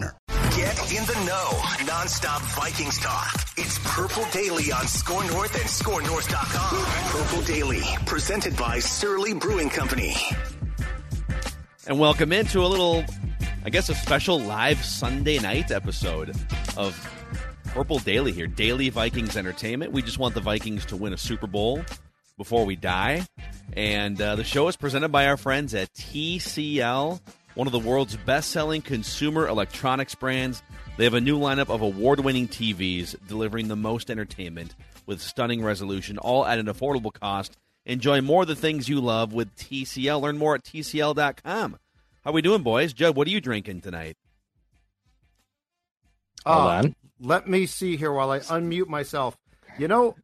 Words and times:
Get 0.00 0.92
in 0.92 1.04
the 1.06 1.24
know. 1.26 1.86
Non-stop 1.86 2.42
Vikings 2.42 2.98
talk. 2.98 3.32
It's 3.56 3.78
Purple 3.82 4.24
Daily 4.30 4.70
on 4.70 4.86
Score 4.86 5.24
North 5.24 5.54
and 5.54 5.64
ScoreNorth.com. 5.64 7.22
Purple 7.22 7.42
Daily, 7.42 7.82
presented 8.04 8.56
by 8.56 8.78
Surly 8.78 9.32
Brewing 9.32 9.70
Company. 9.70 10.14
And 11.86 11.98
welcome 11.98 12.32
into 12.32 12.60
a 12.60 12.66
little, 12.66 13.04
I 13.64 13.70
guess, 13.70 13.88
a 13.88 13.94
special 13.94 14.38
live 14.38 14.84
Sunday 14.84 15.38
night 15.38 15.70
episode 15.70 16.36
of 16.76 16.98
Purple 17.68 17.98
Daily 18.00 18.32
here. 18.32 18.46
Daily 18.46 18.90
Vikings 18.90 19.36
Entertainment. 19.36 19.92
We 19.92 20.02
just 20.02 20.18
want 20.18 20.34
the 20.34 20.40
Vikings 20.40 20.84
to 20.86 20.96
win 20.96 21.14
a 21.14 21.18
Super 21.18 21.46
Bowl 21.46 21.82
before 22.36 22.66
we 22.66 22.76
die. 22.76 23.26
And 23.72 24.20
uh, 24.20 24.36
the 24.36 24.44
show 24.44 24.68
is 24.68 24.76
presented 24.76 25.08
by 25.08 25.26
our 25.26 25.36
friends 25.36 25.74
at 25.74 25.92
TCL, 25.94 27.20
one 27.56 27.66
of 27.66 27.72
the 27.72 27.78
world's 27.80 28.16
best 28.18 28.50
selling 28.50 28.82
consumer 28.82 29.48
electronics 29.48 30.14
brands. 30.14 30.62
They 30.96 31.04
have 31.04 31.14
a 31.14 31.20
new 31.20 31.38
lineup 31.38 31.68
of 31.68 31.80
award 31.82 32.20
winning 32.20 32.46
TVs 32.46 33.16
delivering 33.26 33.66
the 33.68 33.76
most 33.76 34.10
entertainment 34.10 34.74
with 35.06 35.20
stunning 35.20 35.64
resolution, 35.64 36.18
all 36.18 36.46
at 36.46 36.58
an 36.58 36.66
affordable 36.66 37.12
cost. 37.12 37.56
Enjoy 37.84 38.20
more 38.20 38.42
of 38.42 38.48
the 38.48 38.56
things 38.56 38.88
you 38.88 39.00
love 39.00 39.32
with 39.32 39.54
TCL. 39.56 40.20
Learn 40.20 40.38
more 40.38 40.54
at 40.54 40.64
TCL.com. 40.64 41.78
How 42.24 42.32
we 42.32 42.42
doing, 42.42 42.62
boys? 42.62 42.92
Judd, 42.92 43.16
what 43.16 43.26
are 43.26 43.30
you 43.30 43.40
drinking 43.40 43.80
tonight? 43.80 44.16
Hold 46.44 46.58
Uh, 46.58 46.68
on. 46.70 46.96
Let 47.20 47.48
me 47.48 47.66
see 47.66 47.96
here 47.96 48.12
while 48.12 48.30
I 48.30 48.40
unmute 48.40 48.88
myself. 48.88 49.36
You 49.78 49.88
know, 49.88 50.16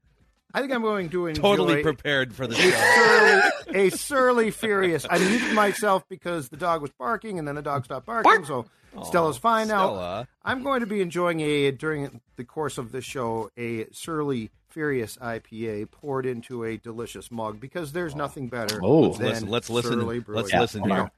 I 0.54 0.60
think 0.60 0.72
I'm 0.72 0.82
going 0.82 1.08
to 1.10 1.26
enjoy 1.28 1.40
Totally 1.42 1.82
prepared 1.82 2.34
for 2.34 2.46
the 2.46 2.54
a 2.54 2.58
show. 2.58 3.50
surly, 3.66 3.86
a 3.86 3.90
surly 3.90 4.50
furious. 4.50 5.06
I 5.08 5.18
muted 5.18 5.52
myself 5.54 6.06
because 6.08 6.48
the 6.50 6.56
dog 6.56 6.82
was 6.82 6.90
barking, 6.98 7.38
and 7.38 7.46
then 7.48 7.54
the 7.54 7.62
dog 7.62 7.84
stopped 7.84 8.06
barking. 8.06 8.44
So 8.44 8.66
Stella's 9.04 9.38
fine 9.38 9.68
now. 9.68 9.86
Stella. 9.88 10.28
I'm 10.44 10.62
going 10.62 10.80
to 10.80 10.86
be 10.86 11.00
enjoying 11.00 11.40
a 11.40 11.70
during 11.70 12.20
the 12.36 12.44
course 12.44 12.76
of 12.78 12.92
this 12.92 13.04
show 13.04 13.50
a 13.56 13.86
surly 13.92 14.50
furious 14.68 15.16
IPA 15.18 15.90
poured 15.90 16.24
into 16.26 16.64
a 16.64 16.76
delicious 16.78 17.30
mug 17.30 17.60
because 17.60 17.92
there's 17.92 18.14
nothing 18.14 18.48
better. 18.48 18.80
Oh. 18.82 19.12
than 19.12 19.12
Let's 19.12 19.18
listen. 19.20 19.48
Let's 19.48 19.70
listen. 19.70 19.92
Surly 20.00 20.18
Brewing. 20.20 20.36
Let's 20.42 20.52
Yeah, 20.52 20.60
listen 20.60 20.80
hold 20.80 20.92
here. 20.92 21.00
on. 21.00 21.10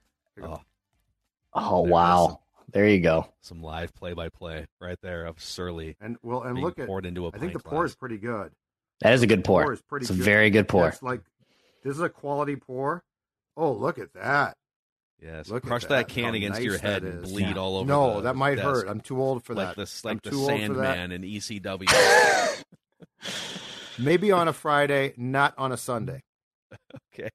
Oh, 0.43 0.61
Oh 1.57 1.83
There 1.83 1.89
it 1.89 1.93
wow! 1.93 2.41
There 2.73 2.89
you 2.89 3.01
go. 3.01 3.29
some 3.43 3.63
live 3.63 3.95
play-by-play 3.95 4.67
right 4.81 4.99
there 5.03 5.27
of 5.27 5.41
Surly 5.41 5.97
And 6.01 6.17
well, 6.23 6.43
and 6.43 6.59
look 6.59 6.79
at. 6.81 6.87
poured 6.89 7.07
into 7.07 7.27
a 7.27 7.29
I 7.33 7.39
think 7.39 7.53
the 7.53 7.61
pint 7.61 7.73
pour 7.73 7.85
is 7.85 7.95
pretty 7.95 8.19
good. 8.19 8.51
That 9.01 9.13
is 9.15 9.23
a 9.23 9.27
good 9.27 9.45
pour. 9.45 9.73
is 9.73 9.83
pretty 9.83 10.05
it's 10.05 10.11
a 10.11 10.15
very 10.15 10.51
good 10.51 10.69
pour. 10.69 10.85
That's 10.85 11.03
like 11.03 11.21
this 11.83 11.95
is 11.97 12.01
a 12.03 12.09
quality 12.09 12.57
pour. 12.57 13.03
Oh, 13.57 13.73
look 13.73 13.99
at 13.99 14.13
that! 14.15 14.57
Yes, 15.23 15.49
Look 15.49 15.63
crush 15.65 15.83
that, 15.83 15.89
that, 15.91 16.09
can 16.09 16.25
how 16.25 16.33
against 16.35 16.59
nice 16.61 16.65
your 16.65 16.79
head 16.79 17.03
and 17.05 17.25
is. 17.25 17.31
bleed 17.33 17.43
Yeah. 17.51 17.55
all 17.55 17.77
over. 17.79 17.87
No, 17.89 18.17
the 18.17 18.21
that 18.23 18.37
might 18.37 18.57
desk. 18.57 18.67
hurt. 18.67 18.89
I'm 18.89 19.01
too 19.01 19.21
old 19.21 19.45
for 19.45 19.55
like 19.55 19.69
that. 19.69 19.77
this, 19.77 20.05
I'm 20.05 20.11
like 20.11 20.23
the 20.23 20.31
too 20.31 20.41
old 20.41 20.49
for 20.51 20.75
that. 20.75 20.97
Sandman 20.97 21.13
in 21.13 21.25
E 21.25 21.39
ECW. 21.39 22.65
Maybe 23.99 24.33
on 24.33 24.49
a 24.49 24.53
Friday, 24.53 25.15
not 25.17 25.55
on 25.57 25.71
a 25.73 25.77
Sunday. 25.77 26.23
okay, 27.15 27.31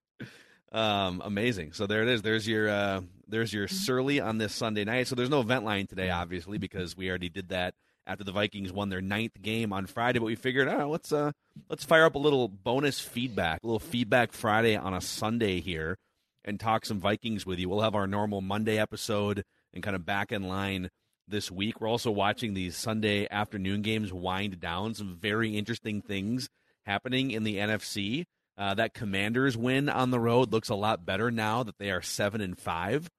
um, 0.72 1.22
amazing. 1.24 1.72
So 1.74 1.88
there 1.88 2.04
it 2.04 2.10
is. 2.10 2.22
There's 2.22 2.48
your 2.48 2.70
uh, 2.70 3.02
there's 3.28 3.54
your 3.54 3.68
Surly 3.68 4.20
on 4.20 4.38
this 4.38 4.54
Sunday 4.54 4.84
night. 4.84 5.08
So 5.08 5.16
there's 5.16 5.30
no 5.30 5.40
event 5.40 5.64
line 5.64 5.88
today, 5.88 6.10
obviously, 6.10 6.58
because 6.58 6.98
we 6.98 7.10
already 7.10 7.30
did 7.30 7.50
that 7.50 7.74
after 8.08 8.24
the 8.24 8.32
Vikings 8.32 8.72
won 8.72 8.90
their 8.90 9.02
ninth 9.02 9.42
game 9.42 9.72
on 9.72 9.86
Friday. 9.86 10.20
But 10.20 10.26
we 10.26 10.36
figured, 10.36 10.68
oh, 10.68 10.90
let's 10.90 11.12
uh, 11.12 11.32
let's 11.70 11.84
fire 11.84 12.06
up 12.06 12.16
a 12.16 12.20
little 12.20 12.48
bonus 12.48 13.00
feedback, 13.00 13.62
a 13.64 13.68
little 13.68 13.80
feedback 13.80 14.32
Friday 14.32 14.76
on 14.76 14.94
a 14.94 15.02
Sunday 15.02 15.60
here, 15.60 15.98
and 16.44 16.60
talk 16.60 16.86
some 16.86 17.00
Vikings 17.00 17.46
with 17.46 17.60
you. 17.60 17.70
We'll 17.70 17.82
have 17.82 17.96
our 17.96 18.08
normal 18.08 18.42
Monday 18.42 18.78
episode 18.78 19.44
and 19.74 19.84
kind 19.84 19.96
of 19.96 20.06
back 20.06 20.32
in 20.32 20.44
line 20.44 20.90
this 21.28 21.52
week. 21.52 21.80
We're 21.80 21.88
also 21.88 22.12
watching 22.12 22.54
these 22.54 22.76
Sunday 22.76 23.28
afternoon 23.30 23.82
games 23.82 24.12
wind 24.12 24.60
down. 24.60 24.96
Some 24.96 25.16
very 25.16 25.58
interesting 25.58 26.02
things 26.02 26.50
happening 26.86 27.32
in 27.32 27.44
the 27.44 27.58
NFC. 27.58 28.26
Uh, 28.58 28.74
that 28.74 28.94
Commanders 28.94 29.56
win 29.56 29.88
on 29.88 30.12
the 30.12 30.20
road 30.20 30.52
looks 30.52 30.68
a 30.68 30.76
lot 30.76 31.06
better 31.06 31.32
now 31.32 31.64
that 31.64 31.78
they 31.78 31.92
are 31.92 32.02
seven 32.02 32.42
and 32.42 32.58
five. 32.58 33.10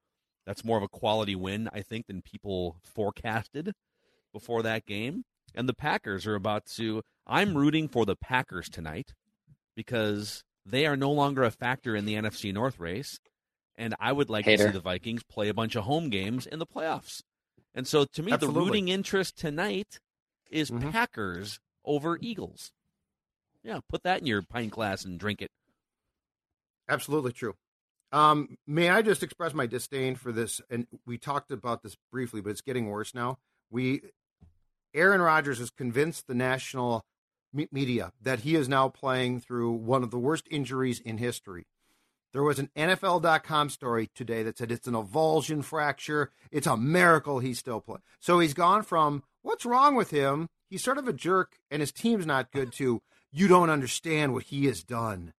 That's 0.45 0.63
more 0.63 0.77
of 0.77 0.83
a 0.83 0.87
quality 0.87 1.35
win, 1.35 1.67
I 1.73 1.81
think, 1.81 2.07
than 2.07 2.21
people 2.21 2.75
forecasted 2.83 3.73
before 4.33 4.63
that 4.63 4.85
game. 4.85 5.23
And 5.53 5.67
the 5.67 5.73
Packers 5.73 6.25
are 6.27 6.35
about 6.35 6.65
to. 6.77 7.01
I'm 7.27 7.57
rooting 7.57 7.87
for 7.87 8.05
the 8.05 8.15
Packers 8.15 8.69
tonight 8.69 9.13
because 9.75 10.43
they 10.65 10.85
are 10.85 10.95
no 10.97 11.11
longer 11.11 11.43
a 11.43 11.51
factor 11.51 11.95
in 11.95 12.05
the 12.05 12.15
NFC 12.15 12.53
North 12.53 12.79
race. 12.79 13.19
And 13.75 13.95
I 13.99 14.11
would 14.11 14.29
like 14.29 14.45
to 14.45 14.57
see 14.57 14.67
the 14.67 14.79
Vikings 14.79 15.23
play 15.23 15.49
a 15.49 15.53
bunch 15.53 15.75
of 15.75 15.85
home 15.85 16.09
games 16.09 16.45
in 16.45 16.59
the 16.59 16.65
playoffs. 16.67 17.21
And 17.73 17.87
so 17.87 18.05
to 18.05 18.21
me, 18.23 18.31
Absolutely. 18.33 18.59
the 18.59 18.65
rooting 18.65 18.87
interest 18.89 19.37
tonight 19.37 19.99
is 20.49 20.69
Mhm. 20.69 20.91
Packers 20.91 21.59
over 21.85 22.17
Eagles. 22.21 22.71
Yeah, 23.63 23.79
put 23.87 24.03
that 24.03 24.19
in 24.19 24.27
your 24.27 24.41
pint 24.41 24.71
glass 24.71 25.05
and 25.05 25.19
drink 25.19 25.41
it. 25.41 25.51
Absolutely 26.89 27.31
true. 27.31 27.55
Um, 28.11 28.57
may 28.67 28.89
I 28.89 29.01
just 29.01 29.23
express 29.23 29.53
my 29.53 29.65
disdain 29.67 30.15
for 30.15 30.31
this? 30.31 30.59
And 30.69 30.87
we 31.05 31.17
talked 31.17 31.51
about 31.51 31.81
this 31.81 31.95
briefly, 32.11 32.41
but 32.41 32.49
it's 32.49 32.61
getting 32.61 32.87
worse 32.89 33.13
now. 33.13 33.39
We, 33.69 34.01
Aaron 34.93 35.21
Rodgers 35.21 35.59
has 35.59 35.69
convinced 35.69 36.27
the 36.27 36.33
national 36.35 37.03
me- 37.53 37.67
media 37.71 38.11
that 38.21 38.41
he 38.41 38.55
is 38.55 38.67
now 38.69 38.89
playing 38.89 39.39
through 39.39 39.71
one 39.71 40.03
of 40.03 40.11
the 40.11 40.19
worst 40.19 40.47
injuries 40.51 40.99
in 40.99 41.17
history. 41.17 41.65
There 42.33 42.43
was 42.43 42.59
an 42.59 42.69
NFL.com 42.77 43.69
story 43.69 44.09
today 44.15 44.41
that 44.43 44.57
said 44.57 44.71
it's 44.71 44.87
an 44.87 44.93
avulsion 44.93 45.63
fracture. 45.63 46.31
It's 46.49 46.67
a 46.67 46.77
miracle 46.77 47.39
he's 47.39 47.59
still 47.59 47.81
playing. 47.81 48.01
So 48.19 48.39
he's 48.39 48.53
gone 48.53 48.83
from 48.83 49.23
what's 49.41 49.65
wrong 49.65 49.95
with 49.95 50.11
him? 50.11 50.47
He's 50.69 50.83
sort 50.83 50.97
of 50.97 51.07
a 51.07 51.13
jerk 51.13 51.57
and 51.69 51.81
his 51.81 51.91
team's 51.91 52.25
not 52.25 52.51
good 52.51 52.71
to 52.73 53.01
you 53.31 53.47
don't 53.47 53.69
understand 53.69 54.33
what 54.33 54.43
he 54.43 54.65
has 54.67 54.83
done. 54.83 55.33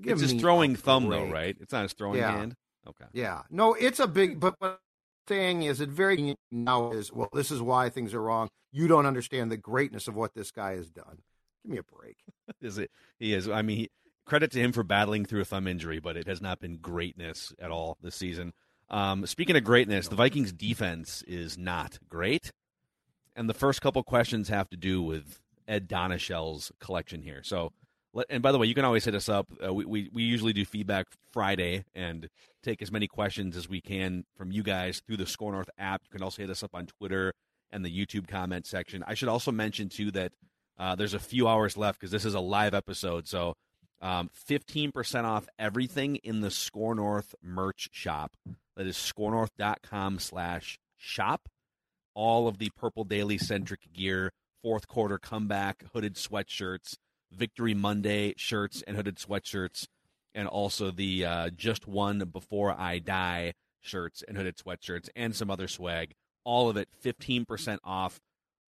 Give 0.00 0.20
it's 0.20 0.30
his 0.30 0.40
throwing 0.40 0.76
thumb, 0.76 1.08
though, 1.08 1.26
right? 1.26 1.56
It's 1.60 1.72
not 1.72 1.82
his 1.82 1.94
throwing 1.94 2.18
Yeah. 2.18 2.32
hand. 2.32 2.54
Okay. 2.86 3.06
Yeah. 3.12 3.42
No, 3.50 3.74
it's 3.74 3.98
a 3.98 4.06
big, 4.06 4.38
but 4.38 4.54
what 4.58 4.78
Saying 5.28 5.62
is 5.62 5.80
it 5.80 5.88
very 5.88 6.36
now 6.50 6.92
is, 6.92 7.12
well, 7.12 7.28
this 7.32 7.50
is 7.50 7.60
why 7.60 7.88
things 7.88 8.14
are 8.14 8.22
wrong. 8.22 8.48
You 8.72 8.88
don't 8.88 9.06
understand 9.06 9.50
the 9.50 9.56
greatness 9.56 10.06
of 10.06 10.14
what 10.14 10.34
this 10.34 10.50
guy 10.50 10.76
has 10.76 10.90
done. 10.90 11.22
Give 11.64 11.72
me 11.72 11.78
a 11.78 11.82
break. 11.82 12.18
Is 12.60 12.78
it? 12.78 12.90
He 13.18 13.34
is. 13.34 13.48
I 13.48 13.62
mean, 13.62 13.78
he, 13.78 13.90
credit 14.24 14.50
to 14.52 14.60
him 14.60 14.72
for 14.72 14.82
battling 14.82 15.24
through 15.24 15.40
a 15.40 15.44
thumb 15.44 15.66
injury, 15.66 15.98
but 15.98 16.16
it 16.16 16.26
has 16.26 16.40
not 16.40 16.60
been 16.60 16.76
greatness 16.76 17.52
at 17.58 17.70
all 17.70 17.96
this 18.02 18.14
season. 18.14 18.52
Um, 18.90 19.26
speaking 19.26 19.56
of 19.56 19.64
greatness, 19.64 20.08
the 20.08 20.16
Vikings 20.16 20.52
defense 20.52 21.22
is 21.26 21.56
not 21.56 21.98
great, 22.08 22.52
and 23.34 23.48
the 23.48 23.54
first 23.54 23.80
couple 23.80 24.02
questions 24.02 24.48
have 24.48 24.68
to 24.70 24.76
do 24.76 25.02
with 25.02 25.40
Ed 25.66 25.88
Donatell's 25.88 26.70
collection 26.78 27.22
here. 27.22 27.42
So, 27.42 27.72
and 28.30 28.42
by 28.42 28.52
the 28.52 28.58
way, 28.58 28.66
you 28.66 28.74
can 28.74 28.84
always 28.84 29.04
hit 29.04 29.14
us 29.14 29.28
up. 29.28 29.46
Uh, 29.64 29.72
we, 29.72 29.84
we 29.84 30.10
we 30.12 30.22
usually 30.22 30.52
do 30.52 30.64
feedback 30.64 31.06
Friday 31.32 31.84
and 31.94 32.28
take 32.62 32.82
as 32.82 32.90
many 32.90 33.06
questions 33.06 33.56
as 33.56 33.68
we 33.68 33.80
can 33.80 34.24
from 34.36 34.50
you 34.52 34.62
guys 34.62 35.02
through 35.06 35.16
the 35.18 35.26
Score 35.26 35.52
North 35.52 35.70
app. 35.78 36.02
You 36.04 36.10
can 36.10 36.22
also 36.22 36.42
hit 36.42 36.50
us 36.50 36.62
up 36.62 36.74
on 36.74 36.86
Twitter 36.86 37.32
and 37.70 37.84
the 37.84 37.90
YouTube 37.90 38.28
comment 38.28 38.66
section. 38.66 39.04
I 39.06 39.14
should 39.14 39.28
also 39.28 39.52
mention 39.52 39.88
too 39.88 40.10
that 40.12 40.32
uh, 40.78 40.94
there's 40.94 41.14
a 41.14 41.18
few 41.18 41.48
hours 41.48 41.76
left 41.76 42.00
because 42.00 42.10
this 42.10 42.24
is 42.24 42.34
a 42.34 42.40
live 42.40 42.74
episode. 42.74 43.26
So 43.26 43.54
um, 44.00 44.30
15% 44.48 45.24
off 45.24 45.48
everything 45.58 46.16
in 46.16 46.40
the 46.40 46.50
Score 46.50 46.94
North 46.94 47.34
merch 47.42 47.88
shop. 47.92 48.32
That 48.76 48.86
is 48.86 48.96
scorenorth.com 48.96 50.18
slash 50.18 50.78
shop. 50.96 51.48
all 52.14 52.48
of 52.48 52.58
the 52.58 52.70
Purple 52.76 53.04
Daily 53.04 53.38
centric 53.38 53.92
gear, 53.92 54.32
fourth 54.62 54.86
quarter 54.86 55.18
comeback, 55.18 55.84
hooded 55.92 56.14
sweatshirts, 56.14 56.96
Victory 57.36 57.74
Monday 57.74 58.34
shirts 58.36 58.82
and 58.86 58.96
hooded 58.96 59.16
sweatshirts, 59.16 59.86
and 60.34 60.48
also 60.48 60.90
the 60.90 61.24
uh, 61.24 61.50
Just 61.50 61.86
One 61.86 62.18
Before 62.32 62.72
I 62.78 62.98
Die 62.98 63.52
shirts 63.80 64.22
and 64.26 64.36
hooded 64.36 64.56
sweatshirts, 64.56 65.08
and 65.14 65.34
some 65.34 65.50
other 65.50 65.68
swag. 65.68 66.12
All 66.44 66.68
of 66.68 66.76
it 66.76 66.88
15% 67.04 67.78
off 67.84 68.20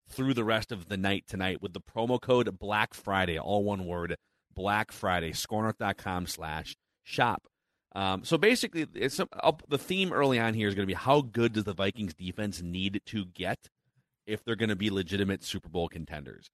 through 0.08 0.34
the 0.34 0.44
rest 0.44 0.72
of 0.72 0.88
the 0.88 0.96
night 0.96 1.24
tonight 1.26 1.62
with 1.62 1.72
the 1.72 1.80
promo 1.80 2.20
code 2.20 2.58
Black 2.58 2.94
Friday, 2.94 3.38
all 3.38 3.64
one 3.64 3.86
word, 3.86 4.16
Black 4.52 4.92
Friday, 4.92 5.32
scorenorth.com 5.32 6.26
slash 6.26 6.76
shop. 7.02 7.46
Um, 7.94 8.24
so 8.24 8.36
basically, 8.36 8.82
uh, 8.82 9.52
the 9.68 9.78
theme 9.78 10.12
early 10.12 10.38
on 10.38 10.54
here 10.54 10.68
is 10.68 10.74
going 10.74 10.86
to 10.86 10.92
be 10.92 10.94
how 10.94 11.20
good 11.20 11.52
does 11.52 11.64
the 11.64 11.74
Vikings 11.74 12.14
defense 12.14 12.60
need 12.60 13.00
to 13.06 13.24
get 13.24 13.68
if 14.26 14.44
they're 14.44 14.56
going 14.56 14.68
to 14.68 14.76
be 14.76 14.90
legitimate 14.90 15.44
Super 15.44 15.68
Bowl 15.68 15.88
contenders? 15.88 16.50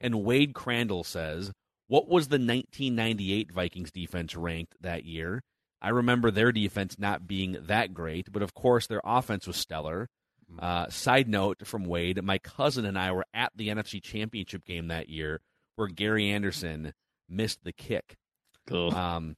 And 0.00 0.24
Wade 0.24 0.54
Crandall 0.54 1.04
says, 1.04 1.52
What 1.86 2.08
was 2.08 2.28
the 2.28 2.36
1998 2.36 3.52
Vikings 3.52 3.90
defense 3.90 4.36
ranked 4.36 4.74
that 4.80 5.04
year? 5.04 5.42
I 5.80 5.90
remember 5.90 6.30
their 6.30 6.50
defense 6.50 6.98
not 6.98 7.26
being 7.26 7.58
that 7.66 7.92
great, 7.92 8.32
but 8.32 8.42
of 8.42 8.54
course 8.54 8.86
their 8.86 9.02
offense 9.04 9.46
was 9.46 9.56
stellar. 9.56 10.08
Mm-hmm. 10.50 10.64
Uh, 10.64 10.88
side 10.88 11.28
note 11.28 11.66
from 11.66 11.84
Wade, 11.84 12.22
my 12.22 12.38
cousin 12.38 12.84
and 12.84 12.98
I 12.98 13.12
were 13.12 13.26
at 13.34 13.52
the 13.54 13.68
NFC 13.68 14.02
Championship 14.02 14.64
game 14.64 14.88
that 14.88 15.08
year 15.08 15.40
where 15.76 15.88
Gary 15.88 16.30
Anderson 16.30 16.94
missed 17.28 17.64
the 17.64 17.72
kick. 17.72 18.16
Cool. 18.66 18.94
Um, 18.94 19.36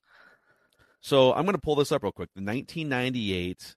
so 1.01 1.33
I'm 1.33 1.45
going 1.45 1.55
to 1.55 1.61
pull 1.61 1.77
this 1.77 1.93
up 1.93 2.03
real 2.03 2.13
quick. 2.13 2.31
The 2.35 2.43
1998 2.43 3.75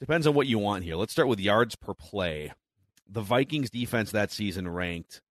depends 0.00 0.26
on 0.26 0.34
what 0.34 0.46
you 0.46 0.58
want 0.58 0.84
here. 0.84 0.96
Let's 0.96 1.12
start 1.12 1.28
with 1.28 1.40
yards 1.40 1.76
per 1.76 1.94
play. 1.94 2.52
The 3.08 3.20
Vikings 3.20 3.70
defense 3.70 4.10
that 4.12 4.32
season 4.32 4.68
ranked 4.68 5.22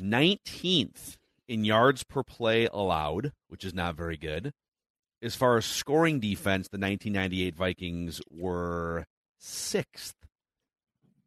19th 0.00 1.16
in 1.48 1.64
yards 1.64 2.02
per 2.02 2.22
play 2.22 2.68
allowed, 2.72 3.32
which 3.48 3.64
is 3.64 3.74
not 3.74 3.96
very 3.96 4.16
good. 4.16 4.52
As 5.22 5.36
far 5.36 5.56
as 5.56 5.64
scoring 5.64 6.18
defense, 6.18 6.68
the 6.68 6.78
1998 6.78 7.54
Vikings 7.54 8.20
were 8.30 9.06
sixth. 9.38 10.14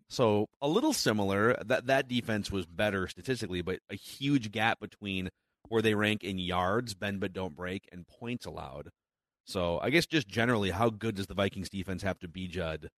So 0.09 0.47
a 0.61 0.67
little 0.67 0.93
similar. 0.93 1.57
That 1.65 1.87
that 1.87 2.07
defense 2.07 2.51
was 2.51 2.65
better 2.65 3.07
statistically, 3.07 3.61
but 3.61 3.79
a 3.89 3.95
huge 3.95 4.51
gap 4.51 4.79
between 4.79 5.29
where 5.69 5.81
they 5.81 5.95
rank 5.95 6.23
in 6.23 6.37
yards, 6.37 6.93
bend 6.93 7.19
but 7.19 7.33
don't 7.33 7.55
break, 7.55 7.87
and 7.91 8.07
points 8.07 8.45
allowed. 8.45 8.89
So 9.45 9.79
I 9.81 9.89
guess 9.89 10.05
just 10.05 10.27
generally, 10.27 10.71
how 10.71 10.89
good 10.89 11.15
does 11.15 11.27
the 11.27 11.33
Vikings 11.33 11.69
defense 11.69 12.03
have 12.03 12.19
to 12.19 12.27
be, 12.27 12.47
Judd, 12.47 12.89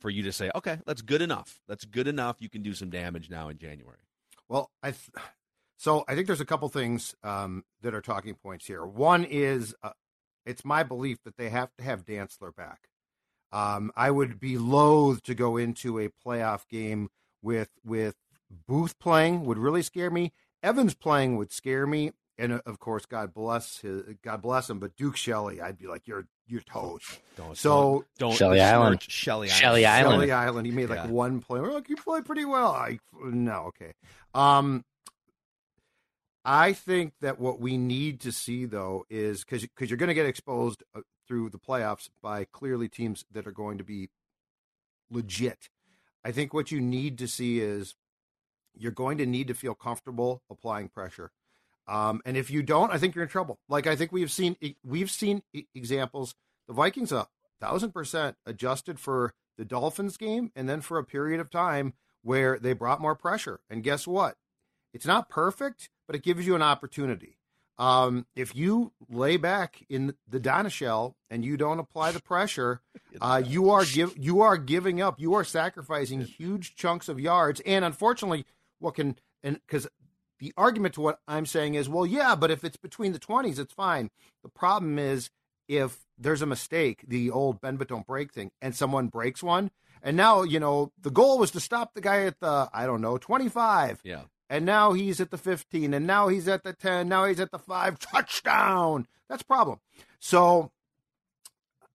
for 0.00 0.10
you 0.10 0.22
to 0.22 0.32
say, 0.32 0.50
okay, 0.54 0.78
that's 0.86 1.02
good 1.02 1.22
enough. 1.22 1.60
That's 1.68 1.84
good 1.84 2.06
enough. 2.06 2.36
You 2.40 2.50
can 2.50 2.62
do 2.62 2.74
some 2.74 2.90
damage 2.90 3.30
now 3.30 3.48
in 3.48 3.58
January. 3.58 3.98
Well, 4.54 4.70
I 4.84 4.92
th- 4.92 5.10
so 5.78 6.04
I 6.06 6.14
think 6.14 6.28
there's 6.28 6.40
a 6.40 6.44
couple 6.44 6.68
things 6.68 7.16
um, 7.24 7.64
that 7.82 7.92
are 7.92 8.00
talking 8.00 8.36
points 8.36 8.66
here. 8.66 8.84
One 8.86 9.24
is 9.24 9.74
uh, 9.82 9.90
it's 10.46 10.64
my 10.64 10.84
belief 10.84 11.18
that 11.24 11.36
they 11.36 11.48
have 11.48 11.70
to 11.76 11.82
have 11.82 12.04
Dantzler 12.04 12.54
back. 12.54 12.82
Um, 13.50 13.90
I 13.96 14.12
would 14.12 14.38
be 14.38 14.56
loath 14.56 15.24
to 15.24 15.34
go 15.34 15.56
into 15.56 15.98
a 15.98 16.08
playoff 16.24 16.68
game 16.68 17.08
with 17.42 17.70
with 17.84 18.14
Booth 18.68 18.96
playing 19.00 19.44
would 19.44 19.58
really 19.58 19.82
scare 19.82 20.08
me. 20.08 20.32
Evans 20.62 20.94
playing 20.94 21.36
would 21.36 21.50
scare 21.50 21.84
me, 21.88 22.12
and 22.38 22.54
uh, 22.54 22.60
of 22.66 22.78
course, 22.78 23.06
God 23.06 23.32
bless 23.34 23.78
his, 23.78 24.02
God 24.22 24.42
bless 24.42 24.68
him. 24.68 24.78
But 24.78 24.96
Duke 24.96 25.16
Shelley, 25.16 25.60
I'd 25.60 25.78
be 25.78 25.86
like, 25.86 26.06
you're 26.06 26.26
you're 26.46 26.60
toast. 26.62 27.20
Don't, 27.36 27.56
so 27.56 28.04
don't, 28.18 28.30
don't 28.30 28.36
Shelly 28.36 28.60
Island, 28.60 29.02
Shelly 29.02 29.48
Island, 29.48 29.60
Shelly 29.60 29.86
Island, 29.86 30.12
Shelly 30.14 30.32
Island. 30.32 30.66
He 30.66 30.72
made 30.72 30.88
like 30.90 31.04
Yeah. 31.04 31.06
one 31.10 31.40
play. 31.40 31.60
We're 31.60 31.72
like, 31.72 31.88
you 31.88 31.96
play 31.96 32.20
pretty 32.22 32.44
well. 32.44 32.70
I 32.72 32.98
no, 33.22 33.66
okay. 33.68 33.94
Um, 34.34 34.84
I 36.44 36.74
think 36.74 37.14
that 37.22 37.40
what 37.40 37.60
we 37.60 37.78
need 37.78 38.20
to 38.20 38.32
see 38.32 38.66
though 38.66 39.04
is 39.08 39.44
because 39.44 39.62
because 39.62 39.88
you're 39.88 39.96
going 39.96 40.08
to 40.08 40.14
get 40.14 40.26
exposed 40.26 40.82
uh, 40.94 41.00
through 41.26 41.48
the 41.50 41.58
playoffs 41.58 42.10
by 42.22 42.44
clearly 42.44 42.88
teams 42.88 43.24
that 43.32 43.46
are 43.46 43.52
going 43.52 43.78
to 43.78 43.84
be 43.84 44.10
legit. 45.10 45.70
I 46.24 46.32
think 46.32 46.52
what 46.52 46.70
you 46.70 46.80
need 46.80 47.18
to 47.18 47.28
see 47.28 47.60
is 47.60 47.94
you're 48.76 48.92
going 48.92 49.18
to 49.18 49.26
need 49.26 49.48
to 49.48 49.54
feel 49.54 49.74
comfortable 49.74 50.42
applying 50.50 50.88
pressure. 50.88 51.30
Um, 51.86 52.22
and 52.24 52.36
if 52.36 52.50
you 52.50 52.62
don't, 52.62 52.90
I 52.90 52.98
think 52.98 53.14
you're 53.14 53.24
in 53.24 53.30
trouble. 53.30 53.58
Like 53.68 53.86
I 53.86 53.96
think 53.96 54.12
we've 54.12 54.32
seen 54.32 54.56
we've 54.84 55.10
seen 55.10 55.42
examples. 55.74 56.34
The 56.66 56.74
Vikings 56.74 57.12
a 57.12 57.28
thousand 57.60 57.92
percent 57.92 58.36
adjusted 58.46 58.98
for 58.98 59.34
the 59.58 59.64
Dolphins 59.64 60.16
game, 60.16 60.50
and 60.56 60.68
then 60.68 60.80
for 60.80 60.98
a 60.98 61.04
period 61.04 61.40
of 61.40 61.50
time 61.50 61.94
where 62.22 62.58
they 62.58 62.72
brought 62.72 63.00
more 63.00 63.14
pressure. 63.14 63.60
And 63.68 63.82
guess 63.82 64.06
what? 64.06 64.36
It's 64.92 65.06
not 65.06 65.28
perfect, 65.28 65.90
but 66.06 66.16
it 66.16 66.22
gives 66.22 66.46
you 66.46 66.54
an 66.54 66.62
opportunity. 66.62 67.38
Um, 67.76 68.26
if 68.36 68.54
you 68.54 68.92
lay 69.08 69.36
back 69.36 69.84
in 69.88 70.14
the 70.28 70.38
Donatell 70.38 71.14
and 71.28 71.44
you 71.44 71.56
don't 71.56 71.80
apply 71.80 72.12
the 72.12 72.22
pressure, 72.22 72.80
uh, 73.20 73.42
you 73.44 73.70
are 73.70 73.84
give 73.84 74.16
you 74.16 74.40
are 74.42 74.56
giving 74.56 75.00
up. 75.00 75.20
You 75.20 75.34
are 75.34 75.44
sacrificing 75.44 76.22
huge 76.22 76.76
chunks 76.76 77.08
of 77.08 77.20
yards, 77.20 77.60
and 77.66 77.84
unfortunately, 77.84 78.46
what 78.78 78.94
can 78.94 79.16
and 79.42 79.60
because 79.66 79.88
the 80.44 80.52
argument 80.58 80.94
to 80.94 81.00
what 81.00 81.20
I'm 81.26 81.46
saying 81.46 81.74
is, 81.74 81.88
well, 81.88 82.04
yeah, 82.04 82.34
but 82.34 82.50
if 82.50 82.64
it's 82.64 82.76
between 82.76 83.12
the 83.12 83.18
20s, 83.18 83.58
it's 83.58 83.72
fine. 83.72 84.10
The 84.42 84.50
problem 84.50 84.98
is 84.98 85.30
if 85.68 86.00
there's 86.18 86.42
a 86.42 86.46
mistake, 86.46 87.02
the 87.08 87.30
old 87.30 87.62
bend 87.62 87.78
but 87.78 87.88
don't 87.88 88.06
break 88.06 88.30
thing, 88.32 88.50
and 88.60 88.76
someone 88.76 89.08
breaks 89.08 89.42
one, 89.42 89.70
and 90.02 90.16
now 90.18 90.42
you 90.42 90.60
know 90.60 90.92
the 91.00 91.10
goal 91.10 91.38
was 91.38 91.50
to 91.52 91.60
stop 91.60 91.94
the 91.94 92.02
guy 92.02 92.24
at 92.26 92.38
the 92.40 92.68
I 92.74 92.84
don't 92.84 93.00
know 93.00 93.16
25, 93.16 94.00
Yeah. 94.04 94.24
and 94.50 94.66
now 94.66 94.92
he's 94.92 95.18
at 95.18 95.30
the 95.30 95.38
15, 95.38 95.94
and 95.94 96.06
now 96.06 96.28
he's 96.28 96.46
at 96.46 96.62
the 96.62 96.74
10, 96.74 97.08
now 97.08 97.24
he's 97.24 97.40
at 97.40 97.50
the 97.50 97.58
five 97.58 97.98
touchdown. 98.12 99.06
That's 99.30 99.40
a 99.42 99.46
problem. 99.46 99.80
So 100.20 100.70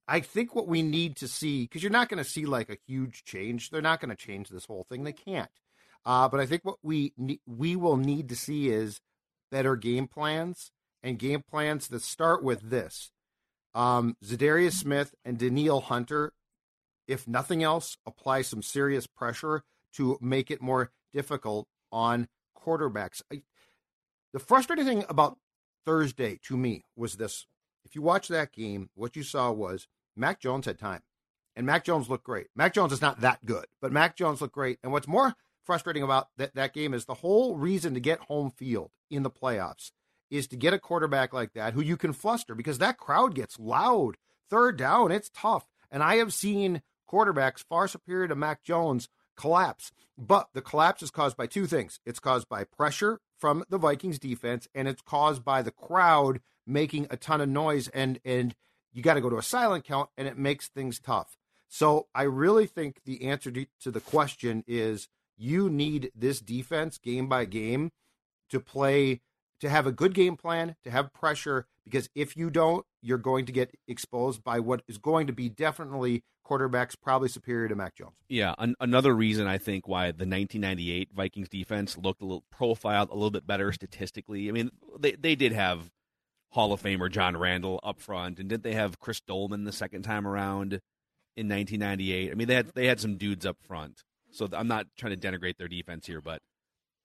I 0.07 0.22
think 0.22 0.56
what 0.56 0.68
we 0.68 0.81
need 0.81 1.16
to 1.18 1.28
see, 1.28 1.66
because 1.66 1.84
you're 1.84 1.92
not 1.92 2.10
going 2.10 2.24
to 2.24 2.28
see 2.30 2.48
like 2.48 2.69
a 2.72 2.78
huge 2.88 3.24
change. 3.24 3.69
They're 3.69 3.80
not 3.84 4.00
going 4.01 4.10
to 4.10 4.16
change 4.16 4.50
this 4.50 4.66
whole 4.66 4.88
thing. 4.90 5.04
They 5.04 5.13
can't. 5.13 5.51
Uh, 6.06 6.28
but 6.30 6.40
I 6.40 6.46
think 6.46 6.63
what 6.63 6.78
we 6.81 7.13
we 7.46 7.75
will 7.75 7.98
need 7.98 8.30
to 8.30 8.36
see 8.36 8.69
is 8.69 9.01
better 9.51 9.75
game 9.75 10.07
plans 10.07 10.72
and 11.04 11.19
game 11.19 11.44
plans 11.48 11.88
that 11.90 12.01
start 12.01 12.44
with 12.44 12.69
this. 12.69 13.12
Um, 13.74 14.18
Za'Darius 14.24 14.74
Smith 14.74 15.13
and 15.24 15.38
Danielle 15.38 15.81
Hunter, 15.81 16.34
if 17.07 17.28
nothing 17.28 17.63
else, 17.63 17.98
apply 18.06 18.42
some 18.42 18.62
serious 18.62 19.07
pressure 19.07 19.63
to 19.94 20.18
make 20.22 20.50
it 20.50 20.62
more 20.62 20.91
difficult 21.13 21.68
on 21.91 22.27
quarterbacks. 22.58 23.22
I, 23.32 23.44
the 24.34 24.39
frustrating 24.39 24.86
thing 24.86 25.06
about 25.10 25.38
Thursday 25.86 26.39
to 26.44 26.58
me 26.58 26.86
was 26.96 27.15
this. 27.15 27.46
If 27.86 27.96
you 27.96 28.01
watch 28.01 28.27
that 28.27 28.51
game, 28.51 28.89
what 28.96 29.15
you 29.15 29.24
saw 29.24 29.51
was 29.51 29.88
Mac 30.15 30.39
Jones 30.39 30.65
had 30.65 30.77
time. 30.77 31.01
And 31.56 31.65
Mac 31.65 31.84
Jones 31.84 32.10
looked 32.10 32.24
great. 32.24 32.48
Mac 32.56 32.74
Jones 32.74 32.94
is 32.94 33.01
not 33.01 33.22
that 33.22 33.46
good, 33.46 33.65
but 33.82 33.91
Mac 33.91 34.15
Jones 34.15 34.39
looked 34.39 34.53
great. 34.53 34.79
And 34.84 34.91
what's 34.91 35.08
more 35.08 35.36
frustrating 35.70 36.02
about 36.02 36.30
that, 36.36 36.56
that 36.56 36.74
game 36.74 36.96
is 36.96 37.06
the 37.06 37.14
whole 37.14 37.56
reason 37.56 37.94
to 37.94 38.00
get 38.00 38.20
home 38.22 38.50
field 38.50 38.90
in 39.12 39.22
the 39.22 39.30
playoffs 39.30 39.92
is 40.32 40.48
to 40.48 40.56
get 40.56 40.74
a 40.74 40.80
quarterback 40.80 41.32
like 41.32 41.54
that 41.54 41.76
who 41.76 41.82
you 41.82 41.96
can 41.96 42.12
fluster 42.12 42.56
because 42.56 42.80
that 42.80 42.98
crowd 42.98 43.36
gets 43.36 43.60
loud. 43.60 44.18
Third 44.50 44.78
down, 44.78 45.12
it's 45.12 45.30
tough. 45.30 45.68
And 45.92 46.02
I 46.02 46.16
have 46.16 46.34
seen 46.34 46.82
quarterbacks 47.08 47.64
far 47.64 47.88
superior 47.88 48.28
to 48.28 48.36
Mac 48.36 48.64
Jones 48.64 49.10
collapse. 49.38 49.92
But 50.18 50.50
the 50.56 50.62
collapse 50.64 51.04
is 51.04 51.12
caused 51.12 51.38
by 51.38 51.46
two 51.46 51.68
things 51.68 52.00
it's 52.04 52.20
caused 52.20 52.50
by 52.50 52.64
pressure 52.64 53.20
from 53.38 53.64
the 53.70 53.78
Vikings 53.78 54.18
defense, 54.18 54.68
and 54.74 54.88
it's 54.88 55.04
caused 55.04 55.46
by 55.46 55.62
the 55.62 55.70
crowd 55.70 56.42
making 56.66 57.06
a 57.12 57.16
ton 57.16 57.42
of 57.42 57.50
noise. 57.50 57.90
And, 57.90 58.20
and 58.26 58.56
you 58.92 59.04
got 59.04 59.14
to 59.14 59.22
go 59.22 59.30
to 59.30 59.38
a 59.38 59.44
silent 59.44 59.86
count, 59.86 60.10
and 60.18 60.28
it 60.28 60.36
makes 60.36 60.68
things 60.68 61.00
tough. 61.00 61.38
So 61.68 62.08
I 62.16 62.24
really 62.24 62.66
think 62.66 63.02
the 63.06 63.26
answer 63.26 63.52
to, 63.52 63.92
the 63.92 64.00
question 64.00 64.64
is 64.68 65.08
you 65.39 65.69
need 65.69 66.12
this 66.13 66.39
defense 66.39 66.98
game 66.98 67.27
by 67.27 67.46
game 67.46 67.91
to 68.50 68.60
play 68.60 69.22
to 69.60 69.69
have 69.69 69.88
a 69.88 69.91
good 69.91 70.13
game 70.13 70.38
plan, 70.38 70.75
to 70.84 70.91
have 70.91 71.13
pressure, 71.13 71.65
because 71.84 72.10
if 72.15 72.38
you 72.38 72.50
don't, 72.50 72.86
you're 73.01 73.17
going 73.17 73.46
to 73.46 73.51
get 73.51 73.75
exposed 73.88 74.43
by 74.43 74.60
what 74.60 74.81
is 74.88 74.98
going 74.98 75.27
to 75.27 75.34
be 75.34 75.50
definitely 75.50 76.24
quarterbacks 76.46 76.96
probably 77.00 77.29
superior 77.29 77.67
to 77.67 77.75
Mac 77.75 77.96
Jones. 77.96 78.15
Yeah, 78.27 78.55
an- 78.58 78.75
another 78.79 79.13
reason 79.15 79.48
I 79.48 79.58
think 79.58 79.88
why 79.88 80.05
the 80.08 80.25
1998 80.25 81.10
Vikings 81.13 81.50
defense 81.50 81.98
looked 81.98 82.22
a 82.22 82.25
little 82.25 82.43
profiled 82.51 83.10
a 83.10 83.13
little 83.13 83.31
bit 83.31 83.46
better 83.46 83.72
statistically. 83.72 84.50
I 84.50 84.51
mean, 84.51 84.72
they 84.98 85.12
they 85.12 85.36
did 85.36 85.51
have 85.51 85.91
Hall 86.51 86.74
of 86.74 86.81
Famer 86.81 87.12
John 87.12 87.38
Randle 87.38 87.79
up 87.84 88.00
front, 88.00 88.39
and 88.39 88.50
didn't 88.50 88.63
they 88.63 88.74
have 88.74 89.00
Chris 89.00 89.22
Doleman 89.22 89.65
the 89.65 89.72
second 89.72 90.03
time 90.03 90.27
around 90.27 90.81
in 91.36 91.48
1998? 91.48 92.31
I 92.31 92.34
mean, 92.34 92.48
they 92.48 92.55
had 92.55 92.67
they 92.74 92.88
had 92.88 93.00
some 93.00 93.17
dudes 93.17 93.46
up 93.46 93.58
front. 93.62 94.03
So 94.31 94.48
I'm 94.53 94.67
not 94.67 94.88
trying 94.98 95.17
to 95.17 95.27
denigrate 95.27 95.57
their 95.57 95.67
defense 95.67 96.05
here, 96.05 96.21
but 96.21 96.41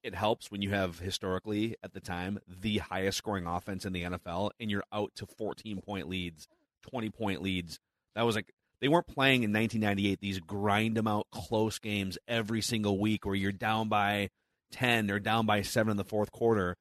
it 0.02 0.14
helps 0.14 0.50
when 0.50 0.60
you 0.60 0.70
have 0.70 0.98
historically 0.98 1.76
at 1.82 1.94
the 1.94 2.00
time 2.00 2.38
the 2.46 2.78
highest 2.78 3.18
scoring 3.18 3.46
offense 3.46 3.86
in 3.86 3.92
the 3.92 4.02
NFL 4.02 4.50
and 4.60 4.70
you're 4.70 4.84
out 4.92 5.12
to 5.16 5.26
14 5.26 5.80
point 5.80 6.08
leads, 6.08 6.46
20 6.90 7.10
point 7.10 7.42
leads. 7.42 7.78
That 8.14 8.22
was 8.22 8.36
like 8.36 8.52
they 8.80 8.88
weren't 8.88 9.06
playing 9.06 9.44
in 9.44 9.52
1998 9.52 10.20
these 10.20 10.40
grind 10.40 10.96
them 10.96 11.06
out 11.06 11.26
close 11.32 11.78
games 11.78 12.18
every 12.28 12.60
single 12.60 12.98
week 12.98 13.24
where 13.24 13.34
you're 13.34 13.52
down 13.52 13.88
by 13.88 14.28
10 14.72 15.10
or 15.10 15.18
down 15.18 15.46
by 15.46 15.62
7 15.62 15.90
in 15.90 15.96
the 15.96 16.04
fourth 16.04 16.30
quarter. 16.30 16.76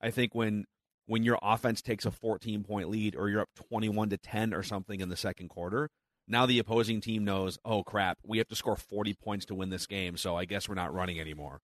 I 0.00 0.10
think 0.10 0.34
when 0.34 0.64
when 1.06 1.24
your 1.24 1.38
offense 1.42 1.82
takes 1.82 2.06
a 2.06 2.12
14 2.12 2.62
point 2.62 2.90
lead 2.90 3.16
or 3.16 3.28
you're 3.28 3.40
up 3.40 3.50
21 3.70 4.10
to 4.10 4.18
10 4.18 4.54
or 4.54 4.62
something 4.62 5.00
in 5.00 5.08
the 5.08 5.16
second 5.16 5.48
quarter, 5.48 5.88
now 6.28 6.46
the 6.46 6.58
opposing 6.58 7.00
team 7.00 7.24
knows, 7.24 7.58
"Oh 7.64 7.82
crap, 7.82 8.18
we 8.22 8.38
have 8.38 8.48
to 8.48 8.56
score 8.56 8.76
40 8.76 9.14
points 9.14 9.46
to 9.46 9.54
win 9.54 9.70
this 9.70 9.86
game, 9.86 10.16
so 10.16 10.36
I 10.36 10.44
guess 10.44 10.68
we're 10.68 10.74
not 10.74 10.94
running 10.94 11.18
anymore." 11.20 11.60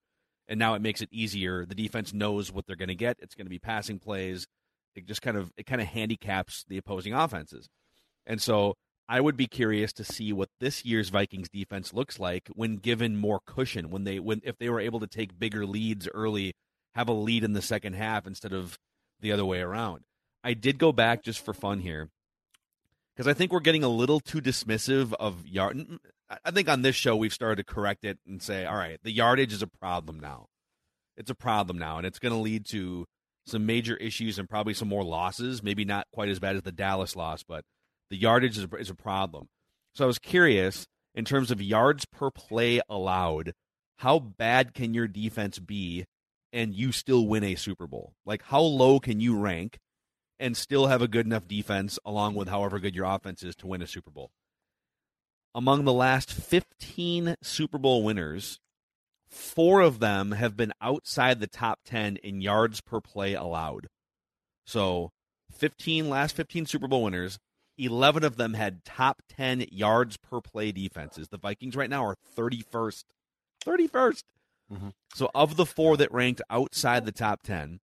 And 0.49 0.59
now 0.59 0.75
it 0.75 0.83
makes 0.83 1.00
it 1.00 1.09
easier. 1.12 1.64
The 1.64 1.75
defense 1.75 2.12
knows 2.12 2.52
what 2.52 2.66
they're 2.66 2.76
going 2.76 2.88
to 2.88 2.94
get. 2.94 3.18
It's 3.21 3.35
going 3.35 3.47
to 3.47 3.50
be 3.50 3.59
passing 3.59 3.99
plays. 3.99 4.47
It 4.94 5.06
just 5.06 5.23
kind 5.23 5.37
of 5.37 5.52
it 5.56 5.66
kind 5.66 5.80
of 5.80 5.88
handicaps 5.88 6.64
the 6.68 6.78
opposing 6.78 7.12
offenses. 7.14 7.68
And 8.26 8.40
so 8.40 8.75
I 9.09 9.21
would 9.21 9.37
be 9.37 9.47
curious 9.47 9.92
to 9.94 10.04
see 10.04 10.33
what 10.33 10.49
this 10.61 10.85
year's 10.85 11.11
Vikings 11.11 11.49
defense 11.50 11.92
looks 11.92 12.18
like 12.18 12.49
when 12.54 12.76
given 12.76 13.16
more 13.16 13.40
cushion, 13.47 13.90
when 13.90 14.04
they 14.04 14.18
when 14.18 14.40
if 14.44 14.59
they 14.59 14.68
were 14.68 14.80
able 14.80 15.00
to 15.00 15.06
take 15.06 15.38
bigger 15.38 15.66
leads 15.66 16.09
early, 16.14 16.54
have 16.94 17.09
a 17.09 17.12
lead 17.12 17.44
in 17.44 17.52
the 17.52 17.62
second 17.62 17.94
half 17.94 18.26
instead 18.26 18.52
of 18.52 18.78
the 19.21 19.33
other 19.33 19.44
way 19.44 19.61
around. 19.61 20.02
I 20.42 20.54
did 20.54 20.78
go 20.78 20.92
back 20.92 21.23
just 21.23 21.44
for 21.44 21.54
fun 21.54 21.80
here 21.80 22.11
because 23.14 23.28
I 23.28 23.35
think 23.35 23.52
we're 23.52 23.61
getting 23.61 23.85
a 23.85 23.88
little 23.88 24.21
too 24.21 24.40
dismissive 24.40 25.12
of 25.14 25.47
yard. 25.47 25.99
I 26.44 26.50
think 26.50 26.68
on 26.68 26.83
this 26.83 26.97
show 26.97 27.16
we've 27.16 27.33
started 27.33 27.56
to 27.66 27.75
correct 27.75 28.04
it 28.04 28.18
and 28.26 28.42
say, 28.42 28.64
all 28.64 28.76
right, 28.76 28.99
the 29.02 29.12
yardage 29.12 29.52
is 29.52 29.62
a 29.62 29.66
problem 29.66 30.18
now. 30.18 30.47
It's 31.16 31.30
a 31.30 31.35
problem 31.35 31.78
now, 31.78 31.99
and 31.99 32.06
it's 32.06 32.18
going 32.18 32.33
to 32.33 32.38
lead 32.38 32.66
to 32.66 33.06
some 33.47 33.66
major 33.66 33.97
issues 33.97 34.38
and 34.38 34.49
probably 34.49 34.75
some 34.75 34.88
more 34.88 35.04
losses. 35.04 35.62
Maybe 35.62 35.85
not 35.85 36.06
quite 36.12 36.28
as 36.28 36.40
bad 36.40 36.56
as 36.56 36.62
the 36.62 36.73
Dallas 36.73 37.14
loss, 37.14 37.42
but 37.42 37.64
the 38.11 38.16
yardage 38.16 38.59
is 38.59 38.64
a, 38.64 38.76
is 38.76 38.90
a 38.90 38.94
problem. 38.94 39.49
So 39.94 40.04
I 40.04 40.06
was 40.06 40.18
curious 40.18 40.87
in 41.14 41.25
terms 41.25 41.50
of 41.50 41.62
yards 41.62 42.04
per 42.04 42.30
play 42.30 42.80
allowed, 42.88 43.52
how 43.99 44.18
bad 44.18 44.75
can 44.75 44.92
your 44.92 45.06
defense 45.06 45.61
be 45.61 46.06
and 46.52 46.75
you 46.75 46.90
still 46.90 47.26
win 47.28 47.44
a 47.44 47.54
Super 47.54 47.87
Bowl? 47.87 48.14
Like, 48.26 48.42
how 48.42 48.61
low 48.61 48.99
can 48.99 49.21
you 49.21 49.38
rank 49.38 49.78
and 50.38 50.56
still 50.56 50.86
have 50.86 51.02
a 51.02 51.08
good 51.08 51.26
enough 51.26 51.46
defense 51.46 51.98
along 52.04 52.34
with 52.34 52.48
however 52.48 52.78
good 52.78 52.94
your 52.94 53.06
offense 53.06 53.42
is 53.42 53.54
to 53.56 53.66
win 53.66 53.82
a 53.82 53.86
Super 53.86 54.10
Bowl? 54.10 54.30
Among 55.54 55.84
the 55.84 55.92
last 55.92 56.32
15 56.32 57.36
Super 57.42 57.78
Bowl 57.78 58.02
winners, 58.02 58.58
four 59.28 59.80
of 59.80 60.00
them 60.00 60.32
have 60.32 60.56
been 60.56 60.72
outside 60.80 61.40
the 61.40 61.46
top 61.46 61.80
10 61.84 62.16
in 62.16 62.40
yards 62.40 62.80
per 62.80 63.00
play 63.00 63.34
allowed. 63.34 63.88
So, 64.66 65.10
15 65.52 66.08
last 66.08 66.34
15 66.34 66.66
Super 66.66 66.88
Bowl 66.88 67.04
winners, 67.04 67.38
11 67.78 68.24
of 68.24 68.36
them 68.36 68.54
had 68.54 68.84
top 68.84 69.22
10 69.28 69.66
yards 69.70 70.16
per 70.16 70.40
play 70.40 70.72
defenses. 70.72 71.28
The 71.28 71.38
Vikings 71.38 71.76
right 71.76 71.90
now 71.90 72.04
are 72.04 72.16
31st. 72.36 73.04
31st. 73.64 74.22
Mm-hmm. 74.72 74.88
So, 75.14 75.30
of 75.34 75.56
the 75.56 75.66
four 75.66 75.96
that 75.96 76.12
ranked 76.12 76.42
outside 76.50 77.04
the 77.04 77.12
top 77.12 77.42
10, 77.42 77.80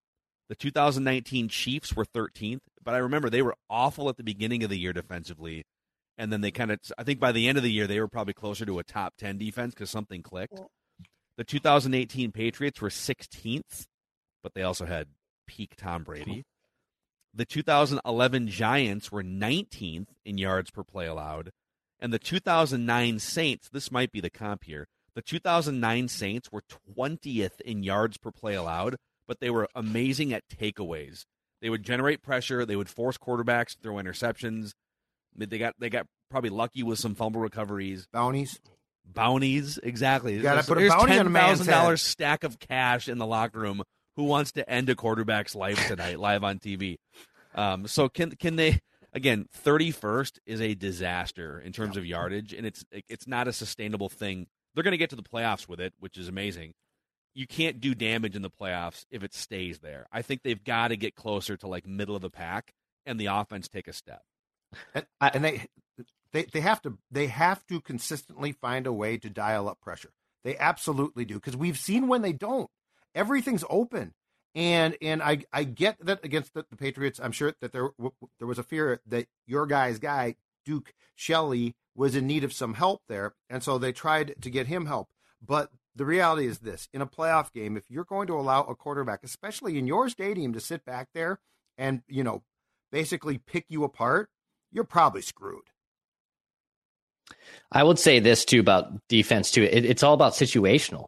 the 0.52 0.56
2019 0.56 1.48
Chiefs 1.48 1.96
were 1.96 2.04
13th, 2.04 2.60
but 2.84 2.94
I 2.94 2.98
remember 2.98 3.30
they 3.30 3.42
were 3.42 3.56
awful 3.70 4.10
at 4.10 4.18
the 4.18 4.24
beginning 4.24 4.66
of 4.66 4.70
the 4.70 4.78
year 4.78 4.92
defensively. 4.92 5.64
And 6.18 6.30
then 6.30 6.42
they 6.42 6.52
kind 6.52 6.72
of, 6.72 6.80
I 6.98 7.06
think 7.06 7.22
by 7.22 7.32
the 7.32 7.48
end 7.48 7.58
of 7.58 7.64
the 7.64 7.72
year, 7.72 7.88
they 7.88 8.02
were 8.02 8.10
probably 8.10 8.34
closer 8.34 8.66
to 8.66 8.78
a 8.78 8.84
top 8.84 9.14
10 9.18 9.38
defense 9.38 9.74
because 9.74 9.90
something 9.90 10.22
clicked. 10.22 10.60
The 11.38 11.46
2018 11.46 12.34
Patriots 12.34 12.82
were 12.82 12.90
16th, 12.90 13.86
but 14.44 14.54
they 14.54 14.62
also 14.62 14.86
had 14.86 15.08
peak 15.48 15.78
Tom 15.78 16.04
Brady. 16.04 16.44
The 17.34 17.46
2011 17.46 18.50
Giants 18.50 19.10
were 19.10 19.24
19th 19.24 20.08
in 20.26 20.38
yards 20.38 20.70
per 20.70 20.84
play 20.84 21.06
allowed. 21.06 21.52
And 21.98 22.12
the 22.12 22.20
2009 22.20 23.20
Saints, 23.20 23.70
this 23.72 23.90
might 23.90 24.12
be 24.12 24.20
the 24.20 24.30
comp 24.30 24.66
here. 24.66 24.90
The 25.16 25.22
2009 25.22 26.10
Saints 26.10 26.52
were 26.52 26.64
20th 26.98 27.62
in 27.62 27.84
yards 27.84 28.18
per 28.18 28.32
play 28.32 28.56
allowed, 28.56 28.98
but 29.28 29.40
they 29.40 29.50
were 29.50 29.68
amazing 29.76 30.34
at 30.34 30.44
takeaways. 30.50 31.26
They 31.62 31.70
would 31.70 31.84
generate 31.84 32.22
pressure, 32.22 32.66
they 32.66 32.76
would 32.76 32.90
force 32.90 33.18
quarterbacks 33.18 33.76
to 33.76 33.78
throw 33.82 33.96
interceptions. 33.96 34.74
They 35.36 35.58
got 35.58 35.76
they 35.80 35.90
got 35.90 36.08
probably 36.30 36.50
lucky 36.50 36.84
with 36.84 37.00
some 37.00 37.16
fumble 37.16 37.42
recoveries. 37.42 38.08
Bounties. 38.12 38.60
Bounties, 39.06 39.78
exactly. 39.82 40.36
You 40.36 40.42
gotta 40.42 40.64
put 40.64 40.78
a 40.78 40.88
bounty 40.88 41.18
on 41.18 41.28
a 41.28 41.30
man's 41.30 41.62
$10,000 41.62 42.00
stack 42.00 42.44
of 42.44 42.60
cash 42.60 43.08
in 43.08 43.18
the 43.18 43.26
locker 43.26 43.60
room 43.60 43.84
who 44.16 44.24
wants 44.24 44.52
to 44.54 44.70
end 44.70 44.90
a 44.90 44.96
quarterback's 44.96 45.56
life 45.56 45.88
tonight 45.88 46.20
live 46.20 46.44
on 46.44 46.60
TV. 46.60 46.98
Um, 47.56 47.88
so 47.88 48.10
can 48.10 48.32
can 48.32 48.56
they 48.56 48.80
again? 49.14 49.48
Thirty 49.52 49.92
first 49.92 50.40
is 50.46 50.62
a 50.62 50.74
disaster 50.74 51.60
in 51.60 51.74
terms 51.74 51.98
of 51.98 52.06
yardage, 52.06 52.54
and 52.54 52.66
it's 52.66 52.86
it's 52.92 53.28
not 53.28 53.48
a 53.48 53.54
sustainable 53.54 54.10
thing. 54.10 54.48
They're 54.74 54.84
going 54.84 54.94
to 54.94 54.98
get 54.98 55.10
to 55.10 55.18
the 55.18 55.24
playoffs 55.24 55.68
with 55.68 55.82
it, 55.82 55.94
which 56.00 56.18
is 56.18 56.30
amazing. 56.30 56.74
You 57.34 57.48
can't 57.48 57.80
do 57.80 57.96
damage 57.96 58.36
in 58.36 58.42
the 58.42 58.50
playoffs 58.50 59.06
if 59.10 59.24
it 59.24 59.34
stays 59.34 59.80
there. 59.80 60.08
I 60.12 60.22
think 60.22 60.44
they've 60.44 60.64
got 60.64 60.90
to 60.90 60.98
get 60.98 61.16
closer 61.16 61.56
to 61.58 61.68
like 61.68 61.88
middle 61.88 62.16
of 62.16 62.22
the 62.22 62.30
pack, 62.30 62.74
and 63.06 63.20
the 63.20 63.28
offense 63.28 63.68
take 63.68 63.88
a 63.88 63.94
step. 63.94 64.24
And, 64.94 65.06
and 65.22 65.44
they 65.44 65.66
they 66.34 66.46
they 66.46 66.62
have 66.62 66.82
to 66.84 66.98
they 67.10 67.28
have 67.28 67.66
to 67.68 67.82
consistently 67.82 68.52
find 68.52 68.88
a 68.88 68.94
way 68.94 69.18
to 69.18 69.30
dial 69.30 69.70
up 69.70 69.80
pressure. 69.82 70.12
They 70.44 70.58
absolutely 70.58 71.26
do 71.26 71.36
because 71.36 71.58
we've 71.58 71.78
seen 71.78 72.08
when 72.08 72.22
they 72.22 72.34
don't. 72.34 72.70
Everything's 73.14 73.66
open. 73.70 74.14
And 74.56 74.98
and 75.02 75.22
I 75.22 75.44
I 75.54 75.64
get 75.64 75.98
that 76.06 76.24
against 76.26 76.54
the, 76.54 76.66
the 76.70 76.76
Patriots. 76.76 77.20
I'm 77.22 77.32
sure 77.32 77.54
that 77.62 77.72
there 77.72 77.90
w- 77.98 78.14
there 78.40 78.48
was 78.48 78.60
a 78.60 78.64
fear 78.64 79.00
that 79.08 79.28
your 79.46 79.66
guy's 79.66 80.00
guy 80.00 80.36
Duke 80.66 80.94
Shelley 81.16 81.76
was 81.96 82.16
in 82.16 82.28
need 82.28 82.44
of 82.44 82.54
some 82.54 82.74
help 82.74 83.02
there, 83.08 83.34
and 83.50 83.64
so 83.64 83.78
they 83.78 83.92
tried 83.92 84.36
to 84.42 84.50
get 84.50 84.68
him 84.68 84.86
help. 84.86 85.10
But 85.46 85.70
the 85.96 86.06
reality 86.06 86.46
is 86.48 86.60
this: 86.60 86.88
in 86.94 87.02
a 87.02 87.08
playoff 87.08 87.52
game, 87.52 87.78
if 87.78 87.84
you're 87.90 88.06
going 88.06 88.28
to 88.28 88.36
allow 88.36 88.64
a 88.64 88.76
quarterback, 88.76 89.24
especially 89.24 89.78
in 89.78 89.88
your 89.88 90.10
stadium, 90.10 90.54
to 90.54 90.60
sit 90.60 90.86
back 90.86 91.10
there 91.14 91.40
and 91.78 92.02
you 92.08 92.24
know 92.24 92.44
basically 92.92 93.38
pick 93.38 93.66
you 93.70 93.84
apart, 93.84 94.30
you're 94.72 94.84
probably 94.84 95.22
screwed. 95.22 95.64
I 97.72 97.84
would 97.84 98.00
say 98.00 98.20
this 98.20 98.46
too 98.46 98.60
about 98.60 98.92
defense 99.08 99.52
too. 99.52 99.64
It, 99.64 99.86
it's 99.86 100.04
all 100.04 100.14
about 100.14 100.34
situational. 100.34 101.08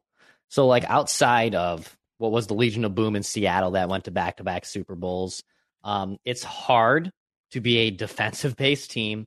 So 0.49 0.67
like 0.67 0.85
outside 0.85 1.55
of 1.55 1.97
what 2.17 2.31
was 2.31 2.47
the 2.47 2.53
Legion 2.53 2.85
of 2.85 2.95
Boom 2.95 3.15
in 3.15 3.23
Seattle 3.23 3.71
that 3.71 3.89
went 3.89 4.05
to 4.05 4.11
back 4.11 4.37
to 4.37 4.43
back 4.43 4.65
Super 4.65 4.95
Bowls. 4.95 5.43
Um, 5.83 6.17
it's 6.23 6.43
hard 6.43 7.11
to 7.51 7.61
be 7.61 7.79
a 7.79 7.91
defensive 7.91 8.55
based 8.55 8.91
team 8.91 9.25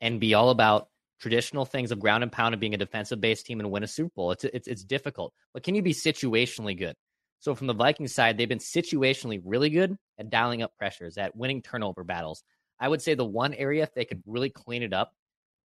and 0.00 0.20
be 0.20 0.34
all 0.34 0.50
about 0.50 0.88
traditional 1.22 1.64
things 1.64 1.90
of 1.90 2.00
ground 2.00 2.22
and 2.22 2.30
pound 2.30 2.52
and 2.52 2.60
being 2.60 2.74
a 2.74 2.78
defensive 2.78 3.20
based 3.20 3.46
team 3.46 3.60
and 3.60 3.70
win 3.70 3.82
a 3.82 3.86
Super 3.86 4.12
Bowl. 4.14 4.32
It's, 4.32 4.44
it's, 4.44 4.68
it's 4.68 4.84
difficult, 4.84 5.32
but 5.54 5.62
can 5.62 5.74
you 5.74 5.82
be 5.82 5.94
situationally 5.94 6.76
good? 6.76 6.94
So 7.40 7.54
from 7.54 7.66
the 7.66 7.74
Vikings 7.74 8.14
side, 8.14 8.36
they've 8.36 8.48
been 8.48 8.58
situationally 8.58 9.40
really 9.44 9.70
good 9.70 9.96
at 10.18 10.30
dialing 10.30 10.62
up 10.62 10.76
pressures, 10.76 11.16
at 11.16 11.34
winning 11.34 11.62
turnover 11.62 12.04
battles. 12.04 12.42
I 12.78 12.88
would 12.88 13.00
say 13.00 13.14
the 13.14 13.24
one 13.24 13.54
area 13.54 13.82
if 13.82 13.94
they 13.94 14.04
could 14.04 14.22
really 14.26 14.50
clean 14.50 14.82
it 14.82 14.92
up 14.92 15.12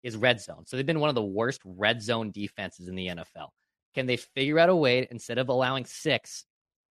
is 0.02 0.16
red 0.16 0.40
zone. 0.40 0.64
So 0.66 0.76
they've 0.76 0.86
been 0.86 1.00
one 1.00 1.08
of 1.08 1.14
the 1.14 1.22
worst 1.22 1.60
red 1.64 2.00
zone 2.00 2.30
defenses 2.30 2.88
in 2.88 2.94
the 2.94 3.08
NFL. 3.08 3.48
Can 3.94 4.06
they 4.06 4.16
figure 4.16 4.58
out 4.58 4.68
a 4.68 4.76
way 4.76 5.08
instead 5.10 5.38
of 5.38 5.48
allowing 5.48 5.84
six 5.86 6.44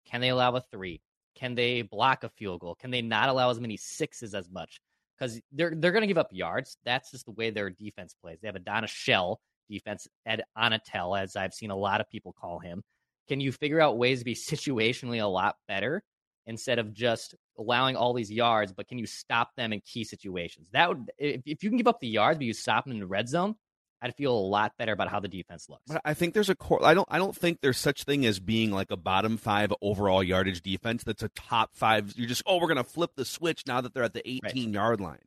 can 0.05 0.21
they 0.21 0.29
allow 0.29 0.55
a 0.55 0.61
three? 0.61 1.01
Can 1.35 1.55
they 1.55 1.81
block 1.81 2.23
a 2.23 2.29
field 2.29 2.61
goal? 2.61 2.75
Can 2.75 2.91
they 2.91 3.01
not 3.01 3.29
allow 3.29 3.49
as 3.49 3.59
many 3.59 3.77
sixes 3.77 4.33
as 4.33 4.49
much? 4.49 4.79
Because 5.17 5.39
they're 5.51 5.73
they're 5.75 5.91
going 5.91 6.01
to 6.01 6.07
give 6.07 6.17
up 6.17 6.29
yards. 6.31 6.77
That's 6.85 7.11
just 7.11 7.25
the 7.25 7.31
way 7.31 7.49
their 7.49 7.69
defense 7.69 8.15
plays. 8.21 8.39
They 8.41 8.47
have 8.47 8.55
a 8.55 8.59
Donatell 8.59 9.37
defense, 9.69 10.07
Ed 10.25 10.43
Onatel, 10.57 11.19
as 11.19 11.35
I've 11.35 11.53
seen 11.53 11.71
a 11.71 11.75
lot 11.75 12.01
of 12.01 12.09
people 12.09 12.33
call 12.39 12.59
him. 12.59 12.83
Can 13.27 13.39
you 13.39 13.51
figure 13.51 13.81
out 13.81 13.97
ways 13.97 14.19
to 14.19 14.25
be 14.25 14.35
situationally 14.51 15.21
a 15.21 15.27
lot 15.27 15.55
better 15.67 16.03
instead 16.47 16.77
of 16.79 16.93
just 16.93 17.35
allowing 17.57 17.95
all 17.95 18.13
these 18.13 18.31
yards? 18.31 18.73
But 18.73 18.87
can 18.87 18.97
you 18.97 19.05
stop 19.05 19.49
them 19.55 19.73
in 19.73 19.81
key 19.81 20.03
situations? 20.03 20.67
That 20.73 20.89
would 20.89 21.09
if, 21.17 21.41
if 21.45 21.63
you 21.63 21.69
can 21.69 21.77
give 21.77 21.87
up 21.87 21.99
the 21.99 22.07
yards, 22.07 22.37
but 22.37 22.45
you 22.45 22.53
stop 22.53 22.85
them 22.85 22.93
in 22.93 22.99
the 22.99 23.07
red 23.07 23.29
zone, 23.29 23.55
I'd 24.01 24.15
feel 24.15 24.33
a 24.33 24.39
lot 24.39 24.73
better 24.77 24.91
about 24.91 25.09
how 25.09 25.19
the 25.19 25.27
defense 25.27 25.67
looks. 25.69 25.83
But 25.87 26.01
I 26.05 26.13
think 26.13 26.33
there's 26.33 26.49
a 26.49 26.55
core. 26.55 26.85
I 26.85 26.93
don't. 26.93 27.07
I 27.09 27.17
don't 27.17 27.35
think 27.35 27.61
there's 27.61 27.77
such 27.77 28.03
thing 28.03 28.25
as 28.25 28.39
being 28.39 28.71
like 28.71 28.91
a 28.91 28.97
bottom 28.97 29.37
five 29.37 29.73
overall 29.81 30.23
yardage 30.23 30.61
defense. 30.61 31.03
That's 31.03 31.23
a 31.23 31.29
top 31.29 31.71
five. 31.73 32.13
You're 32.15 32.27
just 32.27 32.43
oh, 32.45 32.59
we're 32.59 32.67
gonna 32.67 32.83
flip 32.83 33.11
the 33.15 33.25
switch 33.25 33.63
now 33.65 33.81
that 33.81 33.93
they're 33.93 34.03
at 34.03 34.13
the 34.13 34.27
18 34.27 34.41
right. 34.43 34.73
yard 34.73 35.01
line. 35.01 35.23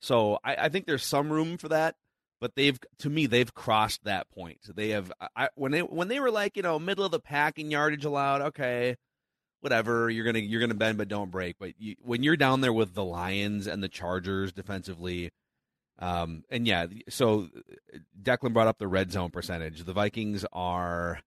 So 0.00 0.38
I, 0.44 0.56
I, 0.56 0.68
think 0.68 0.86
there's 0.86 1.04
some 1.04 1.32
room 1.32 1.56
for 1.56 1.68
that. 1.68 1.94
But 2.40 2.56
they've, 2.56 2.78
to 2.98 3.08
me, 3.08 3.26
they've 3.26 3.54
crossed 3.54 4.02
that 4.02 4.28
point. 4.32 4.58
They 4.74 4.88
have 4.88 5.12
I, 5.36 5.48
when 5.54 5.70
they 5.70 5.80
when 5.80 6.08
they 6.08 6.18
were 6.18 6.32
like 6.32 6.56
you 6.56 6.62
know 6.62 6.78
middle 6.80 7.04
of 7.04 7.12
the 7.12 7.20
pack 7.20 7.58
in 7.58 7.70
yardage 7.70 8.04
allowed. 8.04 8.42
Okay, 8.42 8.96
whatever. 9.60 10.10
You're 10.10 10.24
gonna 10.24 10.40
you're 10.40 10.60
gonna 10.60 10.74
bend 10.74 10.98
but 10.98 11.06
don't 11.06 11.30
break. 11.30 11.56
But 11.60 11.74
you, 11.78 11.94
when 12.00 12.24
you're 12.24 12.36
down 12.36 12.60
there 12.60 12.72
with 12.72 12.94
the 12.94 13.04
Lions 13.04 13.68
and 13.68 13.80
the 13.80 13.88
Chargers 13.88 14.52
defensively 14.52 15.30
um, 15.98 16.44
and 16.50 16.66
yeah, 16.66 16.86
so 17.08 17.48
Declan 18.20 18.52
brought 18.52 18.66
up 18.68 18.78
the 18.78 18.88
red 18.88 19.12
zone 19.12 19.30
percentage. 19.30 19.84
The 19.84 19.92
Vikings 19.92 20.44
are 20.52 21.20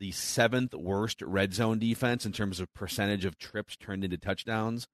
the 0.00 0.10
seventh 0.12 0.74
worst 0.74 1.22
red 1.22 1.54
zone 1.54 1.78
defense 1.78 2.26
in 2.26 2.32
terms 2.32 2.60
of 2.60 2.72
percentage 2.74 3.24
of 3.24 3.38
trips 3.38 3.76
turned 3.76 4.04
into 4.04 4.18
touchdowns. 4.18 4.86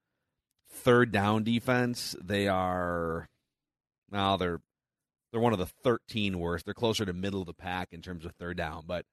Third 0.70 1.10
down 1.10 1.44
defense, 1.44 2.14
they 2.22 2.46
are, 2.46 3.28
well, 4.10 4.36
they're 4.36 4.60
they're 5.32 5.40
one 5.40 5.52
of 5.52 5.58
the 5.58 5.66
13 5.66 6.38
worst. 6.38 6.64
They're 6.64 6.74
closer 6.74 7.04
to 7.04 7.12
middle 7.12 7.40
of 7.40 7.46
the 7.46 7.54
pack 7.54 7.88
in 7.92 8.00
terms 8.02 8.24
of 8.24 8.32
third 8.34 8.56
down. 8.58 8.84
But 8.86 9.04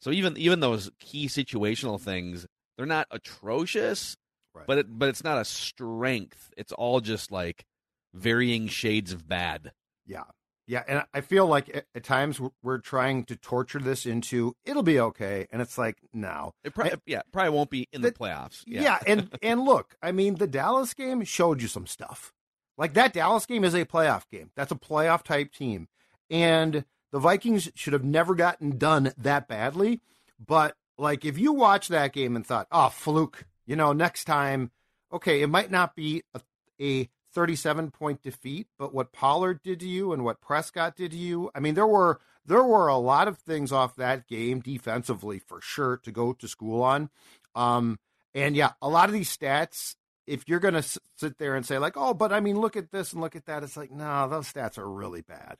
so 0.00 0.10
even 0.10 0.36
even 0.36 0.60
those 0.60 0.90
key 1.00 1.26
situational 1.26 2.00
things, 2.00 2.46
they're 2.76 2.86
not 2.86 3.06
atrocious, 3.10 4.16
Right. 4.54 4.66
but 4.66 4.78
it, 4.78 4.86
but 4.98 5.08
it's 5.08 5.24
not 5.24 5.38
a 5.40 5.44
strength. 5.44 6.50
It's 6.56 6.72
all 6.72 7.00
just 7.00 7.30
like 7.30 7.64
varying 8.14 8.68
shades 8.68 9.12
of 9.12 9.28
bad. 9.28 9.72
Yeah. 10.06 10.24
Yeah. 10.66 10.84
And 10.86 11.04
I 11.12 11.20
feel 11.20 11.46
like 11.46 11.68
at, 11.74 11.86
at 11.94 12.04
times 12.04 12.38
we're- 12.38 12.52
we're 12.62 12.78
trying 12.78 13.24
to 13.24 13.36
torture 13.36 13.78
this 13.80 14.06
into 14.06 14.54
it'll 14.64 14.82
be 14.84 15.00
okay. 15.00 15.46
And 15.50 15.60
it's 15.60 15.76
like, 15.78 15.98
no. 16.12 16.52
It 16.64 16.74
probably, 16.74 16.98
yeah, 17.06 17.22
probably 17.32 17.50
won't 17.50 17.70
be 17.70 17.88
in 17.92 18.02
the, 18.02 18.10
The- 18.10 18.16
playoffs. 18.18 18.62
Yeah. 18.66 18.98
and, 19.06 19.36
and 19.42 19.60
look, 19.62 19.96
I 20.02 20.12
mean, 20.12 20.36
the 20.36 20.46
Dallas 20.46 20.94
game 20.94 21.24
showed 21.24 21.60
you 21.62 21.68
some 21.68 21.86
stuff. 21.86 22.32
Like 22.78 22.94
that 22.94 23.12
Dallas 23.12 23.46
game 23.46 23.64
is 23.64 23.74
a 23.74 23.84
playoff 23.84 24.28
game. 24.30 24.50
That's 24.56 24.72
a 24.72 24.76
playoff 24.76 25.22
type 25.24 25.52
team. 25.52 25.88
And 26.30 26.84
the 27.12 27.18
Vikings 27.18 27.70
should 27.74 27.92
have 27.92 28.04
never 28.04 28.34
gotten 28.34 28.78
done 28.78 29.12
that 29.18 29.48
badly. 29.48 30.00
But 30.44 30.76
like 30.96 31.24
if 31.24 31.36
you 31.38 31.52
watch 31.52 31.88
that 31.88 32.12
game 32.12 32.36
and 32.36 32.46
thought, 32.46 32.68
oh, 32.70 32.88
fluke, 32.90 33.44
you 33.66 33.74
know, 33.76 33.92
next 33.92 34.24
time, 34.24 34.70
okay, 35.12 35.42
it 35.42 35.48
might 35.48 35.70
not 35.70 35.96
be 35.96 36.22
a, 36.34 36.40
a 36.80 37.08
37 37.32 37.90
point 37.90 38.22
defeat, 38.22 38.66
but 38.78 38.94
what 38.94 39.12
Pollard 39.12 39.62
did 39.62 39.80
to 39.80 39.88
you 39.88 40.12
and 40.12 40.24
what 40.24 40.40
Prescott 40.40 40.96
did 40.96 41.12
to 41.12 41.16
you, 41.16 41.50
I 41.54 41.60
mean, 41.60 41.74
there 41.74 41.86
were 41.86 42.20
there 42.44 42.64
were 42.64 42.88
a 42.88 42.96
lot 42.96 43.28
of 43.28 43.38
things 43.38 43.70
off 43.70 43.96
that 43.96 44.26
game 44.26 44.60
defensively 44.60 45.38
for 45.38 45.60
sure 45.60 45.96
to 45.98 46.10
go 46.10 46.32
to 46.32 46.48
school 46.48 46.82
on. 46.82 47.10
Um, 47.54 47.98
and 48.34 48.56
yeah, 48.56 48.72
a 48.80 48.88
lot 48.88 49.08
of 49.08 49.12
these 49.12 49.34
stats, 49.34 49.94
if 50.26 50.48
you're 50.48 50.60
going 50.60 50.74
to 50.74 51.00
sit 51.16 51.38
there 51.38 51.54
and 51.54 51.66
say 51.66 51.78
like, 51.78 51.96
oh, 51.96 52.14
but 52.14 52.32
I 52.32 52.40
mean, 52.40 52.58
look 52.58 52.76
at 52.76 52.90
this 52.90 53.12
and 53.12 53.20
look 53.20 53.36
at 53.36 53.46
that, 53.46 53.62
it's 53.62 53.76
like, 53.76 53.90
no, 53.90 54.28
those 54.28 54.52
stats 54.52 54.78
are 54.78 54.88
really 54.88 55.22
bad. 55.22 55.56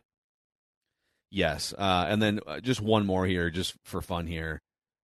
Yes, 1.31 1.73
uh, 1.79 2.07
and 2.09 2.21
then 2.21 2.41
uh, 2.47 2.59
just 2.59 2.81
one 2.81 3.07
more 3.07 3.25
here, 3.25 3.51
just 3.51 3.75
for 3.85 4.03
fun 4.03 4.27
here, 4.27 4.61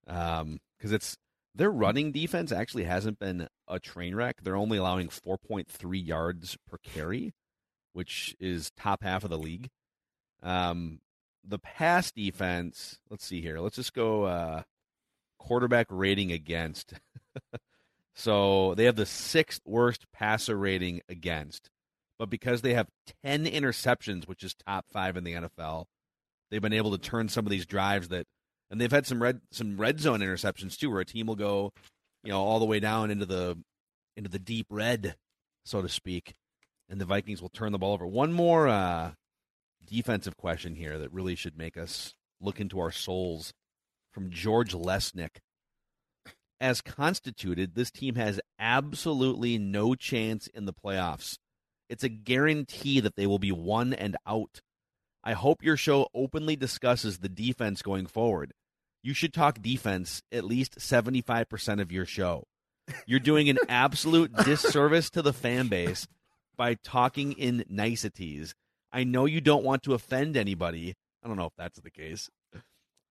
because 0.05 0.91
it's 0.91 1.17
their 1.55 1.71
running 1.71 2.11
defense 2.11 2.51
actually 2.51 2.85
hasn't 2.85 3.19
been 3.19 3.47
a 3.67 3.79
train 3.79 4.15
wreck. 4.15 4.41
They're 4.41 4.55
only 4.55 4.77
allowing 4.77 5.09
4.3 5.09 6.07
yards 6.07 6.57
per 6.67 6.77
carry, 6.77 7.33
which 7.93 8.35
is 8.39 8.71
top 8.71 9.03
half 9.03 9.23
of 9.23 9.29
the 9.29 9.37
league. 9.37 9.69
Um, 10.41 10.99
the 11.43 11.59
pass 11.59 12.11
defense, 12.11 12.99
let's 13.09 13.25
see 13.25 13.41
here. 13.41 13.59
Let's 13.59 13.75
just 13.75 13.93
go 13.93 14.23
uh, 14.23 14.63
quarterback 15.37 15.87
rating 15.89 16.31
against. 16.31 16.93
so 18.15 18.73
they 18.75 18.85
have 18.85 18.95
the 18.95 19.05
sixth 19.05 19.61
worst 19.65 20.05
passer 20.11 20.57
rating 20.57 21.01
against, 21.07 21.69
but 22.17 22.29
because 22.29 22.61
they 22.61 22.73
have 22.73 22.87
10 23.23 23.45
interceptions, 23.45 24.27
which 24.27 24.43
is 24.43 24.55
top 24.55 24.85
five 24.91 25.17
in 25.17 25.23
the 25.23 25.33
NFL, 25.33 25.85
they've 26.49 26.61
been 26.61 26.73
able 26.73 26.91
to 26.91 26.97
turn 26.97 27.29
some 27.29 27.45
of 27.45 27.51
these 27.51 27.65
drives 27.65 28.07
that, 28.09 28.25
and 28.73 28.81
they've 28.81 28.91
had 28.91 29.05
some 29.05 29.21
red 29.21 29.39
some 29.51 29.77
red 29.77 29.99
zone 29.99 30.21
interceptions 30.21 30.75
too, 30.75 30.89
where 30.89 30.99
a 30.99 31.05
team 31.05 31.27
will 31.27 31.35
go, 31.35 31.71
you 32.23 32.31
know, 32.31 32.41
all 32.41 32.57
the 32.57 32.65
way 32.65 32.79
down 32.79 33.11
into 33.11 33.23
the 33.23 33.55
into 34.17 34.31
the 34.31 34.39
deep 34.39 34.65
red, 34.71 35.15
so 35.63 35.83
to 35.83 35.87
speak, 35.87 36.33
and 36.89 36.99
the 36.99 37.05
Vikings 37.05 37.39
will 37.39 37.49
turn 37.49 37.71
the 37.71 37.77
ball 37.77 37.93
over. 37.93 38.07
One 38.07 38.33
more 38.33 38.67
uh, 38.67 39.11
defensive 39.85 40.37
question 40.37 40.73
here 40.73 40.97
that 40.97 41.13
really 41.13 41.35
should 41.35 41.55
make 41.55 41.77
us 41.77 42.15
look 42.41 42.59
into 42.59 42.79
our 42.79 42.91
souls 42.91 43.53
from 44.11 44.31
George 44.31 44.73
Lesnick. 44.73 45.37
As 46.59 46.81
constituted, 46.81 47.75
this 47.75 47.91
team 47.91 48.15
has 48.15 48.41
absolutely 48.57 49.59
no 49.59 49.93
chance 49.93 50.47
in 50.47 50.65
the 50.65 50.73
playoffs. 50.73 51.37
It's 51.89 52.03
a 52.03 52.09
guarantee 52.09 53.01
that 53.01 53.17
they 53.17 53.27
will 53.27 53.37
be 53.37 53.51
one 53.51 53.93
and 53.93 54.17
out. 54.25 54.61
I 55.23 55.33
hope 55.33 55.63
your 55.63 55.77
show 55.77 56.07
openly 56.15 56.55
discusses 56.55 57.19
the 57.19 57.29
defense 57.29 57.83
going 57.83 58.07
forward. 58.07 58.51
You 59.03 59.13
should 59.13 59.33
talk 59.33 59.61
defense 59.61 60.23
at 60.31 60.45
least 60.45 60.79
75% 60.79 61.81
of 61.81 61.91
your 61.91 62.05
show. 62.05 62.45
You're 63.05 63.19
doing 63.19 63.49
an 63.49 63.59
absolute 63.67 64.33
disservice 64.45 65.09
to 65.11 65.21
the 65.21 65.33
fan 65.33 65.67
base 65.67 66.07
by 66.55 66.75
talking 66.75 67.33
in 67.33 67.65
niceties. 67.69 68.55
I 68.91 69.03
know 69.03 69.25
you 69.25 69.41
don't 69.41 69.63
want 69.63 69.83
to 69.83 69.93
offend 69.93 70.37
anybody. 70.37 70.95
I 71.23 71.27
don't 71.27 71.37
know 71.37 71.47
if 71.47 71.53
that's 71.57 71.79
the 71.79 71.91
case. 71.91 72.29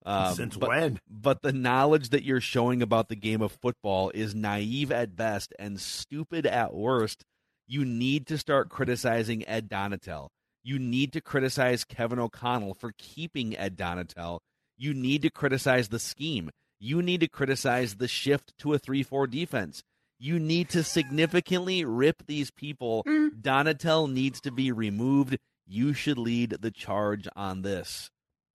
Um, 0.05 0.35
Since 0.35 0.57
but, 0.57 0.69
when? 0.69 1.01
But 1.09 1.43
the 1.43 1.53
knowledge 1.53 2.09
that 2.09 2.25
you're 2.25 2.41
showing 2.41 2.83
about 2.83 3.09
the 3.09 3.17
game 3.17 3.43
of 3.43 3.53
football 3.53 4.11
is 4.15 4.35
naive 4.35 4.91
at 4.91 5.15
best 5.15 5.53
and 5.59 5.81
stupid 5.81 6.47
at 6.47 6.75
worst. 6.75 7.25
You 7.67 7.85
need 7.85 8.27
to 8.27 8.39
start 8.39 8.69
criticizing 8.69 9.47
Ed 9.47 9.69
Donatell. 9.69 10.29
You 10.65 10.79
need 10.79 11.13
to 11.13 11.21
criticize 11.21 11.85
Kevin 11.85 12.19
O'Connell 12.19 12.75
for 12.75 12.93
keeping 12.99 13.57
Ed 13.57 13.77
Donatell. 13.77 14.41
You 14.83 14.95
need 14.95 15.23
to 15.23 15.31
criticize 15.31 15.91
the 15.91 16.01
scheme. 16.01 16.51
You 16.81 17.03
need 17.03 17.21
to 17.21 17.29
criticize 17.29 17.95
the 17.95 18.09
shift 18.09 18.53
to 18.59 18.75
a 18.75 18.81
3 18.81 19.05
4 19.05 19.29
defense. 19.29 19.85
You 20.19 20.41
need 20.41 20.71
to 20.71 20.83
significantly 20.83 21.85
rip 21.85 22.27
these 22.27 22.51
people. 22.51 23.05
Donatell 23.07 24.11
needs 24.13 24.41
to 24.41 24.51
be 24.51 24.73
removed. 24.73 25.39
You 25.69 25.93
should 25.93 26.19
lead 26.19 26.57
the 26.61 26.73
charge 26.73 27.29
on 27.37 27.63
this. 27.63 28.11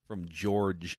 From 0.06 0.28
George. 0.28 0.98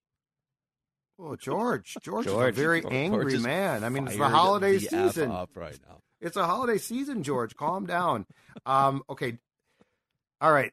Oh, 1.18 1.36
George. 1.36 1.98
George, 2.00 2.26
is 2.26 2.32
a 2.32 2.50
very 2.50 2.80
George 2.80 2.94
angry 2.94 3.34
is 3.34 3.42
man. 3.42 3.84
I 3.84 3.90
mean, 3.90 4.06
it's 4.06 4.16
the 4.16 4.30
holiday 4.30 4.78
the 4.78 4.86
F 4.86 4.90
season. 4.90 5.30
up 5.30 5.50
right 5.54 5.78
now. 5.86 5.98
It's 6.22 6.38
a 6.38 6.46
holiday 6.46 6.78
season, 6.78 7.22
George. 7.22 7.54
Calm 7.54 7.84
down. 7.84 8.24
Um, 8.64 9.02
okay. 9.10 9.36
All 10.40 10.52
right. 10.52 10.72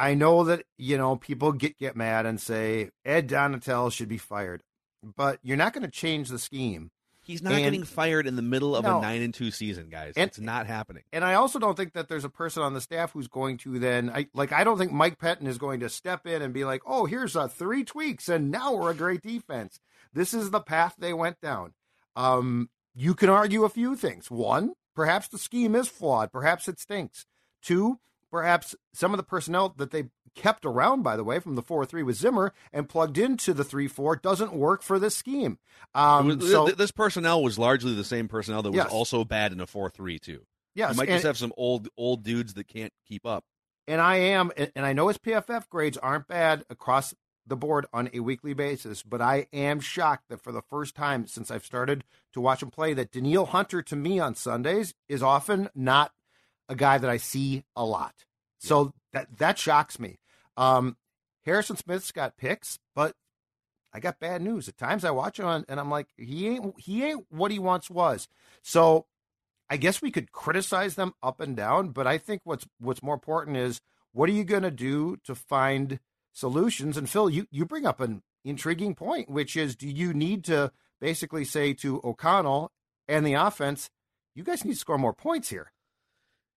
I 0.00 0.14
know 0.14 0.44
that, 0.44 0.64
you 0.78 0.96
know, 0.96 1.16
people 1.16 1.52
get, 1.52 1.76
get 1.78 1.94
mad 1.94 2.24
and 2.26 2.40
say 2.40 2.90
Ed 3.04 3.28
Donatell 3.28 3.92
should 3.92 4.08
be 4.08 4.16
fired, 4.18 4.62
but 5.02 5.38
you're 5.42 5.56
not 5.58 5.72
going 5.74 5.84
to 5.84 5.90
change 5.90 6.28
the 6.30 6.38
scheme. 6.38 6.90
He's 7.22 7.42
not 7.42 7.52
And- 7.52 7.62
getting 7.62 7.84
fired 7.84 8.26
in 8.26 8.34
the 8.34 8.42
middle 8.42 8.74
of 8.74 8.84
No. 8.84 8.98
a 8.98 9.02
nine 9.02 9.20
and 9.20 9.32
two 9.34 9.50
season, 9.50 9.88
guys. 9.90 10.14
And- 10.16 10.28
it's 10.28 10.40
not 10.40 10.66
happening. 10.66 11.02
And 11.12 11.22
I 11.22 11.34
also 11.34 11.58
don't 11.58 11.76
think 11.76 11.92
that 11.92 12.08
there's 12.08 12.24
a 12.24 12.30
person 12.30 12.62
on 12.62 12.72
the 12.72 12.80
staff 12.80 13.12
who's 13.12 13.28
going 13.28 13.58
to 13.58 13.78
then, 13.78 14.08
I, 14.10 14.26
like, 14.32 14.52
I 14.52 14.64
don't 14.64 14.78
think 14.78 14.90
Mike 14.90 15.18
Pettine 15.18 15.46
is 15.46 15.58
going 15.58 15.80
to 15.80 15.88
step 15.90 16.26
in 16.26 16.40
and 16.40 16.54
be 16.54 16.64
like, 16.64 16.80
oh, 16.86 17.04
here's 17.04 17.36
uh, 17.36 17.46
three 17.46 17.84
tweaks 17.84 18.28
and 18.28 18.50
now 18.50 18.72
we're 18.72 18.90
a 18.90 18.94
great 18.94 19.20
defense. 19.22 19.78
This 20.14 20.32
is 20.34 20.50
the 20.50 20.60
path 20.60 20.94
they 20.98 21.12
went 21.12 21.40
down. 21.42 21.74
Um, 22.16 22.70
you 22.94 23.14
can 23.14 23.28
argue 23.28 23.64
a 23.64 23.68
few 23.68 23.94
things. 23.96 24.30
One, 24.30 24.72
perhaps 24.96 25.28
the 25.28 25.38
scheme 25.38 25.74
is 25.76 25.88
flawed. 25.88 26.32
Perhaps 26.32 26.68
it 26.68 26.80
stinks. 26.80 27.26
Two, 27.62 28.00
perhaps 28.30 28.74
some 28.94 29.12
of 29.12 29.16
the 29.18 29.22
personnel 29.24 29.74
that 29.76 29.90
they 29.90 30.04
kept 30.36 30.64
around, 30.64 31.02
by 31.02 31.16
the 31.16 31.24
way, 31.24 31.38
from 31.40 31.56
the 31.56 31.62
4 31.62 31.84
3 31.84 32.02
with 32.04 32.16
Zimmer 32.16 32.52
and 32.72 32.88
plugged 32.88 33.18
into 33.18 33.52
the 33.52 33.64
3 33.64 33.88
4 33.88 34.16
doesn't 34.16 34.52
work 34.52 34.82
for 34.82 34.98
this 34.98 35.16
scheme. 35.16 35.58
Um, 35.94 36.28
was- 36.38 36.50
so, 36.50 36.66
th- 36.66 36.78
this 36.78 36.92
personnel 36.92 37.42
was 37.42 37.58
largely 37.58 37.94
the 37.94 38.04
same 38.04 38.28
personnel 38.28 38.62
that 38.62 38.70
was 38.70 38.76
Yes. 38.76 38.90
also 38.90 39.24
bad 39.24 39.52
in 39.52 39.60
a 39.60 39.66
four 39.66 39.90
three 39.90 40.18
too. 40.18 40.44
yes. 40.74 40.92
You 40.92 40.96
might 40.98 41.08
and- 41.08 41.16
just 41.16 41.26
have 41.26 41.38
some 41.38 41.52
old 41.56 41.88
old 41.96 42.22
dudes 42.22 42.54
that 42.54 42.68
can't 42.68 42.92
keep 43.06 43.26
up. 43.26 43.44
and 43.88 44.00
I 44.00 44.16
am, 44.16 44.52
and 44.56 44.70
and 44.76 44.86
I 44.86 44.92
know 44.92 45.08
his 45.08 45.18
PFF 45.18 45.68
grades 45.68 45.96
aren't 45.98 46.28
bad 46.28 46.64
across 46.70 47.12
the 47.46 47.56
board 47.56 47.86
on 47.92 48.08
a 48.12 48.20
weekly 48.20 48.52
basis, 48.54 49.02
but 49.02 49.20
I 49.20 49.48
am 49.52 49.80
shocked 49.80 50.28
that 50.28 50.40
for 50.40 50.52
the 50.52 50.62
first 50.62 50.94
time 50.94 51.26
since 51.26 51.50
I've 51.50 51.64
started 51.64 52.04
to 52.34 52.40
watch 52.40 52.62
him 52.62 52.70
play, 52.70 52.94
that 52.94 53.10
Danielle 53.10 53.46
Hunter 53.46 53.82
to 53.82 53.96
me 53.96 54.20
on 54.20 54.36
Sundays 54.36 54.94
is 55.08 55.22
often 55.24 55.68
not 55.74 56.12
a 56.70 56.74
guy 56.74 56.96
that 56.96 57.10
I 57.10 57.18
see 57.18 57.64
a 57.76 57.84
lot. 57.84 58.14
So 58.58 58.92
that 59.12 59.26
that 59.38 59.58
shocks 59.58 59.98
me. 59.98 60.18
Um, 60.56 60.96
Harrison 61.44 61.76
Smith's 61.76 62.12
got 62.12 62.36
picks, 62.38 62.78
but 62.94 63.14
I 63.92 64.00
got 64.00 64.20
bad 64.20 64.40
news. 64.40 64.68
At 64.68 64.78
times 64.78 65.04
I 65.04 65.10
watch 65.10 65.38
him 65.38 65.46
on, 65.46 65.64
and 65.68 65.80
I'm 65.80 65.90
like, 65.90 66.08
he 66.16 66.48
ain't 66.48 66.80
he 66.80 67.04
ain't 67.04 67.26
what 67.30 67.50
he 67.50 67.58
once 67.58 67.90
was. 67.90 68.28
So 68.62 69.06
I 69.68 69.76
guess 69.76 70.00
we 70.00 70.10
could 70.10 70.32
criticize 70.32 70.94
them 70.94 71.12
up 71.22 71.40
and 71.40 71.56
down, 71.56 71.90
but 71.90 72.06
I 72.06 72.18
think 72.18 72.42
what's 72.44 72.66
what's 72.78 73.02
more 73.02 73.14
important 73.14 73.56
is 73.56 73.80
what 74.12 74.28
are 74.28 74.32
you 74.32 74.44
going 74.44 74.62
to 74.62 74.70
do 74.70 75.16
to 75.24 75.34
find 75.34 75.98
solutions? 76.32 76.96
And 76.96 77.10
Phil, 77.10 77.30
you 77.30 77.46
you 77.50 77.66
bring 77.66 77.86
up 77.86 78.00
an 78.00 78.22
intriguing 78.44 78.94
point, 78.94 79.28
which 79.28 79.56
is, 79.56 79.76
do 79.76 79.88
you 79.88 80.12
need 80.14 80.44
to 80.44 80.72
basically 81.00 81.44
say 81.44 81.72
to 81.74 82.00
O'Connell 82.04 82.70
and 83.08 83.26
the 83.26 83.34
offense, 83.34 83.90
you 84.34 84.44
guys 84.44 84.64
need 84.64 84.74
to 84.74 84.78
score 84.78 84.98
more 84.98 85.14
points 85.14 85.48
here? 85.48 85.72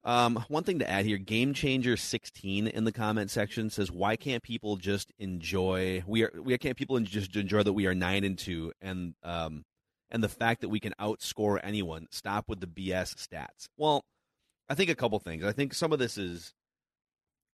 Um, 0.05 0.43
one 0.49 0.63
thing 0.63 0.79
to 0.79 0.89
add 0.89 1.05
here, 1.05 1.17
Game 1.17 1.53
Changer 1.53 1.95
sixteen 1.95 2.67
in 2.67 2.83
the 2.83 2.91
comment 2.91 3.31
section 3.31 3.69
says, 3.69 3.89
"Why 3.91 4.17
can't 4.17 4.43
people 4.43 4.75
just 4.75 5.11
enjoy? 5.17 6.03
We 6.05 6.23
are. 6.23 6.31
We 6.41 6.57
can't 6.57 6.75
people 6.75 6.99
just 6.99 7.35
enjoy 7.35 7.63
that 7.63 7.73
we 7.73 7.85
are 7.85 7.95
nine 7.95 8.25
and 8.25 8.37
two, 8.37 8.73
and 8.81 9.15
um, 9.23 9.63
and 10.11 10.21
the 10.21 10.29
fact 10.29 10.61
that 10.61 10.69
we 10.69 10.81
can 10.81 10.93
outscore 10.99 11.59
anyone. 11.63 12.07
Stop 12.11 12.49
with 12.49 12.59
the 12.59 12.67
BS 12.67 13.15
stats." 13.15 13.67
Well, 13.77 14.03
I 14.67 14.75
think 14.75 14.89
a 14.89 14.95
couple 14.95 15.19
things. 15.19 15.45
I 15.45 15.53
think 15.53 15.73
some 15.73 15.93
of 15.93 15.99
this 15.99 16.17
is 16.17 16.53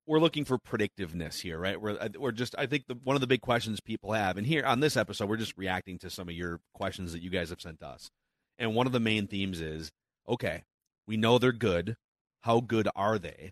we're 0.08 0.20
looking 0.20 0.44
for 0.44 0.58
predictiveness 0.58 1.40
here, 1.42 1.60
right? 1.60 1.80
We're 1.80 2.00
we're 2.18 2.32
just. 2.32 2.56
I 2.58 2.66
think 2.66 2.88
the, 2.88 2.96
one 3.04 3.16
of 3.16 3.22
the 3.22 3.28
big 3.28 3.42
questions 3.42 3.80
people 3.80 4.14
have, 4.14 4.38
and 4.38 4.48
here 4.48 4.66
on 4.66 4.80
this 4.80 4.98
episode, 4.98 5.30
we're 5.30 5.38
just 5.38 5.56
reacting 5.56 6.00
to 6.00 6.10
some 6.10 6.28
of 6.28 6.34
your 6.34 6.62
questions 6.74 7.14
that 7.14 7.22
you 7.22 7.30
guys 7.30 7.52
have 7.52 7.62
sent 7.62 7.84
us, 7.84 8.10
and 8.58 8.74
one 8.74 8.88
of 8.88 8.94
the 8.94 9.00
main 9.00 9.28
themes 9.28 9.62
is, 9.62 9.92
okay, 10.28 10.64
we 11.06 11.16
know 11.16 11.38
they're 11.38 11.52
good 11.52 11.96
how 12.42 12.60
good 12.62 12.88
are 12.96 13.20
they? 13.20 13.52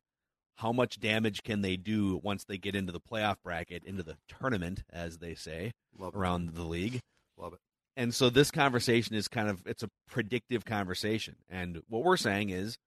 how 0.58 0.71
much 0.71 1.00
damage 1.00 1.43
can 1.43 1.62
they 1.62 1.78
do 1.78 2.19
once 2.23 2.43
they 2.43 2.58
get 2.58 2.76
into 2.76 2.91
the 2.91 3.00
playoff 3.00 3.36
bracket, 3.43 3.84
into 3.84 4.02
the 4.04 4.17
tournament, 4.28 4.84
as 4.91 5.19
they 5.19 5.36
say, 5.36 5.71
Love 5.97 6.15
it. 6.15 6.17
around 6.17 6.56
the 6.56 6.63
league. 6.63 7.00
Love 7.38 7.54
it. 7.54 7.60
And 7.95 8.13
so 8.13 8.30
this 8.30 8.52
conversation 8.52 9.15
is 9.15 9.28
kind 9.28 9.50
of 9.50 9.62
it's 9.65 9.84
a 9.84 9.89
predictive 10.08 10.65
conversation. 10.65 11.36
And 11.50 11.82
what 11.88 12.04
we're 12.04 12.17
saying 12.17 12.50
is 12.50 12.78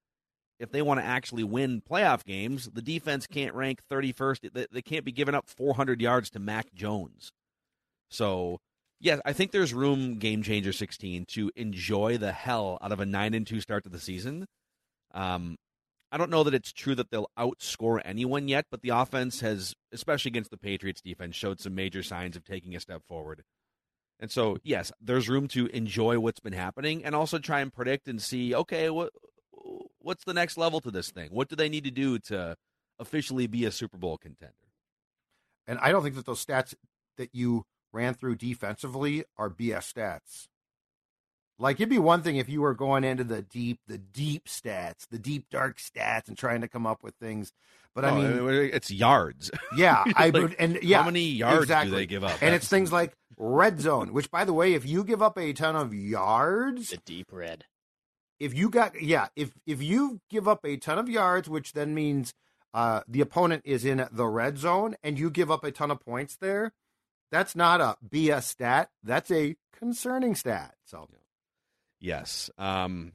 if 0.58 0.72
they 0.72 0.82
want 0.82 1.00
to 1.00 1.06
actually 1.06 1.44
win 1.44 1.80
playoff 1.80 2.24
games, 2.24 2.68
the 2.72 2.82
defense 2.82 3.26
can't 3.26 3.54
rank 3.54 3.80
31st. 3.90 4.52
They, 4.52 4.66
they 4.70 4.82
can't 4.82 5.04
be 5.04 5.12
giving 5.12 5.34
up 5.34 5.48
400 5.48 6.00
yards 6.00 6.28
to 6.30 6.38
Mac 6.40 6.74
Jones. 6.74 7.30
So, 8.08 8.58
yes, 9.00 9.20
I 9.24 9.32
think 9.32 9.52
there's 9.52 9.72
room 9.72 10.16
game 10.18 10.42
changer 10.42 10.72
16 10.72 11.24
to 11.28 11.52
enjoy 11.54 12.18
the 12.18 12.32
hell 12.32 12.78
out 12.82 12.90
of 12.92 12.98
a 12.98 13.06
9 13.06 13.32
and 13.34 13.46
2 13.46 13.60
start 13.60 13.84
to 13.84 13.90
the 13.90 14.00
season. 14.00 14.46
Um 15.14 15.56
I 16.12 16.16
don't 16.16 16.30
know 16.30 16.42
that 16.42 16.54
it's 16.54 16.72
true 16.72 16.94
that 16.96 17.10
they'll 17.10 17.30
outscore 17.38 18.00
anyone 18.04 18.48
yet, 18.48 18.66
but 18.70 18.82
the 18.82 18.88
offense 18.88 19.40
has, 19.40 19.74
especially 19.92 20.30
against 20.30 20.50
the 20.50 20.56
Patriots 20.56 21.00
defense, 21.00 21.36
showed 21.36 21.60
some 21.60 21.74
major 21.74 22.02
signs 22.02 22.36
of 22.36 22.44
taking 22.44 22.74
a 22.74 22.80
step 22.80 23.02
forward. 23.06 23.44
And 24.18 24.30
so, 24.30 24.58
yes, 24.62 24.92
there's 25.00 25.28
room 25.28 25.48
to 25.48 25.66
enjoy 25.68 26.18
what's 26.18 26.40
been 26.40 26.52
happening 26.52 27.04
and 27.04 27.14
also 27.14 27.38
try 27.38 27.60
and 27.60 27.72
predict 27.72 28.08
and 28.08 28.20
see, 28.20 28.54
okay, 28.54 28.90
what 28.90 29.12
what's 29.98 30.24
the 30.24 30.34
next 30.34 30.56
level 30.56 30.80
to 30.80 30.90
this 30.90 31.10
thing? 31.10 31.30
What 31.30 31.48
do 31.48 31.56
they 31.56 31.68
need 31.68 31.84
to 31.84 31.90
do 31.90 32.18
to 32.20 32.56
officially 32.98 33.46
be 33.46 33.64
a 33.64 33.72
Super 33.72 33.96
Bowl 33.96 34.18
contender? 34.18 34.54
And 35.66 35.78
I 35.78 35.92
don't 35.92 36.02
think 36.02 36.16
that 36.16 36.26
those 36.26 36.44
stats 36.44 36.74
that 37.16 37.34
you 37.34 37.64
ran 37.92 38.14
through 38.14 38.36
defensively 38.36 39.24
are 39.36 39.50
BS 39.50 39.92
stats. 39.92 40.48
Like 41.60 41.76
it'd 41.76 41.88
be 41.90 41.98
one 41.98 42.22
thing 42.22 42.36
if 42.36 42.48
you 42.48 42.62
were 42.62 42.74
going 42.74 43.04
into 43.04 43.22
the 43.24 43.42
deep, 43.42 43.80
the 43.86 43.98
deep 43.98 44.46
stats, 44.46 45.06
the 45.10 45.18
deep 45.18 45.46
dark 45.50 45.78
stats, 45.78 46.26
and 46.28 46.36
trying 46.36 46.62
to 46.62 46.68
come 46.68 46.86
up 46.86 47.02
with 47.04 47.14
things. 47.16 47.52
But 47.94 48.04
I 48.06 48.10
No, 48.12 48.48
mean, 48.48 48.70
it's 48.72 48.90
yards. 48.90 49.50
yeah, 49.76 50.04
I 50.16 50.30
would, 50.30 50.56
and 50.58 50.78
yeah, 50.82 51.00
how 51.00 51.06
many 51.06 51.24
yards 51.24 51.62
exactly. 51.64 51.90
do 51.90 51.96
they 51.98 52.06
give 52.06 52.24
up? 52.24 52.38
And 52.42 52.54
it's 52.54 52.68
things 52.68 52.92
like 52.92 53.12
red 53.36 53.80
zone, 53.80 54.12
which, 54.12 54.30
by 54.30 54.44
the 54.44 54.52
way, 54.54 54.74
if 54.74 54.86
you 54.86 55.04
give 55.04 55.22
up 55.22 55.36
a 55.38 55.52
ton 55.52 55.76
of 55.76 55.92
yards, 55.94 56.90
The 56.90 56.96
deep 56.98 57.28
red. 57.30 57.64
if 58.38 58.54
you 58.56 58.70
got 58.70 59.00
yeah, 59.02 59.28
if 59.36 59.52
if 59.66 59.82
you 59.82 60.20
give 60.30 60.48
up 60.48 60.64
a 60.64 60.76
ton 60.78 60.98
of 60.98 61.08
yards, 61.08 61.48
which 61.48 61.72
then 61.74 61.94
means 61.94 62.32
uh, 62.72 63.00
the 63.08 63.20
opponent 63.20 63.62
is 63.66 63.84
in 63.84 64.06
the 64.10 64.26
red 64.26 64.56
zone, 64.58 64.96
and 65.02 65.18
you 65.18 65.28
give 65.30 65.50
up 65.50 65.64
a 65.64 65.70
ton 65.72 65.90
of 65.90 66.00
points 66.00 66.36
there, 66.40 66.72
that's 67.30 67.54
not 67.56 67.80
a 67.80 67.96
BS 68.08 68.44
stat. 68.44 68.88
That's 69.02 69.30
a 69.30 69.56
concerning 69.76 70.34
stat. 70.36 70.74
So 70.86 71.08
Yes. 72.00 72.50
Um, 72.58 73.12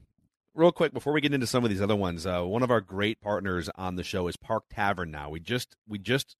real 0.54 0.72
quick 0.72 0.92
before 0.92 1.12
we 1.12 1.20
get 1.20 1.34
into 1.34 1.46
some 1.46 1.64
of 1.64 1.70
these 1.70 1.82
other 1.82 1.96
ones, 1.96 2.26
uh, 2.26 2.42
one 2.42 2.62
of 2.62 2.70
our 2.70 2.80
great 2.80 3.20
partners 3.20 3.68
on 3.76 3.96
the 3.96 4.04
show 4.04 4.28
is 4.28 4.36
Park 4.36 4.64
Tavern. 4.72 5.10
Now 5.10 5.28
we 5.30 5.40
just 5.40 5.76
we 5.88 5.98
just 5.98 6.36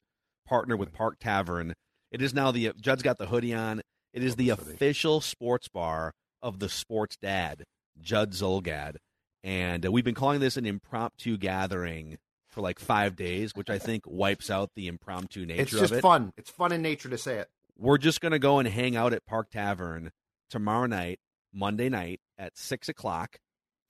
partnered 0.46 0.78
with 0.78 0.92
Park 0.92 1.16
Tavern. 1.20 1.74
It 2.12 2.22
is 2.22 2.32
now 2.32 2.50
the 2.52 2.72
Judd's 2.80 3.02
got 3.02 3.18
the 3.18 3.26
hoodie 3.26 3.54
on. 3.54 3.82
It 4.12 4.22
is 4.22 4.36
the 4.36 4.48
Love 4.50 4.58
this 4.58 4.66
hoodie. 4.66 4.76
official 4.76 5.20
sports 5.20 5.68
bar 5.68 6.12
of 6.40 6.58
the 6.60 6.68
sports 6.68 7.16
dad, 7.16 7.64
Judd 8.00 8.32
Zulgad, 8.32 8.96
and 9.42 9.84
uh, 9.84 9.90
we've 9.90 10.04
been 10.04 10.14
calling 10.14 10.40
this 10.40 10.56
an 10.56 10.64
impromptu 10.66 11.36
gathering 11.36 12.16
for 12.48 12.60
like 12.60 12.78
five 12.78 13.16
days, 13.16 13.52
which 13.54 13.68
I 13.68 13.78
think 13.78 14.04
wipes 14.06 14.48
out 14.48 14.70
the 14.76 14.86
impromptu 14.86 15.44
nature 15.44 15.62
it's 15.62 15.72
just 15.72 15.92
of 15.92 15.98
it 15.98 16.00
fun. 16.02 16.32
It's 16.36 16.48
fun 16.50 16.72
in 16.72 16.80
nature 16.80 17.08
to 17.10 17.18
say 17.18 17.38
it. 17.38 17.48
we're 17.76 17.98
just 17.98 18.20
going 18.22 18.32
to 18.32 18.38
go 18.38 18.58
and 18.58 18.68
hang 18.68 18.96
out 18.96 19.12
at 19.12 19.26
Park 19.26 19.50
Tavern 19.50 20.12
tomorrow 20.48 20.86
night, 20.86 21.18
Monday 21.56 21.88
night 21.88 22.20
at 22.38 22.56
six 22.56 22.88
o'clock 22.88 23.38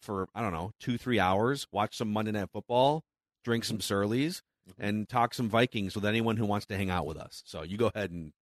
for, 0.00 0.28
I 0.34 0.40
don't 0.40 0.52
know, 0.52 0.70
two, 0.78 0.96
three 0.96 1.18
hours, 1.18 1.66
watch 1.72 1.96
some 1.96 2.12
Monday 2.12 2.30
Night 2.30 2.48
Football, 2.52 3.02
drink 3.44 3.64
some 3.64 3.78
mm-hmm. 3.78 3.82
Surleys, 3.82 4.42
mm-hmm. 4.70 4.82
and 4.82 5.08
talk 5.08 5.34
some 5.34 5.48
Vikings 5.48 5.94
with 5.94 6.06
anyone 6.06 6.36
who 6.36 6.46
wants 6.46 6.66
to 6.66 6.76
hang 6.76 6.90
out 6.90 7.06
with 7.06 7.16
us. 7.16 7.42
So 7.44 7.62
you 7.62 7.76
go 7.76 7.90
ahead 7.94 8.12
and 8.12 8.32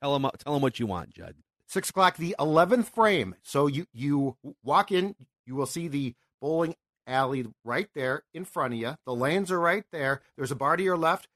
tell 0.00 0.12
them, 0.12 0.30
tell 0.38 0.52
them 0.52 0.62
what 0.62 0.78
you 0.78 0.86
want, 0.86 1.10
Judd. 1.10 1.34
Six 1.66 1.90
o'clock, 1.90 2.16
the 2.16 2.36
eleventh 2.38 2.90
frame. 2.90 3.34
So 3.42 3.66
you 3.66 3.86
you 3.92 4.36
walk 4.62 4.92
in, 4.92 5.16
you 5.46 5.56
will 5.56 5.66
see 5.66 5.88
the 5.88 6.14
bowling 6.40 6.76
alley 7.06 7.46
right 7.64 7.88
there 7.94 8.22
in 8.32 8.44
front 8.44 8.74
of 8.74 8.80
you. 8.80 8.94
The 9.06 9.14
lanes 9.14 9.50
are 9.50 9.58
right 9.58 9.84
there. 9.90 10.20
There's 10.36 10.50
a 10.50 10.56
bar 10.56 10.76
to 10.76 10.82
your 10.82 10.96
left, 10.96 11.26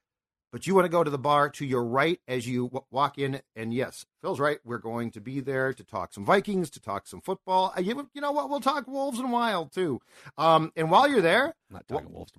but 0.53 0.67
you 0.67 0.75
want 0.75 0.85
to 0.85 0.89
go 0.91 1.05
to 1.05 1.11
the 1.11 1.19
bar 1.19 1.49
to 1.51 1.65
your 1.67 1.85
right 1.85 2.21
as 2.29 2.47
you 2.47 2.65
w- 2.69 2.85
walk 2.91 3.19
in. 3.19 3.41
And 3.57 3.73
yes, 3.75 4.05
Phil's 4.23 4.41
right. 4.41 4.59
We're 4.65 4.79
going 4.79 5.11
to 5.13 5.21
be 5.21 5.41
there 5.41 5.73
to 5.73 5.85
talk 5.85 6.13
some 6.13 6.25
Vikings, 6.25 6.71
to 6.71 6.81
talk 6.81 7.07
some 7.07 7.21
football. 7.21 7.73
Uh, 7.77 7.81
You, 7.81 8.09
you 8.15 8.21
know 8.21 8.33
what? 8.33 8.49
We'll 8.51 8.61
talk 8.61 8.87
Wolves 8.87 9.19
and 9.19 9.31
Wild 9.33 9.73
too. 9.73 10.01
Um, 10.37 10.73
and 10.77 10.91
while 10.91 11.09
you're 11.09 11.21
there, 11.21 11.47
I'm 11.47 11.53
not 11.75 11.89
talking 11.89 12.13
Wolves. 12.13 12.33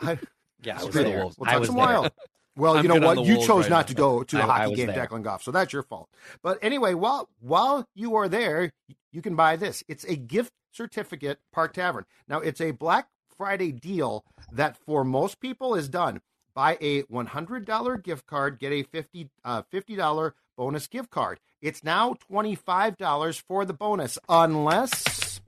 I, 0.00 0.18
Yeah, 0.62 0.74
I 0.74 0.78
Screw 0.78 0.86
was 0.86 0.94
the 0.94 1.02
there. 1.04 1.18
Wolves. 1.20 1.36
We'll 1.38 1.46
talk 1.50 1.58
was 1.60 1.68
some 1.68 1.76
there. 1.76 1.84
wild. 1.86 2.12
Well, 2.56 2.76
I'm 2.76 2.82
you 2.82 2.88
know 2.88 2.96
what? 3.06 3.24
You 3.24 3.36
chose 3.36 3.48
right 3.62 3.70
not 3.70 3.76
now. 3.76 3.82
to 3.82 3.94
go 3.94 4.22
to 4.24 4.36
the 4.36 4.42
I- 4.42 4.44
I 4.44 4.58
hockey 4.58 4.70
was 4.70 4.76
game, 4.76 4.86
there. 4.88 5.06
Declan 5.06 5.22
Goff, 5.22 5.42
so 5.44 5.50
that's 5.52 5.72
your 5.72 5.84
fault. 5.84 6.10
But 6.42 6.58
anyway, 6.60 6.94
while 6.94 7.28
while 7.38 7.86
you 7.94 8.16
are 8.16 8.28
there, 8.28 8.72
you 9.12 9.22
can 9.22 9.36
buy 9.36 9.54
this. 9.56 9.84
It's 9.88 10.04
a 10.04 10.16
gift 10.16 10.52
certificate, 10.72 11.38
Park 11.52 11.72
Tavern. 11.74 12.04
Now, 12.28 12.40
it's 12.40 12.60
a 12.60 12.72
Black 12.72 13.06
Friday 13.38 13.70
deal 13.72 14.24
that 14.52 14.76
for 14.76 15.04
most 15.04 15.40
people 15.40 15.74
is 15.76 15.88
done. 15.88 16.20
Buy 16.54 16.78
a 16.80 17.02
$100 17.04 18.02
gift 18.02 18.26
card, 18.26 18.58
get 18.58 18.72
a 18.72 18.82
50 18.82 19.28
uh, 19.44 19.62
$50 19.72 20.32
bonus 20.56 20.86
gift 20.86 21.10
card. 21.10 21.40
It's 21.60 21.84
now 21.84 22.14
$25 22.30 23.42
for 23.42 23.64
the 23.64 23.72
bonus, 23.72 24.18
unless 24.28 25.40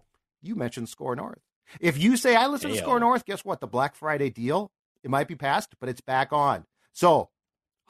you 0.43 0.55
mention 0.55 0.87
Score 0.87 1.17
North. 1.17 1.41
If 1.81 1.99
you 1.99 2.17
say 2.17 2.37
I 2.37 2.47
listen 2.47 2.71
to 2.71 2.77
Score 2.77 3.01
North, 3.01 3.25
guess 3.25 3.45
what? 3.45 3.61
The 3.61 3.67
Black 3.67 3.95
Friday 3.95 4.31
deal, 4.31 4.71
it 5.03 5.11
might 5.11 5.29
be 5.29 5.35
passed, 5.35 5.75
but 5.81 5.89
it's 5.89 6.01
back 6.01 6.33
on. 6.33 6.65
So, 6.93 7.31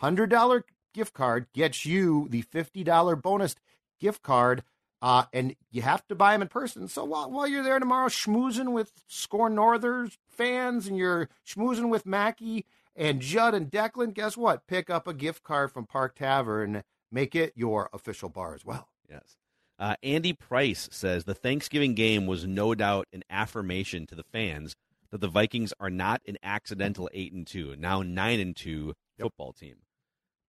$100 0.00 0.62
gift 0.94 1.14
card 1.14 1.46
gets 1.52 1.84
you 1.84 2.28
the 2.30 2.42
$50 2.42 3.22
bonus 3.22 3.56
gift 4.00 4.22
card, 4.22 4.62
uh, 5.00 5.24
and 5.32 5.56
you 5.70 5.82
have 5.82 6.06
to 6.08 6.14
buy 6.14 6.32
them 6.32 6.42
in 6.42 6.48
person. 6.48 6.88
So 6.88 7.04
while, 7.04 7.30
while 7.30 7.46
you're 7.46 7.64
there 7.64 7.78
tomorrow 7.78 8.08
schmoozing 8.08 8.72
with 8.72 8.92
Score 9.08 9.50
Northers 9.50 10.16
fans 10.28 10.86
and 10.86 10.96
you're 10.96 11.28
schmoozing 11.46 11.88
with 11.88 12.06
Mackey 12.06 12.66
and 12.94 13.20
Judd 13.20 13.54
and 13.54 13.70
Declan, 13.70 14.14
guess 14.14 14.36
what? 14.36 14.66
Pick 14.66 14.90
up 14.90 15.06
a 15.06 15.14
gift 15.14 15.42
card 15.42 15.72
from 15.72 15.86
Park 15.86 16.16
Tavern. 16.16 16.82
Make 17.10 17.34
it 17.34 17.52
your 17.56 17.88
official 17.92 18.28
bar 18.28 18.54
as 18.54 18.64
well. 18.64 18.88
Yes. 19.08 19.36
Uh, 19.78 19.96
Andy 20.02 20.32
Price 20.32 20.88
says 20.92 21.24
the 21.24 21.34
Thanksgiving 21.34 21.94
game 21.94 22.26
was 22.26 22.46
no 22.46 22.74
doubt 22.74 23.08
an 23.12 23.24
affirmation 23.28 24.06
to 24.06 24.14
the 24.14 24.22
fans 24.22 24.74
that 25.10 25.20
the 25.20 25.28
Vikings 25.28 25.74
are 25.80 25.90
not 25.90 26.22
an 26.26 26.36
accidental 26.42 27.10
eight 27.12 27.32
and 27.32 27.46
two, 27.46 27.74
now 27.76 28.02
nine 28.02 28.40
and 28.40 28.56
two 28.56 28.94
football 29.18 29.52
team. 29.52 29.76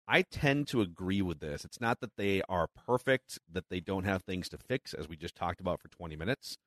I 0.07 0.21
tend 0.21 0.67
to 0.67 0.81
agree 0.81 1.21
with 1.21 1.39
this. 1.39 1.63
It's 1.63 1.79
not 1.79 2.01
that 2.01 2.17
they 2.17 2.41
are 2.49 2.67
perfect, 2.67 3.39
that 3.51 3.69
they 3.69 3.79
don't 3.79 4.03
have 4.03 4.23
things 4.23 4.49
to 4.49 4.57
fix, 4.57 4.93
as 4.93 5.07
we 5.07 5.15
just 5.15 5.35
talked 5.35 5.61
about 5.61 5.81
for 5.81 5.87
20 5.87 6.15
minutes. 6.15 6.57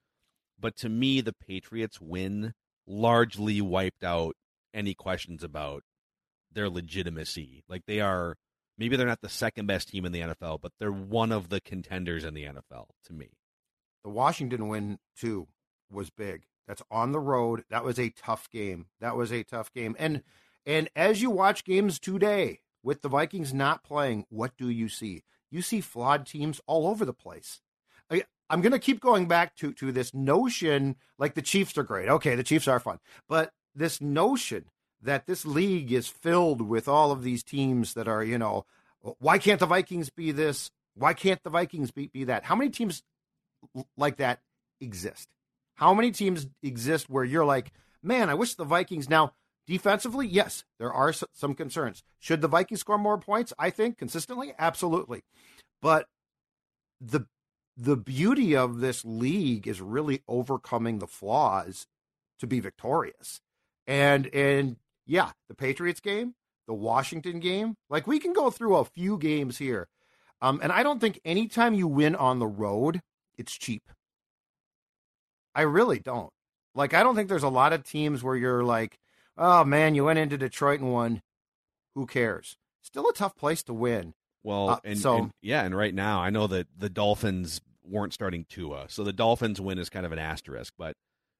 But 0.58 0.76
to 0.76 0.88
me, 0.88 1.20
the 1.20 1.34
Patriots 1.34 2.00
win 2.00 2.54
largely 2.86 3.60
wiped 3.60 4.04
out 4.04 4.36
any 4.76 4.94
questions 4.94 5.42
about 5.42 5.82
their 6.52 6.68
legitimacy. 6.68 7.64
Like 7.68 7.82
they 7.86 8.00
are 8.00 8.36
maybe 8.78 8.96
they're 8.96 9.06
not 9.06 9.22
the 9.22 9.28
second 9.28 9.66
best 9.66 9.88
team 9.88 10.04
in 10.04 10.12
the 10.12 10.20
NFL, 10.20 10.60
but 10.60 10.72
they're 10.78 10.92
one 10.92 11.32
of 11.32 11.48
the 11.48 11.60
contenders 11.60 12.24
in 12.24 12.34
the 12.34 12.44
NFL 12.44 12.86
to 13.06 13.12
me. 13.12 13.30
The 14.04 14.10
Washington 14.10 14.68
win, 14.68 14.98
too, 15.18 15.48
was 15.90 16.10
big. 16.10 16.44
That's 16.66 16.82
on 16.90 17.12
the 17.12 17.20
road. 17.20 17.64
That 17.70 17.84
was 17.84 17.98
a 17.98 18.10
tough 18.10 18.50
game. 18.50 18.86
That 19.00 19.16
was 19.16 19.32
a 19.32 19.42
tough 19.42 19.72
game. 19.72 19.96
And 19.98 20.22
and 20.64 20.88
as 20.96 21.22
you 21.22 21.30
watch 21.30 21.64
games 21.64 21.98
today 21.98 22.60
with 22.82 23.02
the 23.02 23.08
Vikings 23.08 23.54
not 23.54 23.84
playing, 23.84 24.26
what 24.30 24.56
do 24.56 24.68
you 24.68 24.88
see? 24.88 25.22
You 25.50 25.62
see 25.62 25.80
flawed 25.80 26.26
teams 26.26 26.60
all 26.66 26.88
over 26.88 27.04
the 27.04 27.12
place. 27.12 27.60
I, 28.10 28.24
I'm 28.50 28.62
going 28.62 28.72
to 28.72 28.80
keep 28.80 29.00
going 29.00 29.28
back 29.28 29.54
to 29.56 29.72
to 29.74 29.92
this 29.92 30.12
notion 30.12 30.96
like 31.18 31.34
the 31.34 31.42
Chiefs 31.42 31.78
are 31.78 31.84
great. 31.84 32.08
Okay, 32.08 32.34
the 32.34 32.42
Chiefs 32.42 32.66
are 32.66 32.80
fun. 32.80 32.98
But 33.28 33.52
this 33.76 34.00
notion 34.00 34.64
that 35.02 35.26
this 35.26 35.44
league 35.44 35.92
is 35.92 36.08
filled 36.08 36.62
with 36.62 36.88
all 36.88 37.12
of 37.12 37.22
these 37.22 37.42
teams 37.42 37.94
that 37.94 38.08
are, 38.08 38.24
you 38.24 38.38
know, 38.38 38.64
why 39.18 39.38
can't 39.38 39.60
the 39.60 39.66
Vikings 39.66 40.10
be 40.10 40.32
this? 40.32 40.70
Why 40.94 41.12
can't 41.14 41.42
the 41.42 41.50
Vikings 41.50 41.90
be, 41.90 42.08
be 42.08 42.24
that? 42.24 42.44
How 42.44 42.56
many 42.56 42.70
teams 42.70 43.02
like 43.96 44.16
that 44.16 44.40
exist? 44.80 45.28
How 45.74 45.92
many 45.92 46.10
teams 46.10 46.46
exist 46.62 47.10
where 47.10 47.24
you're 47.24 47.44
like, 47.44 47.72
man, 48.02 48.30
I 48.30 48.34
wish 48.34 48.54
the 48.54 48.64
Vikings 48.64 49.08
now 49.10 49.34
defensively, 49.66 50.26
yes, 50.26 50.64
there 50.78 50.92
are 50.92 51.12
some 51.12 51.54
concerns. 51.54 52.02
Should 52.18 52.40
the 52.40 52.48
Vikings 52.48 52.80
score 52.80 52.98
more 52.98 53.18
points? 53.18 53.52
I 53.58 53.70
think 53.70 53.98
consistently, 53.98 54.54
absolutely. 54.58 55.22
But 55.82 56.06
the 57.00 57.26
the 57.76 57.96
beauty 57.96 58.56
of 58.56 58.80
this 58.80 59.04
league 59.04 59.68
is 59.68 59.82
really 59.82 60.22
overcoming 60.26 60.98
the 60.98 61.06
flaws 61.06 61.86
to 62.38 62.46
be 62.46 62.58
victorious. 62.58 63.40
And 63.86 64.26
and 64.34 64.76
yeah, 65.06 65.30
the 65.48 65.54
Patriots 65.54 66.00
game, 66.00 66.34
the 66.66 66.74
Washington 66.74 67.38
game, 67.40 67.76
like 67.88 68.06
we 68.06 68.18
can 68.18 68.32
go 68.32 68.50
through 68.50 68.76
a 68.76 68.84
few 68.84 69.18
games 69.18 69.58
here. 69.58 69.88
Um, 70.42 70.60
and 70.62 70.70
I 70.72 70.82
don't 70.82 71.00
think 71.00 71.20
anytime 71.24 71.74
you 71.74 71.86
win 71.88 72.14
on 72.14 72.38
the 72.38 72.46
road, 72.46 73.00
it's 73.38 73.56
cheap. 73.56 73.82
I 75.54 75.62
really 75.62 75.98
don't. 75.98 76.30
Like, 76.74 76.92
I 76.92 77.02
don't 77.02 77.14
think 77.14 77.28
there's 77.28 77.42
a 77.42 77.48
lot 77.48 77.72
of 77.72 77.84
teams 77.84 78.22
where 78.22 78.36
you're 78.36 78.62
like, 78.64 78.98
oh 79.38 79.64
man, 79.64 79.94
you 79.94 80.04
went 80.04 80.18
into 80.18 80.36
Detroit 80.36 80.80
and 80.80 80.92
won. 80.92 81.22
Who 81.94 82.04
cares? 82.06 82.56
Still 82.82 83.08
a 83.08 83.14
tough 83.14 83.34
place 83.36 83.62
to 83.64 83.72
win. 83.74 84.12
Well, 84.42 84.70
Uh, 84.70 84.78
and, 84.84 84.98
so- 84.98 85.16
and- 85.16 85.30
yeah, 85.40 85.64
and 85.64 85.74
right 85.76 85.94
now 85.94 86.20
I 86.20 86.30
know 86.30 86.46
that 86.48 86.66
the 86.76 86.90
Dolphins 86.90 87.60
weren't 87.82 88.12
starting 88.12 88.44
Tua, 88.48 88.86
so 88.88 89.04
the 89.04 89.12
Dolphins 89.12 89.60
win 89.60 89.78
is 89.78 89.88
kind 89.88 90.04
of 90.04 90.12
an 90.12 90.18
asterisk. 90.18 90.74
But 90.76 90.94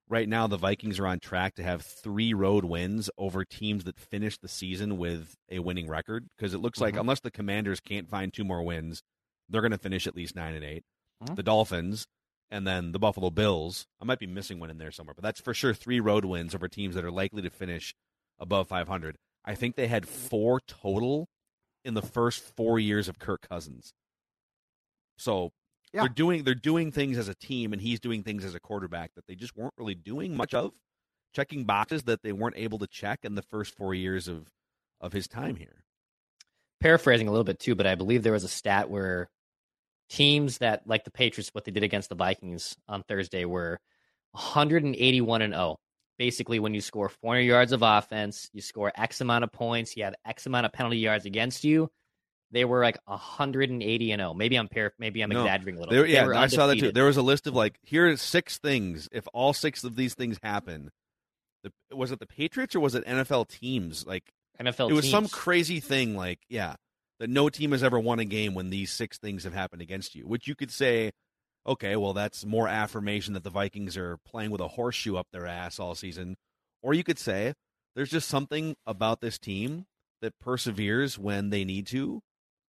right 0.09 0.29
now 0.29 0.47
the 0.47 0.57
Vikings 0.57 0.99
are 0.99 1.07
on 1.07 1.19
track 1.21 1.55
to 1.57 1.63
have 1.63 1.83
three 1.83 2.33
road 2.33 2.65
wins 2.65 3.11
over 3.19 3.45
teams 3.45 3.85
that 3.85 3.99
finished 3.99 4.41
the 4.43 4.49
season 4.49 4.99
with 4.99 5.35
a 5.51 5.59
winning 5.59 5.89
record. 5.89 6.29
Because 6.37 6.55
it 6.55 6.59
looks 6.59 6.81
like 6.81 6.95
Mhm. 6.95 7.01
unless 7.01 7.21
the 7.21 7.31
Commanders 7.31 7.81
can't 7.81 8.09
find 8.09 8.33
two 8.33 8.45
more 8.45 8.63
wins, 8.63 9.03
they're 9.49 9.61
going 9.63 9.73
to 9.73 9.79
finish 9.79 10.07
at 10.07 10.15
least 10.17 10.35
nine 10.37 10.55
and 10.55 10.65
8 10.65 10.85
Mhm. 11.23 11.37
The 11.37 11.43
Dolphins 11.43 12.07
and 12.51 12.67
then 12.67 12.93
the 12.93 12.99
Buffalo 12.99 13.31
Bills. 13.31 13.87
I 14.01 14.05
might 14.05 14.19
be 14.21 14.27
missing 14.27 14.61
one 14.61 14.71
in 14.71 14.79
there 14.79 14.93
somewhere, 14.93 15.15
but 15.15 15.23
that's 15.25 15.41
for 15.41 15.53
sure 15.55 15.75
three 15.75 15.99
road 16.01 16.25
wins 16.25 16.55
over 16.55 16.69
teams 16.69 16.95
that 16.95 17.05
are 17.05 17.11
likely 17.11 17.43
to 17.43 17.51
finish 17.51 17.95
above 18.39 18.69
500. 18.69 19.17
I 19.45 19.55
think 19.55 19.75
they 19.77 19.89
had 19.89 20.09
four 20.09 20.61
total 20.61 21.29
in 21.85 21.95
the 21.95 22.03
first 22.03 22.41
four 22.57 22.79
years 22.79 23.09
of 23.09 23.19
Kirk 23.19 23.43
Cousins. 23.49 23.93
So 25.17 25.53
Yeah. 25.93 26.03
they're 26.03 26.09
doing 26.09 26.45
they're 26.45 26.55
doing 26.55 26.93
things 26.93 27.17
as 27.19 27.29
a 27.29 27.35
team, 27.35 27.73
and 27.73 27.81
he's 27.81 28.01
doing 28.01 28.23
things 28.23 28.45
as 28.45 28.55
a 28.55 28.61
quarterback 28.61 29.15
that 29.15 29.27
they 29.27 29.35
just 29.35 29.57
weren't 29.57 29.75
really 29.79 29.95
doing 29.95 30.37
much 30.37 30.53
of, 30.55 30.73
checking 31.35 31.65
boxes 31.65 32.05
that 32.05 32.23
they 32.23 32.33
weren't 32.33 32.57
able 32.59 32.79
to 32.81 32.87
check 32.87 33.21
in 33.25 33.35
the 33.35 33.43
first 33.43 33.75
four 33.75 33.95
years 33.95 34.29
of 34.29 34.49
of 35.01 35.13
his 35.13 35.29
time 35.29 35.57
here. 35.57 35.85
paraphrasing 36.81 37.29
a 37.29 37.31
little 37.31 37.45
bit 37.45 37.59
too, 37.59 37.75
but 37.75 37.87
I 37.87 37.95
believe 37.95 38.23
there 38.23 38.33
was 38.33 38.45
a 38.45 38.49
stat 38.49 38.91
where 38.91 39.29
teams 40.09 40.59
that 40.59 40.87
like 40.87 41.05
the 41.05 41.11
Patriots, 41.11 41.51
what 41.53 41.65
they 41.65 41.73
did 41.73 41.83
against 41.83 42.09
the 42.09 42.15
Vikings 42.15 42.77
on 42.89 43.03
Thursday 43.03 43.45
were 43.45 43.79
181 44.33 45.43
and 45.43 45.55
0. 45.55 45.79
Basically, 46.19 46.59
when 46.59 46.73
you 46.75 46.81
score 46.81 47.09
400 47.11 47.43
yards 47.43 47.73
of 47.73 47.83
offense, 47.83 48.49
you 48.53 48.63
score 48.63 48.91
X 48.97 49.21
amount 49.21 49.45
of 49.45 49.53
points, 49.53 49.97
you 49.97 50.05
have 50.05 50.15
X 50.25 50.47
amount 50.47 50.67
of 50.67 50.73
penalty 50.73 50.99
yards 50.99 51.27
against 51.27 51.65
you. 51.65 51.91
They 52.53 52.65
were 52.65 52.83
like 52.83 52.99
180 53.07 54.13
and 54.13 54.21
0. 54.21 54.35
Maybe 54.35 54.57
I'm 54.57 54.69
par- 54.69 54.95
maybe 54.99 55.21
I'm 55.23 55.31
No, 55.31 55.43
exaggerating 55.43 55.77
a 55.77 55.81
little. 55.81 55.93
There, 55.93 56.03
bit. 56.05 56.09
They 56.09 56.35
yeah, 56.35 56.41
I 56.41 56.47
saw 56.47 56.69
that 56.69 56.79
too. 56.79 56.93
There 56.93 57.05
was 57.05 57.17
a 57.17 57.23
list 57.23 57.47
of 57.47 57.55
like 57.55 57.79
here 57.83 58.09
are 58.09 58.17
six 58.17 58.59
things. 58.59 59.09
If 59.13 59.27
all 59.33 59.53
six 59.53 59.83
of 59.85 59.97
these 59.97 60.15
things 60.15 60.39
happen, 60.43 60.91
the, 61.65 61.73
was 61.97 62.13
it 62.13 62.21
the 62.21 62.27
Patriots 62.27 62.77
or 62.77 62.81
was 62.81 62.95
it 62.95 63.05
NFL 63.05 63.49
teams? 63.49 64.07
Like 64.07 64.33
NFL 64.61 64.91
it 64.91 64.95
was 64.95 65.11
some 65.11 65.29
crazy 65.29 65.81
thing 65.81 66.17
like 66.17 66.41
yeah 66.49 66.75
that 67.21 67.31
no 67.31 67.49
team 67.49 67.73
has 67.73 67.83
ever 67.83 67.99
won 67.99 68.19
a 68.19 68.25
game 68.25 68.55
when 68.55 68.71
these 68.71 68.91
six 68.91 69.19
things 69.19 69.45
have 69.45 69.55
happened 69.55 69.83
against 69.83 70.15
you 70.15 70.27
which 70.27 70.47
you 70.47 70.55
could 70.55 70.71
say 70.71 71.13
okay 71.67 71.97
well 71.97 72.13
that's 72.13 72.45
more 72.45 72.69
affirmation 72.69 73.35
that 73.35 73.45
the 73.45 73.51
vikings 73.51 73.97
are 73.97 74.19
playing 74.25 74.51
with 74.51 74.61
a 74.61 74.69
horseshoe 74.69 75.17
up 75.17 75.27
their 75.33 75.47
ass 75.47 75.79
all 75.79 75.95
season 75.95 76.37
or 76.83 76.95
you 76.95 77.05
could 77.05 77.19
say 77.19 77.53
there's 77.95 78.11
just 78.11 78.29
something 78.29 78.77
about 78.87 79.21
this 79.21 79.39
team 79.39 79.87
that 80.23 80.39
perseveres 80.39 81.19
when 81.19 81.51
they 81.51 81.65
need 81.65 81.87
to 81.87 82.23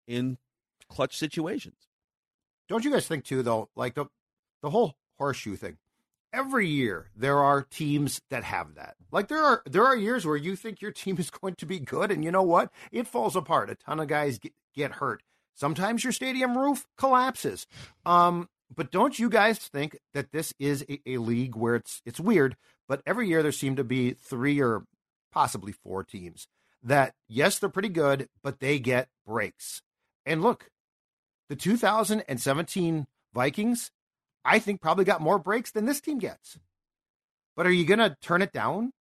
in 0.07 0.37
clutch 0.89 1.17
situations 1.17 1.87
Don't 2.69 2.85
you 2.85 2.91
guys 2.91 3.07
think 3.07 3.25
too, 3.25 3.43
though? 3.43 3.69
Like 3.75 3.95
the 3.95 4.05
the 4.61 4.69
whole 4.71 4.95
horseshoe 5.17 5.55
thing. 5.55 5.77
Every 6.33 6.67
year 6.67 7.09
there 7.15 7.39
are 7.39 7.61
teams 7.63 8.21
that 8.29 8.43
have 8.43 8.75
that. 8.75 8.95
Like 9.11 9.27
there 9.29 9.43
are 9.43 9.63
there 9.65 9.85
are 9.85 9.95
years 9.95 10.25
where 10.25 10.35
you 10.37 10.55
think 10.55 10.81
your 10.81 10.91
team 10.91 11.17
is 11.19 11.29
going 11.31 11.55
to 11.55 11.65
be 11.65 11.79
good, 11.79 12.11
and 12.11 12.23
you 12.23 12.31
know 12.31 12.43
what? 12.43 12.71
It 12.91 13.07
falls 13.07 13.35
apart. 13.35 13.69
A 13.69 13.75
ton 13.75 13.99
of 13.99 14.07
guys 14.07 14.39
get, 14.39 14.53
get 14.75 14.93
hurt. 14.93 15.23
Sometimes 15.55 16.03
your 16.03 16.13
stadium 16.13 16.57
roof 16.57 16.85
collapses. 16.97 17.65
Um, 18.05 18.49
but 18.75 18.91
don't 18.91 19.17
you 19.17 19.29
guys 19.29 19.57
think 19.59 19.97
that 20.13 20.31
this 20.31 20.53
is 20.59 20.85
a, 20.89 20.99
a 21.05 21.17
league 21.17 21.55
where 21.55 21.75
it's 21.75 22.01
it's 22.05 22.19
weird? 22.19 22.57
But 22.87 23.01
every 23.05 23.27
year 23.29 23.41
there 23.43 23.51
seem 23.51 23.75
to 23.77 23.83
be 23.83 24.11
three 24.11 24.61
or 24.61 24.85
possibly 25.31 25.71
four 25.71 26.03
teams 26.03 26.47
that 26.83 27.13
yes 27.27 27.59
they're 27.59 27.69
pretty 27.69 27.89
good, 27.89 28.27
but 28.43 28.59
they 28.59 28.79
get 28.79 29.09
breaks. 29.25 29.81
And 30.27 30.41
look, 30.41 30.69
the 31.49 31.55
2017 31.55 33.07
Vikings, 33.33 33.91
I 34.43 34.59
think 34.59 34.81
probably 34.81 35.05
got 35.05 35.21
more 35.21 35.39
breaks 35.39 35.71
than 35.71 35.85
this 35.85 36.01
team 36.01 36.19
gets. 36.19 36.59
But 37.55 37.65
are 37.65 37.71
you 37.71 37.85
going 37.85 37.99
to 37.99 38.17
turn 38.21 38.41
it 38.41 38.51
down? 38.51 38.91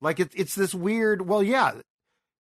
Like 0.00 0.18
it's 0.18 0.34
it's 0.34 0.54
this 0.54 0.74
weird. 0.74 1.28
Well, 1.28 1.42
yeah, 1.42 1.74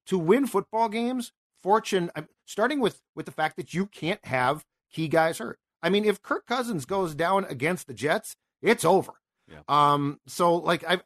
to 0.08 0.18
win 0.18 0.48
football 0.48 0.90
games, 0.90 1.32
fortune. 1.62 2.12
Starting 2.46 2.80
with 2.80 3.02
with 3.16 3.26
the 3.26 3.32
fact 3.32 3.58
that 3.58 3.74
you 3.74 3.88
can't 3.88 4.24
have 4.26 4.64
key 4.92 5.08
guys 5.08 5.40
hurt. 5.40 5.60
I 5.82 5.90
mean, 5.90 6.06
if 6.06 6.22
Kirk 6.22 6.46
Cousins 6.46 6.86
goes 6.86 7.14
down 7.14 7.46
against 7.46 7.88
the 7.88 7.94
Jets, 7.94 8.36
it's 8.62 8.86
over. 8.86 9.14
Yeah. 9.52 9.62
Um. 9.68 10.20
So 10.28 10.56
like 10.56 10.84
I 10.88 11.00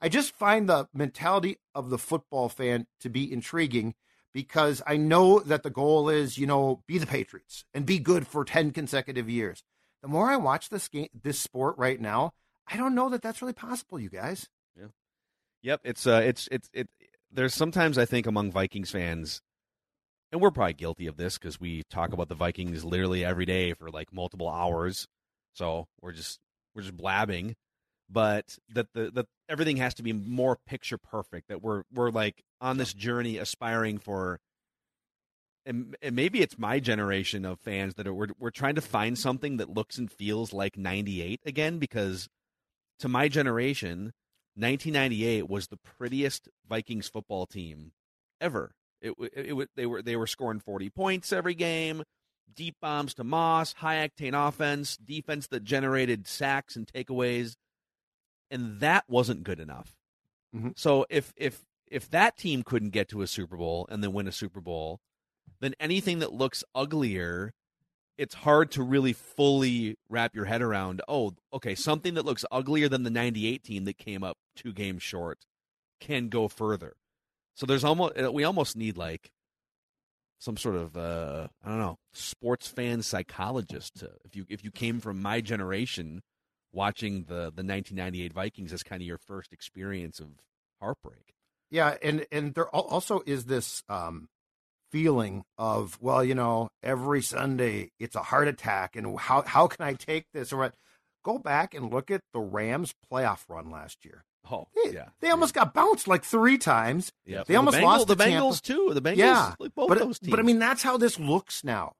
I 0.00 0.08
just 0.08 0.34
find 0.36 0.68
the 0.68 0.88
mentality 0.94 1.58
of 1.74 1.90
the 1.90 1.98
football 1.98 2.48
fan 2.48 2.86
to 3.00 3.08
be 3.08 3.30
intriguing 3.30 3.94
because 4.36 4.82
I 4.86 4.98
know 4.98 5.38
that 5.38 5.62
the 5.62 5.70
goal 5.70 6.10
is, 6.10 6.36
you 6.36 6.46
know, 6.46 6.82
be 6.86 6.98
the 6.98 7.06
Patriots 7.06 7.64
and 7.72 7.86
be 7.86 7.98
good 7.98 8.26
for 8.26 8.44
10 8.44 8.70
consecutive 8.70 9.30
years. 9.30 9.64
The 10.02 10.08
more 10.08 10.28
I 10.28 10.36
watch 10.36 10.68
this 10.68 10.88
game, 10.88 11.08
this 11.22 11.40
sport 11.40 11.74
right 11.78 11.98
now, 11.98 12.34
I 12.68 12.76
don't 12.76 12.94
know 12.94 13.08
that 13.08 13.22
that's 13.22 13.40
really 13.40 13.54
possible, 13.54 13.98
you 13.98 14.10
guys. 14.10 14.46
Yeah. 14.78 14.88
Yep, 15.62 15.80
it's 15.84 16.06
uh, 16.06 16.20
it's 16.22 16.50
it's 16.52 16.68
it. 16.74 16.86
There's 17.32 17.54
sometimes 17.54 17.96
I 17.96 18.04
think 18.04 18.26
among 18.26 18.52
Vikings 18.52 18.90
fans, 18.90 19.40
and 20.30 20.38
we're 20.42 20.50
probably 20.50 20.74
guilty 20.74 21.06
of 21.06 21.16
this 21.16 21.38
because 21.38 21.58
we 21.58 21.84
talk 21.88 22.12
about 22.12 22.28
the 22.28 22.34
Vikings 22.34 22.84
literally 22.84 23.24
every 23.24 23.46
day 23.46 23.72
for 23.72 23.88
like 23.88 24.12
multiple 24.12 24.50
hours. 24.50 25.06
So 25.54 25.86
we're 26.02 26.12
just 26.12 26.40
we're 26.74 26.82
just 26.82 26.94
blabbing, 26.94 27.56
but 28.08 28.58
that 28.70 28.92
the 28.92 29.10
that 29.12 29.26
everything 29.48 29.76
has 29.78 29.94
to 29.94 30.02
be 30.02 30.12
more 30.12 30.58
picture 30.66 30.98
perfect. 30.98 31.48
That 31.48 31.62
we're 31.62 31.82
we're 31.92 32.10
like 32.10 32.42
on 32.60 32.78
this 32.78 32.94
journey 32.94 33.38
aspiring 33.38 33.98
for. 33.98 34.40
And, 35.68 35.96
and 36.00 36.14
maybe 36.14 36.42
it's 36.42 36.56
my 36.56 36.78
generation 36.78 37.44
of 37.44 37.58
fans 37.58 37.94
that 37.94 38.06
are 38.06 38.14
we're, 38.14 38.28
we're 38.38 38.50
trying 38.50 38.76
to 38.76 38.80
find 38.80 39.18
something 39.18 39.56
that 39.56 39.68
looks 39.68 39.98
and 39.98 40.08
feels 40.08 40.52
like 40.52 40.76
98 40.76 41.40
again 41.44 41.78
because 41.78 42.28
to 43.00 43.08
my 43.08 43.26
generation 43.26 44.12
1998 44.54 45.50
was 45.50 45.66
the 45.66 45.76
prettiest 45.76 46.48
Vikings 46.68 47.08
football 47.08 47.46
team 47.46 47.92
ever. 48.40 48.72
It, 49.02 49.12
it, 49.34 49.48
w- 49.48 49.66
they 49.76 49.84
were 49.84 50.00
they 50.00 50.16
were 50.16 50.26
scoring 50.26 50.60
40 50.60 50.88
points 50.90 51.32
every 51.32 51.54
game, 51.54 52.02
deep 52.54 52.76
bombs 52.80 53.12
to 53.14 53.24
Moss, 53.24 53.74
high 53.74 54.08
octane 54.08 54.34
offense, 54.34 54.96
defense 54.96 55.46
that 55.48 55.62
generated 55.62 56.26
sacks 56.26 56.74
and 56.74 56.86
takeaways, 56.86 57.54
and 58.50 58.80
that 58.80 59.04
wasn't 59.08 59.42
good 59.44 59.60
enough. 59.60 59.96
Mhm. 60.54 60.78
So 60.78 61.06
if 61.10 61.32
if 61.36 61.64
if 61.86 62.10
that 62.10 62.36
team 62.36 62.62
couldn't 62.62 62.90
get 62.90 63.08
to 63.10 63.22
a 63.22 63.26
Super 63.26 63.56
Bowl 63.56 63.86
and 63.90 64.02
then 64.02 64.12
win 64.12 64.26
a 64.28 64.32
Super 64.32 64.60
Bowl, 64.60 65.00
then 65.60 65.74
anything 65.80 66.18
that 66.20 66.32
looks 66.32 66.64
uglier 66.74 67.52
it's 68.18 68.34
hard 68.34 68.70
to 68.70 68.82
really 68.82 69.12
fully 69.12 69.96
wrap 70.08 70.34
your 70.34 70.46
head 70.46 70.62
around. 70.62 71.02
Oh, 71.06 71.34
okay, 71.52 71.74
something 71.74 72.14
that 72.14 72.24
looks 72.24 72.44
uglier 72.50 72.88
than 72.88 73.02
the 73.02 73.10
'98 73.10 73.62
team 73.62 73.84
that 73.84 73.98
came 73.98 74.22
up 74.24 74.38
two 74.54 74.72
games 74.72 75.02
short 75.02 75.44
can 76.00 76.28
go 76.28 76.48
further. 76.48 76.96
So 77.54 77.66
there's 77.66 77.84
almost 77.84 78.16
we 78.32 78.44
almost 78.44 78.76
need 78.76 78.96
like 78.96 79.30
some 80.38 80.56
sort 80.56 80.76
of 80.76 80.96
uh, 80.96 81.48
I 81.64 81.68
don't 81.68 81.78
know 81.78 81.98
sports 82.12 82.68
fan 82.68 83.02
psychologist 83.02 83.96
to 83.96 84.12
if 84.24 84.36
you 84.36 84.46
if 84.48 84.64
you 84.64 84.70
came 84.70 85.00
from 85.00 85.20
my 85.20 85.40
generation 85.40 86.22
watching 86.76 87.24
the 87.24 87.50
the 87.50 87.64
1998 87.64 88.32
Vikings 88.32 88.72
as 88.72 88.82
kind 88.84 89.02
of 89.02 89.06
your 89.08 89.18
first 89.18 89.52
experience 89.52 90.20
of 90.20 90.28
heartbreak. 90.80 91.34
Yeah, 91.70 91.96
and 92.02 92.24
and 92.30 92.54
there 92.54 92.68
also 92.68 93.22
is 93.26 93.46
this 93.46 93.82
um, 93.88 94.28
feeling 94.92 95.42
of 95.58 95.98
well, 96.00 96.22
you 96.22 96.34
know, 96.34 96.68
every 96.82 97.22
Sunday 97.22 97.90
it's 97.98 98.14
a 98.14 98.22
heart 98.22 98.46
attack, 98.46 98.94
and 98.94 99.18
how 99.18 99.42
how 99.42 99.66
can 99.66 99.84
I 99.84 99.94
take 99.94 100.26
this 100.32 100.52
or? 100.52 100.72
Go 101.24 101.40
back 101.40 101.74
and 101.74 101.92
look 101.92 102.12
at 102.12 102.20
the 102.32 102.38
Rams 102.38 102.94
playoff 103.12 103.40
run 103.48 103.68
last 103.68 104.04
year. 104.04 104.22
Oh 104.48 104.68
They, 104.76 104.92
yeah, 104.92 105.08
they 105.20 105.28
almost 105.30 105.54
got 105.54 105.74
bounced 105.74 106.06
like 106.06 106.22
three 106.22 106.56
times. 106.56 107.10
yeah. 107.24 107.42
they 107.44 107.54
Well, 107.54 107.62
almost 107.62 107.78
the 107.78 107.82
Bengals, 107.82 107.84
lost 107.84 108.06
the. 108.06 108.14
Bengals 108.16 108.62
too. 108.62 108.94
The 108.94 109.02
Bengals, 109.02 109.16
Yeah, 109.16 109.54
like 109.58 109.74
both 109.74 109.88
but 109.88 109.98
those 109.98 110.20
teams. 110.20 110.30
but 110.30 110.38
I 110.38 110.44
mean 110.44 110.60
that's 110.60 110.84
how 110.84 110.96
this 110.96 111.18
looks 111.18 111.64
now. 111.64 111.94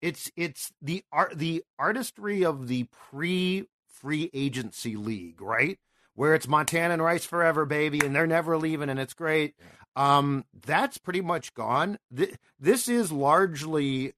It's 0.00 0.30
it's 0.36 0.70
the 0.80 1.02
art 1.10 1.36
the 1.36 1.64
artistry 1.76 2.44
of 2.44 2.68
the 2.68 2.86
pre 3.10 3.64
free 4.00 4.30
agency 4.32 4.96
league, 4.96 5.40
right? 5.40 5.78
Where 6.14 6.34
it's 6.34 6.48
Montana 6.48 6.94
and 6.94 7.02
Rice 7.02 7.24
forever, 7.24 7.64
baby, 7.64 8.00
and 8.04 8.14
they're 8.14 8.26
never 8.26 8.56
leaving, 8.56 8.90
and 8.90 8.98
it's 8.98 9.14
great. 9.14 9.54
Um, 9.94 10.44
that's 10.66 10.98
pretty 10.98 11.20
much 11.20 11.54
gone. 11.54 11.98
Th- 12.14 12.34
this 12.58 12.88
is 12.88 13.12
largely 13.12 14.12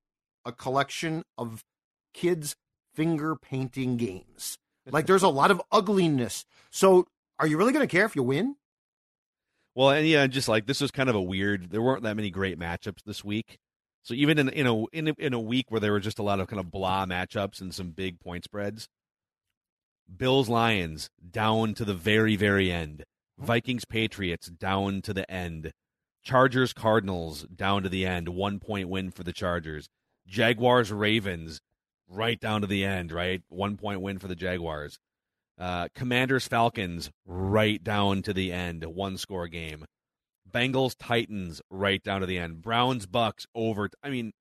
a 0.44 0.52
collection 0.52 1.24
of 1.36 1.62
kids 2.14 2.56
finger 2.94 3.36
painting 3.36 3.96
games. 3.96 4.58
Like 4.90 5.06
there's 5.06 5.22
a 5.22 5.28
lot 5.28 5.50
of 5.50 5.60
ugliness. 5.70 6.44
So 6.70 7.06
are 7.38 7.46
you 7.46 7.56
really 7.56 7.72
going 7.72 7.86
to 7.86 7.90
care 7.90 8.04
if 8.04 8.16
you 8.16 8.22
win? 8.22 8.56
Well, 9.74 9.90
and 9.90 10.06
yeah, 10.06 10.26
just 10.26 10.48
like 10.48 10.66
this 10.66 10.80
was 10.80 10.90
kind 10.90 11.08
of 11.08 11.14
a 11.14 11.22
weird. 11.22 11.70
There 11.70 11.82
weren't 11.82 12.02
that 12.02 12.16
many 12.16 12.30
great 12.30 12.58
matchups 12.58 13.02
this 13.04 13.24
week. 13.24 13.58
So 14.02 14.14
even 14.14 14.38
in 14.38 14.48
in 14.48 14.66
a 14.66 14.84
in 14.86 15.08
a, 15.08 15.14
in 15.18 15.32
a 15.32 15.40
week 15.40 15.66
where 15.70 15.80
there 15.80 15.92
were 15.92 16.00
just 16.00 16.18
a 16.18 16.22
lot 16.22 16.40
of 16.40 16.48
kind 16.48 16.60
of 16.60 16.70
blah 16.70 17.06
matchups 17.06 17.60
and 17.60 17.74
some 17.74 17.90
big 17.90 18.18
point 18.18 18.44
spreads, 18.44 18.88
Bills 20.14 20.48
Lions 20.48 21.08
down 21.30 21.74
to 21.74 21.84
the 21.84 21.94
very 21.94 22.36
very 22.36 22.70
end, 22.70 23.04
Vikings 23.38 23.84
Patriots 23.84 24.48
down 24.48 25.02
to 25.02 25.12
the 25.14 25.30
end. 25.30 25.72
Chargers 26.22 26.72
Cardinals 26.72 27.44
down 27.44 27.82
to 27.82 27.88
the 27.88 28.04
end. 28.06 28.28
One 28.28 28.58
point 28.60 28.88
win 28.88 29.10
for 29.10 29.22
the 29.22 29.32
Chargers. 29.32 29.88
Jaguars 30.26 30.92
Ravens 30.92 31.60
right 32.08 32.38
down 32.38 32.60
to 32.60 32.66
the 32.66 32.84
end, 32.84 33.10
right? 33.12 33.42
One 33.48 33.76
point 33.76 34.00
win 34.02 34.18
for 34.18 34.28
the 34.28 34.34
Jaguars. 34.34 34.98
Uh, 35.58 35.88
Commanders 35.94 36.46
Falcons 36.46 37.10
right 37.26 37.82
down 37.82 38.22
to 38.22 38.32
the 38.32 38.52
end. 38.52 38.84
One 38.84 39.16
score 39.16 39.48
game. 39.48 39.84
Bengals 40.50 40.94
Titans 40.98 41.62
right 41.70 42.02
down 42.02 42.20
to 42.20 42.26
the 42.26 42.38
end. 42.38 42.60
Browns 42.62 43.06
Bucks 43.06 43.46
over. 43.54 43.88
I 44.02 44.10
mean, 44.10 44.32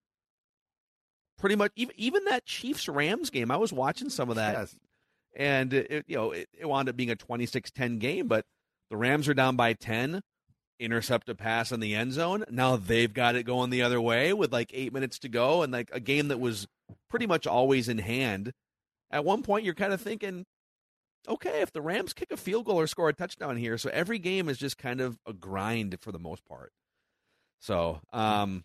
pretty 1.38 1.56
much 1.56 1.72
even 1.76 1.94
even 1.98 2.26
that 2.26 2.46
Chiefs 2.46 2.88
Rams 2.88 3.30
game. 3.30 3.52
I 3.52 3.58
was 3.58 3.72
watching 3.72 4.10
some 4.10 4.30
of 4.30 4.36
that, 4.36 4.54
Yes. 4.58 4.76
And 5.40 5.74
it, 5.74 6.04
you 6.08 6.18
know 6.18 6.32
it, 6.32 6.50
it 6.54 6.68
wound 6.68 6.90
up 6.90 6.98
being 6.98 7.10
a 7.10 7.16
26-10 7.16 7.98
game. 7.98 8.28
But 8.28 8.46
the 8.92 8.98
Rams 8.98 9.28
are 9.28 9.34
down 9.34 9.56
by 9.56 9.74
ten, 9.74 10.22
intercept 10.80 11.30
a 11.30 11.36
pass 11.36 11.72
in 11.72 11.80
the 11.80 11.96
end 11.96 12.14
zone. 12.14 12.44
Now 12.52 12.76
they've 12.76 13.14
got 13.14 13.36
it 13.36 13.44
going 13.44 13.72
the 13.72 13.82
other 13.82 14.02
way 14.02 14.34
with 14.34 14.52
like 14.54 14.70
eight 14.74 14.94
minutes 14.94 15.18
to 15.20 15.30
go, 15.30 15.64
and 15.64 15.74
like 15.74 15.90
a 15.92 16.00
game 16.00 16.28
that 16.28 16.40
was 16.40 16.68
pretty 17.10 17.26
much 17.26 17.48
always 17.48 17.90
in 17.90 17.98
hand. 17.98 18.52
At 19.10 19.26
one 19.26 19.42
point, 19.42 19.66
you're 19.66 19.74
kind 19.74 19.94
of 19.94 20.02
thinking, 20.02 20.46
okay, 21.28 21.62
if 21.62 21.72
the 21.72 21.82
Rams 21.82 22.14
kick 22.14 22.32
a 22.32 22.38
field 22.38 22.66
goal 22.66 22.80
or 22.80 22.86
score 22.86 23.10
a 23.10 23.14
touchdown 23.14 23.58
here, 23.58 23.78
so 23.78 23.90
every 23.92 24.20
game 24.20 24.50
is 24.50 24.58
just 24.58 24.78
kind 24.78 25.02
of 25.02 25.18
a 25.26 25.34
grind 25.34 25.98
for 26.00 26.12
the 26.12 26.20
most 26.20 26.46
part. 26.46 26.72
So, 27.60 28.02
um, 28.14 28.64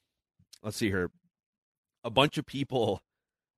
let's 0.62 0.76
see 0.76 0.88
here. 0.88 1.10
A 2.04 2.10
bunch 2.10 2.36
of 2.36 2.44
people 2.44 3.00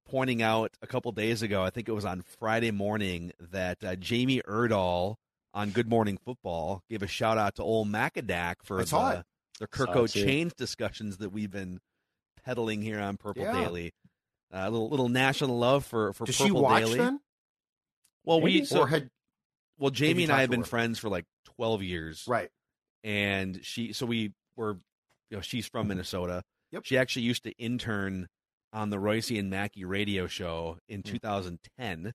pointing 0.08 0.42
out 0.42 0.72
a 0.82 0.86
couple 0.86 1.12
days 1.12 1.42
ago, 1.42 1.62
I 1.62 1.70
think 1.70 1.88
it 1.88 1.92
was 1.92 2.04
on 2.04 2.22
Friday 2.38 2.70
morning, 2.70 3.32
that 3.50 3.82
uh, 3.84 3.96
Jamie 3.96 4.40
Erdahl 4.48 5.16
on 5.52 5.70
Good 5.70 5.88
Morning 5.88 6.18
Football 6.24 6.82
gave 6.88 7.02
a 7.02 7.06
shout 7.06 7.38
out 7.38 7.56
to 7.56 7.62
old 7.62 7.88
Macadac 7.88 8.56
for 8.62 8.76
the, 8.76 8.82
it. 8.82 8.84
the 8.84 8.88
Saw 8.88 9.22
Kirko 9.66 10.04
it. 10.04 10.10
Chains 10.10 10.52
discussions 10.54 11.16
that 11.18 11.30
we've 11.30 11.50
been 11.50 11.80
peddling 12.44 12.82
here 12.82 13.00
on 13.00 13.16
Purple 13.16 13.42
Yeah. 13.42 13.52
Daily. 13.64 13.92
Uh, 14.54 14.58
a 14.58 14.70
little 14.70 14.88
little 14.88 15.08
national 15.08 15.58
love 15.58 15.84
for 15.84 16.12
for 16.12 16.24
Does 16.24 16.36
Purple 16.36 16.46
she 16.46 16.62
watch 16.62 16.82
Daily. 16.84 16.98
then? 16.98 17.20
Well, 18.24 18.40
we 18.40 18.64
so, 18.64 18.80
or 18.80 18.86
had 18.86 19.10
well 19.78 19.90
Jamie 19.90 20.22
and 20.24 20.32
I 20.32 20.42
have 20.42 20.50
been 20.50 20.60
her? 20.60 20.66
friends 20.66 20.98
for 20.98 21.08
like 21.08 21.24
twelve 21.56 21.82
years, 21.82 22.24
right? 22.28 22.48
and 23.02 23.60
she 23.64 23.92
so 23.92 24.06
we 24.06 24.32
were 24.56 24.78
you 25.30 25.36
know 25.36 25.40
she's 25.40 25.66
from 25.66 25.88
Minnesota. 25.88 26.42
Yep. 26.72 26.84
She 26.84 26.96
actually 26.98 27.22
used 27.22 27.42
to 27.44 27.52
intern 27.58 28.28
on 28.76 28.90
the 28.90 28.98
Royce 28.98 29.30
and 29.30 29.48
Mackey 29.48 29.84
radio 29.86 30.26
show 30.26 30.76
in 30.86 31.02
2010 31.02 32.12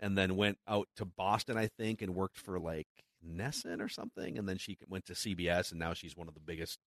and 0.00 0.16
then 0.18 0.36
went 0.36 0.56
out 0.66 0.88
to 0.96 1.04
Boston 1.04 1.58
I 1.58 1.68
think 1.78 2.00
and 2.00 2.14
worked 2.14 2.38
for 2.38 2.58
like 2.58 2.86
NESN 3.24 3.80
or 3.80 3.88
something 3.88 4.38
and 4.38 4.48
then 4.48 4.56
she 4.56 4.78
went 4.88 5.04
to 5.06 5.12
CBS 5.12 5.70
and 5.70 5.78
now 5.78 5.92
she's 5.92 6.16
one 6.16 6.28
of 6.28 6.34
the 6.34 6.40
biggest 6.40 6.78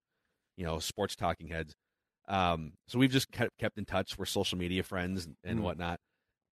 you 0.57 0.65
know 0.65 0.79
sports 0.79 1.15
talking 1.15 1.49
heads. 1.49 1.75
Um, 2.29 2.73
so 2.89 2.99
we've 2.99 3.11
just 3.11 3.31
kept 3.31 3.51
kept 3.59 3.77
in 3.77 3.85
touch. 3.85 4.17
We're 4.19 4.25
social 4.25 4.57
media 4.57 4.83
friends 4.83 5.27
and, 5.27 5.37
and 5.45 5.59
Mm. 5.61 5.63
whatnot. 5.63 6.01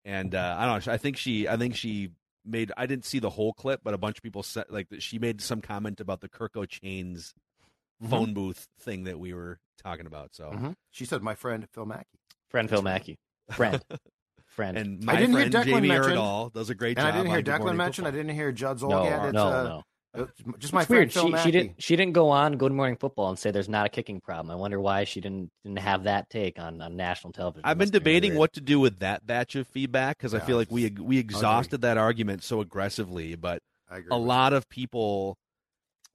And 0.04 0.34
uh, 0.34 0.56
I 0.58 0.66
don't 0.66 0.86
know. 0.86 0.92
I 0.92 0.98
think 0.98 1.16
she 1.16 1.48
I 1.48 1.56
think 1.56 1.74
she 1.74 2.10
made 2.44 2.70
I 2.76 2.84
didn't 2.86 3.06
see 3.06 3.18
the 3.20 3.30
whole 3.30 3.54
clip, 3.54 3.80
but 3.82 3.94
a 3.94 3.98
bunch 3.98 4.18
of 4.18 4.22
people 4.22 4.42
said 4.42 4.66
like 4.68 4.88
she 4.98 5.18
made 5.18 5.40
some 5.40 5.62
comment 5.62 6.00
about 6.00 6.20
the 6.20 6.28
Kirko 6.28 6.68
Chains 6.68 7.32
Mhm. 8.02 8.10
phone 8.10 8.34
booth 8.34 8.66
thing 8.80 9.04
that 9.04 9.18
we 9.20 9.32
were 9.32 9.58
talking 9.82 10.06
about. 10.06 10.34
So 10.34 10.50
Mhm. 10.50 10.74
She 10.90 11.04
said, 11.06 11.22
"My 11.22 11.34
friend 11.36 11.68
Phil 11.72 11.86
Mackey," 11.86 12.18
Friend 12.52 12.70
Phil 12.70 12.82
Mackey. 12.82 13.18
Friend. 13.50 13.82
Friend. 14.46 14.76
and 14.76 15.02
I 15.02 15.14
my 15.14 15.18
didn't 15.18 15.30
hear 15.36 15.50
friend 15.50 15.54
Declan 15.54 15.64
Jamie 15.64 15.88
mention- 15.88 16.12
Erdahl 16.12 16.52
does 16.52 16.68
a 16.70 16.74
great 16.74 16.98
and 16.98 17.06
job. 17.06 17.14
I 17.14 17.16
didn't 17.16 17.26
hear 17.28 17.36
on 17.38 17.42
Good 17.42 17.52
Declan 17.52 17.58
Morning 17.60 17.76
mention. 17.78 18.04
I 18.04 18.08
Football. 18.08 18.18
didn't 18.22 18.36
hear 18.36 18.52
Judd 18.52 18.82
no, 18.82 18.88
Zulgad. 18.88 19.24
it's, 19.24 19.32
no, 19.32 19.46
uh, 19.48 19.62
no. 19.64 19.82
it's 20.24 20.32
just 20.58 20.72
my 20.74 20.80
It's 20.80 20.86
friend 20.88 20.98
weird. 21.00 21.12
Phil 21.14 21.24
She, 21.24 21.30
Mackey. 21.30 21.42
she 21.44 21.50
didn't. 21.50 21.82
She 21.82 21.96
didn't 21.96 22.12
go 22.12 22.28
on 22.28 22.58
Good 22.58 22.72
Morning 22.72 22.96
Football 22.96 23.30
and 23.30 23.38
say 23.38 23.50
there's 23.50 23.70
not 23.70 23.86
a 23.86 23.88
kicking 23.88 24.20
problem. 24.20 24.50
I 24.50 24.56
wonder 24.56 24.78
why 24.78 25.04
she 25.04 25.22
didn't 25.22 25.50
didn't 25.64 25.78
have 25.78 26.04
that 26.04 26.28
take 26.28 26.58
on, 26.58 26.82
on 26.82 26.96
national 26.96 27.32
television. 27.32 27.62
I've 27.64 27.78
been 27.78 27.86
Must 27.86 27.92
be 27.94 27.98
debating 27.98 28.30
weird. 28.32 28.38
what 28.40 28.52
to 28.52 28.60
do 28.60 28.78
with 28.78 28.98
that 28.98 29.26
batch 29.26 29.56
of 29.56 29.66
feedback 29.68 30.18
because 30.18 30.34
I 30.34 30.38
Yeah, 30.38 30.44
feel 30.44 30.56
like 30.58 30.70
we 30.70 30.90
we 31.00 31.16
exhausted 31.18 31.80
that 31.80 31.96
argument 31.96 32.42
so 32.42 32.60
aggressively, 32.60 33.34
but 33.36 33.62
I 33.90 33.96
agree 33.98 34.08
a 34.12 34.18
with 34.18 34.28
lot 34.28 34.52
of 34.52 34.68
people 34.68 35.38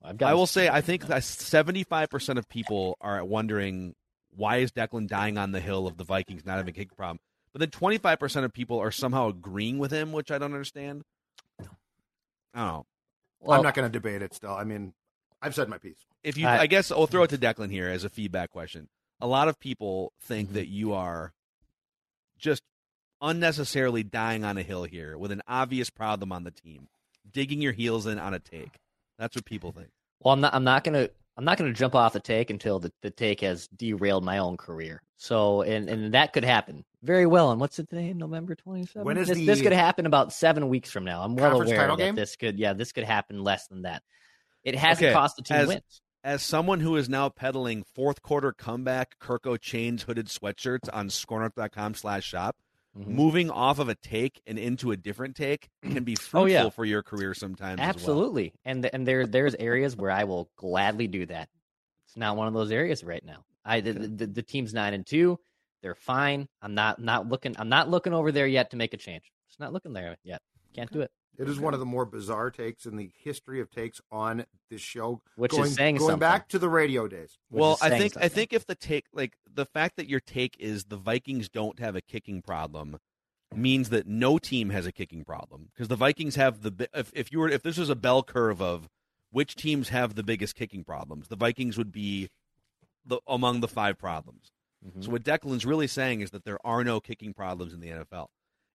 I've 0.03 0.15
got 0.17 0.29
I 0.29 0.35
will 0.35 0.45
say, 0.45 0.69
I 0.69 0.81
think 0.81 1.03
seventy-five 1.21 2.09
percent 2.11 2.37
of 2.37 2.47
people 2.47 2.97
are 3.01 3.25
wondering 3.25 3.95
why 4.37 4.57
is 4.57 4.71
Declan 4.71 5.07
dying 5.07 5.37
on 5.37 5.51
the 5.51 5.59
hill 5.59 5.85
of 5.87 5.97
the 5.97 6.03
Vikings 6.05 6.45
not 6.45 6.57
having 6.57 6.69
a 6.69 6.73
kick 6.73 6.95
problem. 6.95 7.19
But 7.51 7.59
then 7.59 7.69
twenty-five 7.71 8.19
percent 8.19 8.45
of 8.45 8.53
people 8.53 8.79
are 8.79 8.91
somehow 8.91 9.27
agreeing 9.29 9.79
with 9.79 9.91
him, 9.91 10.11
which 10.13 10.31
I 10.31 10.37
don't 10.37 10.53
understand. 10.53 11.03
I 11.59 11.65
don't 12.55 12.67
know. 12.67 12.85
Well, 13.41 13.57
I'm 13.57 13.63
not 13.63 13.73
going 13.75 13.87
to 13.87 13.91
debate 13.91 14.21
it. 14.21 14.33
Still, 14.33 14.51
I 14.53 14.63
mean, 14.63 14.93
I've 15.41 15.53
said 15.55 15.69
my 15.69 15.77
piece. 15.77 16.05
If 16.23 16.37
you, 16.37 16.47
I- 16.47 16.61
I 16.61 16.67
guess 16.67 16.91
I'll 16.91 17.07
throw 17.07 17.23
it 17.23 17.29
to 17.31 17.37
Declan 17.37 17.71
here 17.71 17.89
as 17.89 18.03
a 18.03 18.09
feedback 18.09 18.49
question. 18.51 18.89
A 19.21 19.27
lot 19.27 19.47
of 19.47 19.59
people 19.59 20.13
think 20.21 20.49
Mhm. 20.49 20.53
that 20.53 20.67
you 20.67 20.93
are 20.93 21.33
just 22.37 22.61
unnecessarily 23.21 24.03
dying 24.03 24.43
on 24.43 24.57
a 24.57 24.63
hill 24.63 24.83
here 24.83 25.17
with 25.17 25.31
an 25.31 25.41
obvious 25.47 25.89
problem 25.89 26.31
on 26.31 26.43
the 26.43 26.51
team, 26.51 26.87
digging 27.31 27.61
your 27.61 27.71
heels 27.73 28.05
in 28.05 28.19
on 28.19 28.33
a 28.33 28.39
take. 28.39 28.77
That's 29.17 29.35
what 29.35 29.45
people 29.45 29.71
think. 29.71 29.89
Well, 30.19 30.33
I'm 30.33 30.41
not. 30.41 30.53
I'm 30.53 30.63
not 30.63 30.83
gonna. 30.83 31.09
I'm 31.37 31.45
not 31.45 31.57
gonna 31.57 31.73
jump 31.73 31.93
off 31.95 32.13
the 32.13 32.19
take 32.19 32.49
until 32.49 32.79
the, 32.79 32.91
the 33.03 33.11
take 33.11 33.41
has 33.41 33.67
derailed 33.67 34.23
my 34.25 34.39
own 34.39 34.57
career. 34.57 35.01
So, 35.17 35.61
and 35.61 35.87
and 35.89 36.13
that 36.13 36.33
could 36.33 36.43
happen 36.43 36.83
very 37.03 37.25
well. 37.25 37.51
And 37.51 37.59
what's 37.61 37.77
it 37.79 37.89
today? 37.89 38.11
November 38.13 38.55
27th. 38.55 39.03
When 39.03 39.17
is 39.17 39.27
this, 39.27 39.37
the 39.37 39.45
this 39.45 39.61
could 39.61 39.71
happen 39.71 40.05
about 40.05 40.33
seven 40.33 40.67
weeks 40.69 40.89
from 40.91 41.05
now. 41.05 41.21
I'm 41.21 41.35
well 41.35 41.61
aware 41.61 41.87
that 41.87 41.97
game? 41.97 42.15
this 42.15 42.35
could. 42.35 42.57
Yeah, 42.59 42.73
this 42.73 42.91
could 42.91 43.03
happen 43.03 43.43
less 43.43 43.67
than 43.67 43.83
that. 43.83 44.01
It 44.63 44.75
hasn't 44.75 45.05
Okay, 45.07 45.13
cost 45.13 45.35
the 45.37 45.43
team 45.43 45.57
as- 45.57 45.67
wins. 45.67 46.01
as 46.23 46.41
someone 46.43 46.79
who 46.79 46.95
is 46.95 47.07
now 47.07 47.29
peddling 47.29 47.83
fourth 47.95 48.21
quarter 48.21 48.51
comeback 48.51 49.15
Kirko 49.19 49.59
chains 49.59 50.03
hooded 50.03 50.27
sweatshirts 50.27 50.89
on 50.91 51.07
scorenorth.com 51.09 51.93
slash 51.93 52.25
shop, 52.25 52.55
Mhm. 52.97 53.07
moving 53.07 53.49
off 53.51 53.79
of 53.79 53.89
a 53.89 53.95
take 53.95 54.41
and 54.47 54.57
into 54.57 54.91
a 54.91 54.97
different 54.97 55.35
take 55.35 55.69
can 55.83 56.03
be 56.03 56.15
fruitful 56.15 56.41
Oh, 56.41 56.45
yeah. 56.45 56.69
for 56.69 56.85
your 56.85 57.03
career 57.03 57.33
sometimes. 57.33 57.79
as 57.79 57.85
well. 57.85 57.89
Absolutely, 57.89 58.53
and 58.65 58.85
and 58.93 59.07
there 59.07 59.25
there's 59.27 59.55
areas 59.55 59.95
where 59.95 60.11
I 60.11 60.23
will 60.23 60.49
gladly 60.57 61.07
do 61.07 61.25
that. 61.27 61.49
It's 62.05 62.17
not 62.17 62.35
one 62.37 62.47
of 62.47 62.53
those 62.53 62.71
areas 62.71 63.03
right 63.03 63.23
now. 63.23 63.43
I 63.65 63.81
the, 63.81 63.93
the, 63.93 64.27
the 64.27 64.41
team's 64.41 64.73
nine 64.73 64.93
and 64.93 65.05
two. 65.05 65.39
They're 65.83 65.95
fine. 65.95 66.47
I'm 66.61 66.73
not 66.73 66.99
not 67.01 67.27
looking. 67.27 67.55
I'm 67.59 67.69
not 67.69 67.89
looking 67.89 68.13
over 68.13 68.31
there 68.31 68.47
yet 68.47 68.71
to 68.71 68.77
make 68.77 68.93
a 68.93 68.97
change. 68.97 69.31
Just 69.47 69.59
not 69.59 69.73
looking 69.73 69.93
there 69.93 70.17
yet. 70.23 70.41
Can't 70.73 70.91
do 70.91 71.01
it. 71.01 71.11
It 71.37 71.47
is 71.47 71.59
one 71.59 71.73
of 71.73 71.79
the 71.79 71.85
more 71.85 72.05
bizarre 72.05 72.49
takes 72.49 72.85
in 72.85 72.95
the 72.95 73.11
history 73.15 73.61
of 73.61 73.69
takes 73.69 74.01
on 74.11 74.45
this 74.69 74.81
show. 74.81 75.21
Which 75.35 75.51
going, 75.51 75.65
is 75.65 75.75
saying 75.75 75.97
going 75.97 76.09
something. 76.09 76.19
back 76.19 76.47
to 76.49 76.59
the 76.59 76.69
radio 76.69 77.07
days. 77.07 77.37
Well, 77.51 77.77
I 77.81 77.89
saying 77.89 78.01
think 78.01 78.17
I 78.17 78.27
think 78.27 78.53
if 78.53 78.65
the 78.65 78.75
take 78.75 79.05
like 79.13 79.37
the 79.51 79.65
fact 79.65 79.97
that 79.97 80.09
your 80.09 80.19
take 80.19 80.55
is 80.59 80.85
the 80.85 80.97
Vikings 80.97 81.47
don't 81.47 81.79
have 81.79 81.95
a 81.95 82.01
kicking 82.01 82.41
problem 82.41 82.97
means 83.55 83.89
that 83.89 84.07
no 84.07 84.37
team 84.37 84.71
has 84.71 84.85
a 84.85 84.91
kicking 84.91 85.23
problem 85.23 85.69
because 85.73 85.87
the 85.87 85.95
Vikings 85.95 86.35
have 86.35 86.63
the 86.63 86.89
if 86.93 87.11
if 87.13 87.31
you 87.31 87.39
were 87.39 87.49
if 87.49 87.61
this 87.61 87.77
was 87.77 87.89
a 87.89 87.95
bell 87.95 88.23
curve 88.23 88.61
of 88.61 88.89
which 89.31 89.55
teams 89.55 89.89
have 89.89 90.15
the 90.15 90.23
biggest 90.23 90.55
kicking 90.55 90.83
problems, 90.83 91.27
the 91.27 91.35
Vikings 91.35 91.77
would 91.77 91.91
be 91.91 92.29
the 93.05 93.19
among 93.27 93.59
the 93.61 93.67
five 93.67 93.97
problems. 93.97 94.51
Mhm. 94.85 95.03
So 95.05 95.11
what 95.11 95.23
Declan's 95.23 95.65
really 95.65 95.87
saying 95.87 96.21
is 96.21 96.31
that 96.31 96.45
there 96.45 96.65
are 96.65 96.83
no 96.83 96.99
kicking 96.99 97.33
problems 97.33 97.73
in 97.73 97.79
the 97.79 97.89
NFL. 97.89 98.29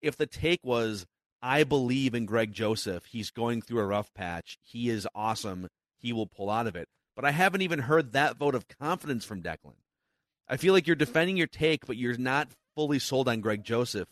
If 0.02 0.16
the 0.16 0.26
take 0.26 0.60
was 0.62 1.06
I 1.42 1.64
believe 1.64 2.14
in 2.14 2.26
Greg 2.26 2.52
Joseph, 2.52 3.06
he's 3.06 3.30
going 3.30 3.62
through 3.62 3.80
a 3.80 3.86
rough 3.86 4.12
patch, 4.14 4.58
he 4.62 4.88
is 4.90 5.06
awesome, 5.14 5.68
he 5.98 6.12
will 6.12 6.26
pull 6.26 6.50
out 6.50 6.66
of 6.66 6.76
it. 6.76 6.88
But 7.16 7.24
I 7.24 7.30
haven't 7.30 7.62
even 7.62 7.80
heard 7.80 8.12
that 8.12 8.36
vote 8.36 8.54
of 8.54 8.66
confidence 8.68 9.24
from 9.24 9.42
Declan. 9.42 9.74
I 10.48 10.56
feel 10.56 10.72
like 10.74 10.86
you're 10.86 10.96
defending 10.96 11.36
your 11.36 11.46
take, 11.46 11.86
but 11.86 11.96
you're 11.96 12.16
not 12.16 12.48
fully 12.74 12.98
sold 12.98 13.28
on 13.28 13.40
Greg 13.40 13.62
Joseph, 13.64 14.08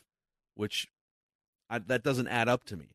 which 0.54 0.86
I, 1.70 1.78
that 1.80 2.02
doesn't 2.02 2.28
add 2.28 2.48
up 2.48 2.64
to 2.64 2.76
me. 2.76 2.88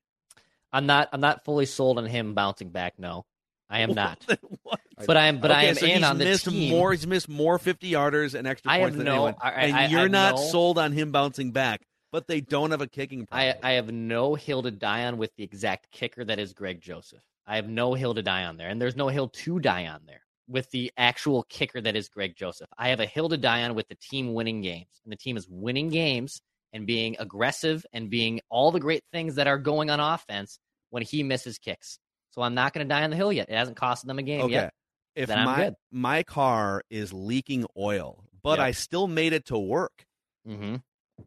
I'm 0.71 0.85
not. 0.87 1.09
I'm 1.13 1.21
not 1.21 1.43
fully 1.45 1.65
sold 1.67 1.97
on 1.99 2.05
him 2.05 2.33
bouncing 2.33 2.69
back. 2.69 2.97
No, 2.97 3.25
I 3.69 3.79
am 3.81 3.93
not. 3.95 4.25
What? 4.63 4.79
But 5.07 5.17
I 5.17 5.27
am. 5.27 5.39
But 5.39 5.51
I 5.51 5.63
am 5.65 5.75
so 5.75 5.85
in 5.85 5.95
he's 5.97 6.03
on 6.03 6.17
the 6.19 6.25
missed 6.25 6.45
team. 6.45 6.69
more. 6.71 6.91
He's 6.91 7.05
missed 7.05 7.27
more 7.29 7.59
fifty 7.59 7.91
yarders 7.91 8.33
and 8.33 8.47
extra 8.47 8.71
I 8.71 8.75
have 8.77 8.83
points 8.85 8.97
than 8.97 9.05
no- 9.05 9.13
anyone, 9.13 9.35
I- 9.41 9.49
I- 9.49 9.53
and 9.81 9.91
you're 9.91 10.01
I 10.01 10.07
not 10.07 10.35
know- 10.35 10.41
sold 10.41 10.77
on 10.79 10.91
him 10.93 11.11
bouncing 11.11 11.51
back. 11.51 11.81
But 12.13 12.27
they 12.27 12.41
don't 12.41 12.69
have 12.69 12.81
a 12.81 12.87
kicking 12.87 13.25
problem. 13.25 13.55
I, 13.63 13.71
I 13.71 13.73
have 13.73 13.91
no 13.91 14.35
hill 14.35 14.61
to 14.61 14.69
die 14.69 15.05
on 15.05 15.17
with 15.17 15.35
the 15.35 15.43
exact 15.43 15.89
kicker 15.91 16.23
that 16.23 16.37
is 16.37 16.53
Greg 16.53 16.79
Joseph. 16.79 17.23
I 17.47 17.55
have 17.55 17.67
no 17.67 17.95
hill 17.95 18.13
to 18.13 18.21
die 18.21 18.45
on 18.45 18.55
there, 18.55 18.69
and 18.69 18.79
there's 18.79 18.95
no 18.95 19.07
hill 19.07 19.29
to 19.29 19.59
die 19.59 19.87
on 19.87 20.01
there 20.05 20.21
with 20.47 20.69
the 20.69 20.91
actual 20.95 21.41
kicker 21.49 21.81
that 21.81 21.95
is 21.95 22.09
Greg 22.09 22.35
Joseph. 22.35 22.69
I 22.77 22.89
have 22.89 22.99
a 22.99 23.07
hill 23.07 23.29
to 23.29 23.37
die 23.37 23.63
on 23.63 23.73
with 23.73 23.87
the 23.87 23.95
team 23.95 24.35
winning 24.35 24.61
games, 24.61 25.01
and 25.03 25.11
the 25.11 25.17
team 25.17 25.37
is 25.37 25.47
winning 25.49 25.89
games 25.89 26.39
and 26.71 26.85
being 26.85 27.15
aggressive 27.17 27.83
and 27.93 28.11
being 28.11 28.41
all 28.47 28.71
the 28.71 28.79
great 28.79 29.03
things 29.11 29.33
that 29.35 29.47
are 29.47 29.57
going 29.57 29.89
on 29.89 29.99
offense 29.99 30.59
when 30.91 31.01
he 31.01 31.23
misses 31.23 31.57
kicks. 31.57 31.97
So 32.29 32.43
I'm 32.43 32.53
not 32.53 32.73
going 32.73 32.87
to 32.87 32.93
die 32.93 33.03
on 33.03 33.09
the 33.09 33.15
hill 33.15 33.33
yet. 33.33 33.49
It 33.49 33.55
hasn't 33.55 33.77
cost 33.77 34.05
them 34.05 34.19
a 34.19 34.23
game 34.23 34.41
okay. 34.41 34.53
yet. 34.53 34.73
If 35.15 35.29
my 35.29 35.71
my 35.91 36.21
car 36.21 36.83
is 36.91 37.11
leaking 37.11 37.65
oil, 37.75 38.23
but 38.43 38.59
Yep. 38.59 38.67
I 38.67 38.71
still 38.71 39.07
made 39.07 39.33
it 39.33 39.45
to 39.45 39.57
work, 39.57 40.05
Mm-hmm. 40.47 40.75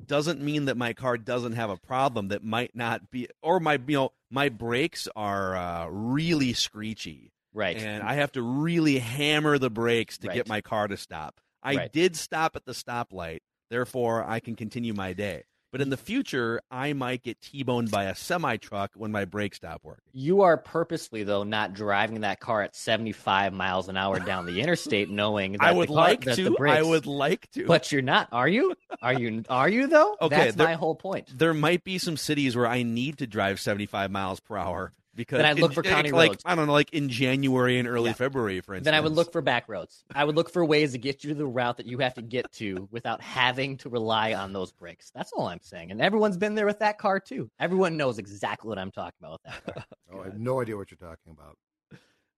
Doesn't 0.04 0.40
mean 0.40 0.66
that 0.66 0.76
my 0.76 0.92
car 0.92 1.16
doesn't 1.16 1.52
have 1.52 1.70
a 1.70 1.76
problem 1.76 2.28
that 2.28 2.42
might 2.44 2.74
not 2.74 3.10
be, 3.10 3.28
or 3.42 3.60
my 3.60 3.74
you 3.86 3.96
know 3.96 4.12
my 4.30 4.48
brakes 4.48 5.08
are 5.16 5.56
uh, 5.56 5.86
really 5.88 6.52
screechy, 6.52 7.32
Right. 7.52 7.76
and 7.76 8.02
I 8.02 8.14
have 8.14 8.32
to 8.32 8.42
really 8.42 8.98
hammer 8.98 9.58
the 9.58 9.70
brakes 9.70 10.18
to 10.18 10.28
Right. 10.28 10.34
get 10.34 10.48
my 10.48 10.60
car 10.60 10.88
to 10.88 10.96
stop. 10.96 11.40
I 11.62 11.76
Right. 11.76 11.92
did 11.92 12.16
stop 12.16 12.56
at 12.56 12.64
the 12.64 12.72
stoplight, 12.72 13.40
therefore 13.70 14.24
I 14.24 14.40
can 14.40 14.54
continue 14.56 14.94
my 14.94 15.12
day. 15.12 15.44
But 15.76 15.82
in 15.82 15.90
the 15.90 15.98
future, 15.98 16.62
I 16.70 16.94
might 16.94 17.22
get 17.22 17.42
T-boned 17.42 17.90
by 17.90 18.04
a 18.04 18.14
semi 18.14 18.56
truck 18.56 18.92
when 18.96 19.12
my 19.12 19.26
brakes 19.26 19.58
stop 19.58 19.82
working. 19.84 20.00
You 20.14 20.40
are 20.40 20.56
purposely 20.56 21.22
though 21.22 21.42
not 21.42 21.74
driving 21.74 22.22
that 22.22 22.40
car 22.40 22.62
at 22.62 22.74
75 22.74 23.52
miles 23.52 23.90
an 23.90 23.96
hour 23.98 24.18
down 24.18 24.46
the 24.46 24.62
interstate, 24.62 25.10
knowing 25.10 25.52
that 25.52 25.62
I 25.62 25.74
the 25.74 25.78
would 25.80 25.88
car- 25.88 25.96
like 25.96 26.20
to. 26.22 26.56
I 26.66 26.80
would 26.80 27.04
like 27.04 27.50
to. 27.50 27.66
but 27.66 27.92
you're 27.92 28.00
not. 28.00 28.28
Are 28.32 28.48
you? 28.48 28.74
Are 29.02 29.12
you? 29.12 29.44
Are 29.50 29.68
you 29.68 29.86
though? 29.86 30.16
Okay, 30.22 30.36
That's 30.44 30.56
there- 30.56 30.66
my 30.66 30.72
whole 30.76 30.94
point. 30.94 31.28
there 31.36 31.52
might 31.52 31.84
be 31.84 31.98
some 31.98 32.16
cities 32.16 32.56
where 32.56 32.66
I 32.66 32.82
need 32.82 33.18
to 33.18 33.26
drive 33.26 33.60
75 33.60 34.10
miles 34.10 34.40
per 34.40 34.56
hour 34.56 34.94
because 35.16 35.38
Then 35.38 35.46
I'd 35.46 35.58
look 35.58 35.72
in- 35.72 35.74
for 35.74 35.82
county 35.82 36.10
like 36.12 36.28
roads. 36.30 36.42
I 36.46 36.54
don't 36.54 36.66
know, 36.66 36.72
like 36.72 36.92
in 36.92 37.08
January 37.08 37.78
and 37.78 37.88
early 37.88 38.10
Yeah. 38.10 38.14
February, 38.14 38.60
for 38.60 38.74
instance. 38.74 38.84
Then 38.84 38.94
I 38.94 39.00
would 39.00 39.12
look 39.12 39.32
for 39.32 39.40
back 39.42 39.68
roads. 39.68 40.04
I 40.14 40.24
would 40.24 40.36
look 40.36 40.50
for 40.50 40.64
ways 40.64 40.92
to 40.92 40.98
get 40.98 41.24
you 41.24 41.30
to 41.30 41.34
the 41.34 41.46
route 41.46 41.78
that 41.78 41.86
you 41.86 41.98
have 41.98 42.14
to 42.14 42.22
get 42.22 42.52
to 42.52 42.86
without 42.92 43.20
having 43.22 43.76
to 43.78 43.88
rely 43.88 44.34
on 44.34 44.52
those 44.52 44.70
brakes. 44.72 45.10
That's 45.14 45.32
all 45.32 45.48
I'm 45.48 45.60
saying. 45.62 45.90
And 45.90 46.00
everyone's 46.00 46.36
been 46.36 46.54
there 46.54 46.66
with 46.66 46.78
that 46.80 46.98
car 46.98 47.18
too. 47.18 47.50
Everyone 47.58 47.96
knows 47.96 48.18
exactly 48.18 48.68
what 48.68 48.78
I'm 48.78 48.90
talking 48.92 49.16
about 49.20 49.32
with 49.32 49.42
that 49.64 49.74
car. 49.74 49.84
Oh, 50.12 50.20
I 50.20 50.24
have 50.26 50.38
no 50.38 50.60
idea 50.60 50.76
what 50.76 50.90
you're 50.90 50.98
talking 50.98 51.32
about. 51.32 51.56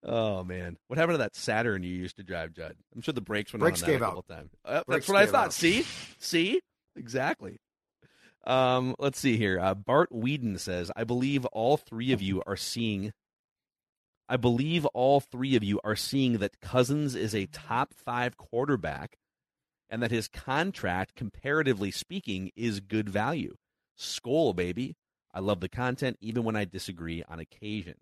Oh 0.04 0.44
man, 0.44 0.76
what 0.86 0.96
happened 0.96 1.14
to 1.14 1.18
that 1.18 1.34
Saturn 1.34 1.82
you 1.82 1.90
used 1.94 2.16
to 2.16 2.22
drive, 2.22 2.52
Judd? 2.52 2.76
I'm 2.94 3.00
sure 3.02 3.12
the 3.12 3.20
brakes 3.20 3.52
went 3.52 3.60
Brakes 3.60 3.82
on 3.82 3.86
that 3.88 3.92
gave 3.92 4.02
a 4.02 4.04
out. 4.04 4.08
couple 4.10 4.22
times. 4.22 4.50
Uh, 4.64 4.82
Brakes 4.86 5.06
that's 5.06 5.08
what 5.08 5.16
I 5.18 5.24
gave 5.24 5.32
thought. 5.32 5.44
out. 5.46 5.52
See, 5.52 5.84
see, 6.18 6.60
exactly. 6.96 7.58
Um, 8.48 8.96
let's 8.98 9.18
see 9.20 9.36
here. 9.36 9.60
Uh, 9.60 9.74
Bart 9.74 10.10
Whedon 10.10 10.56
says, 10.58 10.90
"I 10.96 11.04
believe 11.04 11.44
all 11.46 11.76
three 11.76 12.12
of 12.12 12.22
you 12.22 12.42
are 12.46 12.56
seeing." 12.56 13.12
I 14.26 14.36
believe 14.36 14.84
all 14.86 15.20
three 15.20 15.54
of 15.54 15.62
you 15.62 15.80
are 15.84 15.96
seeing 15.96 16.38
that 16.38 16.60
Cousins 16.60 17.14
is 17.14 17.34
a 17.34 17.46
top 17.46 17.94
five 17.94 18.36
quarterback, 18.36 19.18
and 19.90 20.02
that 20.02 20.10
his 20.10 20.28
contract, 20.28 21.14
comparatively 21.14 21.90
speaking, 21.90 22.50
is 22.56 22.80
good 22.80 23.08
value. 23.08 23.56
Skull, 23.96 24.54
baby. 24.54 24.96
I 25.32 25.40
love 25.40 25.60
the 25.60 25.68
content, 25.68 26.16
even 26.20 26.44
when 26.44 26.56
I 26.56 26.64
disagree 26.64 27.22
on 27.28 27.38
occasion. 27.38 27.96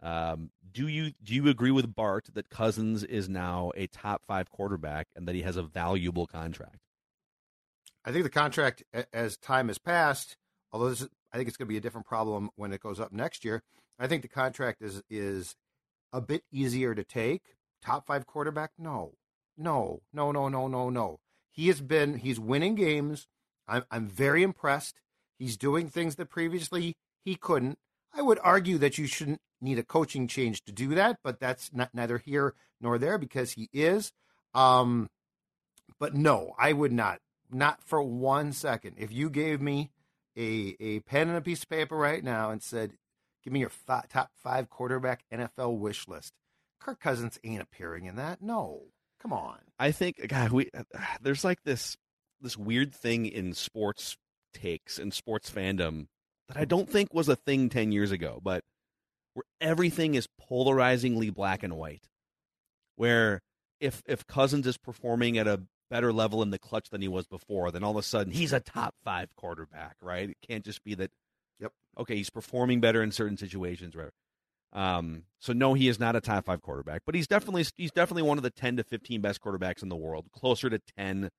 Um, 0.00 0.50
do 0.72 0.86
you 0.86 1.12
do 1.22 1.34
you 1.34 1.48
agree 1.48 1.70
with 1.70 1.94
Bart 1.94 2.28
that 2.34 2.50
Cousins 2.50 3.02
is 3.02 3.28
now 3.28 3.72
a 3.74 3.88
top 3.88 4.24
five 4.26 4.50
quarterback 4.50 5.08
and 5.16 5.26
that 5.26 5.34
he 5.34 5.42
has 5.42 5.56
a 5.56 5.62
valuable 5.62 6.26
contract? 6.26 6.85
I 8.06 8.12
think 8.12 8.22
the 8.22 8.30
contract, 8.30 8.84
as 9.12 9.36
time 9.36 9.66
has 9.66 9.78
passed, 9.78 10.36
although 10.72 10.88
this 10.88 11.02
is, 11.02 11.08
I 11.32 11.36
think 11.36 11.48
it's 11.48 11.56
going 11.56 11.66
to 11.66 11.72
be 11.72 11.76
a 11.76 11.80
different 11.80 12.06
problem 12.06 12.50
when 12.54 12.72
it 12.72 12.80
goes 12.80 13.00
up 13.00 13.12
next 13.12 13.44
year. 13.44 13.62
I 13.98 14.06
think 14.06 14.22
the 14.22 14.28
contract 14.28 14.80
is 14.80 15.02
is 15.10 15.56
a 16.12 16.20
bit 16.20 16.44
easier 16.52 16.94
to 16.94 17.02
take. 17.02 17.42
Top 17.82 18.06
five 18.06 18.26
quarterback? 18.26 18.70
No, 18.78 19.14
no, 19.58 20.00
no, 20.12 20.30
no, 20.32 20.48
no, 20.48 20.68
no, 20.68 20.88
no. 20.88 21.18
He 21.50 21.66
has 21.68 21.80
been. 21.80 22.18
He's 22.18 22.38
winning 22.38 22.76
games. 22.76 23.26
I'm 23.66 23.84
I'm 23.90 24.06
very 24.08 24.42
impressed. 24.42 25.00
He's 25.38 25.56
doing 25.56 25.88
things 25.88 26.16
that 26.16 26.30
previously 26.30 26.94
he 27.24 27.34
couldn't. 27.34 27.78
I 28.14 28.22
would 28.22 28.38
argue 28.42 28.78
that 28.78 28.98
you 28.98 29.06
shouldn't 29.06 29.40
need 29.60 29.78
a 29.78 29.82
coaching 29.82 30.28
change 30.28 30.62
to 30.64 30.72
do 30.72 30.94
that, 30.94 31.18
but 31.24 31.40
that's 31.40 31.72
not 31.72 31.90
neither 31.92 32.18
here 32.18 32.54
nor 32.80 32.98
there 32.98 33.18
because 33.18 33.52
he 33.52 33.68
is. 33.72 34.12
Um, 34.54 35.08
but 35.98 36.14
no, 36.14 36.54
I 36.58 36.72
would 36.72 36.92
not, 36.92 37.18
not 37.50 37.82
for 37.82 38.02
one 38.02 38.52
second. 38.52 38.96
If 38.98 39.12
you 39.12 39.30
gave 39.30 39.60
me 39.60 39.90
a 40.36 40.76
a 40.80 41.00
pen 41.00 41.28
and 41.28 41.36
a 41.36 41.42
piece 41.42 41.62
of 41.62 41.68
paper 41.68 41.96
right 41.96 42.22
now 42.22 42.50
and 42.50 42.62
said, 42.62 42.92
"Give 43.42 43.52
me 43.52 43.60
your 43.60 43.70
fi- 43.70 44.04
top 44.08 44.30
five 44.34 44.68
quarterback 44.68 45.24
NFL 45.32 45.78
wish 45.78 46.06
list," 46.08 46.34
Kirk 46.80 47.00
Cousins 47.00 47.38
ain't 47.44 47.62
appearing 47.62 48.04
in 48.04 48.16
that. 48.16 48.42
No, 48.42 48.84
come 49.20 49.32
on. 49.32 49.58
I 49.78 49.92
think 49.92 50.26
God, 50.28 50.52
we 50.52 50.70
there's 51.20 51.44
like 51.44 51.62
this 51.64 51.96
this 52.40 52.56
weird 52.56 52.94
thing 52.94 53.26
in 53.26 53.54
sports 53.54 54.16
takes 54.52 54.98
and 54.98 55.12
sports 55.12 55.50
fandom 55.50 56.06
that 56.48 56.56
I 56.56 56.64
don't 56.64 56.88
think 56.88 57.12
was 57.12 57.28
a 57.28 57.36
thing 57.36 57.68
10 57.68 57.92
years 57.92 58.10
ago, 58.10 58.40
but 58.42 58.64
where 59.34 59.44
everything 59.60 60.14
is 60.14 60.28
polarizingly 60.38 61.30
black 61.30 61.62
and 61.62 61.76
white. 61.76 62.08
Where 62.96 63.42
if 63.80 64.02
if 64.06 64.26
Cousins 64.26 64.66
is 64.66 64.78
performing 64.78 65.36
at 65.38 65.46
a 65.46 65.62
better 65.90 66.12
level 66.12 66.42
in 66.42 66.50
the 66.50 66.58
clutch 66.58 66.90
than 66.90 67.00
he 67.00 67.08
was 67.08 67.26
before, 67.26 67.70
then 67.70 67.84
all 67.84 67.92
of 67.92 67.96
a 67.96 68.02
sudden 68.02 68.32
he's 68.32 68.52
a 68.52 68.60
top 68.60 68.94
5 69.04 69.34
quarterback, 69.36 69.96
right? 70.00 70.30
It 70.30 70.38
can't 70.46 70.64
just 70.64 70.82
be 70.84 70.94
that 70.94 71.10
Yep. 71.60 71.72
Okay, 71.98 72.16
he's 72.16 72.30
performing 72.30 72.80
better 72.80 73.02
in 73.02 73.10
certain 73.12 73.36
situations, 73.36 73.96
right? 73.96 74.10
Um, 74.72 75.22
so 75.38 75.52
no, 75.52 75.74
he 75.74 75.88
is 75.88 75.98
not 75.98 76.16
a 76.16 76.20
top 76.20 76.44
five 76.46 76.60
quarterback, 76.60 77.02
but 77.06 77.14
he's 77.14 77.26
definitely 77.26 77.64
he's 77.76 77.92
definitely 77.92 78.24
one 78.24 78.36
of 78.36 78.42
the 78.44 78.50
ten 78.50 78.76
to 78.76 78.84
fifteen 78.84 79.22
best 79.22 79.40
quarterbacks 79.40 79.82
in 79.82 79.88
the 79.88 79.96
world, 79.96 80.26
closer 80.32 80.68
to 80.68 80.78
ten 80.98 81.30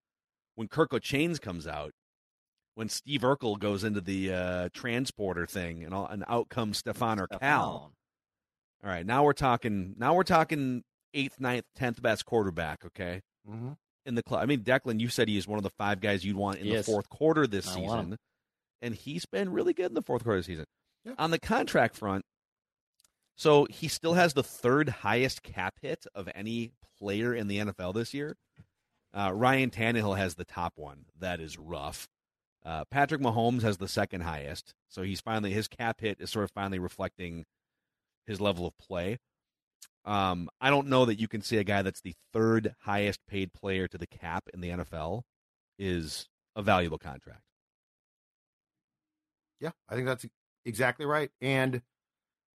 when 0.56 0.68
Kirk 0.68 0.90
Chains 1.04 1.38
comes 1.38 1.68
out, 1.68 1.92
when 2.74 2.90
Steve 2.90 3.22
Urkel 3.22 3.60
goes 3.60 3.84
into 3.84 4.02
the 4.02 4.34
uh, 4.34 4.70
transporter 4.74 5.46
thing, 5.46 5.84
and 5.84 5.94
all, 5.94 6.08
and 6.08 6.24
out 6.28 6.50
comes 6.50 6.80
Stefan 6.80 7.20
Urquelle. 7.20 7.40
All 8.84 8.90
right, 8.90 9.06
now 9.06 9.24
we're 9.24 9.34
talking. 9.34 9.94
Now 9.98 10.16
we're 10.16 10.24
talking 10.24 10.84
eighth, 11.14 11.40
ninth, 11.40 11.66
tenth 11.76 12.02
best 12.02 12.26
quarterback. 12.26 12.86
Okay, 12.86 13.22
Mm-hmm. 13.48 13.74
In 14.08 14.16
the 14.16 14.24
club. 14.24 14.42
I 14.42 14.46
mean, 14.46 14.62
Declan, 14.62 15.00
you 15.00 15.10
said 15.10 15.28
he 15.28 15.38
is 15.38 15.48
one 15.48 15.58
of 15.58 15.64
the 15.64 15.70
five 15.72 16.00
guys 16.02 16.26
you'd 16.26 16.36
want 16.36 16.58
in 16.60 16.66
He 16.66 16.72
the 16.72 16.78
is. 16.80 16.86
fourth 16.86 17.10
quarter 17.10 17.46
this 17.46 17.68
I 17.68 17.76
season, 17.76 18.18
and 18.82 18.96
he's 18.96 19.26
been 19.26 19.52
really 19.52 19.74
good 19.74 19.88
in 19.88 19.94
the 19.94 20.02
fourth 20.02 20.24
quarter 20.24 20.40
of 20.40 20.46
the 20.46 20.52
season. 20.52 20.66
Yeah. 21.06 21.14
On 21.18 21.32
the 21.32 21.40
contract 21.40 21.96
front, 21.96 22.26
so 23.36 23.68
he 23.70 23.88
still 23.88 24.16
has 24.16 24.34
the 24.34 24.44
third 24.44 24.90
highest 24.90 25.44
cap 25.44 25.76
hit 25.82 26.06
of 26.16 26.28
any 26.34 26.72
player 26.98 27.34
in 27.36 27.48
the 27.48 27.60
NFL 27.60 27.94
this 27.94 28.14
year. 28.14 28.36
Uh, 29.14 29.32
Ryan 29.34 29.70
Tannehill 29.70 30.18
has 30.18 30.36
the 30.36 30.46
top 30.46 30.74
one. 30.76 31.06
That 31.20 31.40
is 31.40 31.58
rough. 31.58 32.08
Uh, 32.66 32.84
Patrick 32.92 33.22
Mahomes 33.22 33.62
has 33.62 33.78
the 33.78 33.88
second 33.88 34.22
highest, 34.22 34.74
so 34.90 35.04
he's 35.04 35.22
finally 35.22 35.54
his 35.54 35.68
cap 35.68 36.02
hit 36.02 36.18
is 36.20 36.30
sort 36.30 36.44
of 36.44 36.52
finally 36.52 36.80
reflecting 36.80 37.46
his 38.26 38.42
level 38.42 38.68
of 38.68 38.78
play. 38.78 39.18
Um, 40.08 40.50
I 40.62 40.70
don't 40.70 40.88
know 40.88 41.04
that 41.06 41.20
you 41.20 41.28
can 41.28 41.42
see 41.42 41.58
a 41.58 41.66
guy 41.66 41.82
that's 41.82 42.00
the 42.00 42.16
third 42.34 42.74
highest 42.80 43.20
paid 43.28 43.52
player 43.54 43.90
to 43.90 43.98
the 43.98 44.08
cap 44.08 44.46
in 44.54 44.62
the 44.62 44.70
NFL 44.70 45.24
is 45.78 46.28
a 46.56 46.62
valuable 46.62 46.98
contract. 46.98 47.42
Yeah, 49.60 49.72
I 49.90 49.96
think 49.96 50.08
that's 50.08 50.26
exactly 50.66 51.06
right. 51.06 51.30
And 51.42 51.82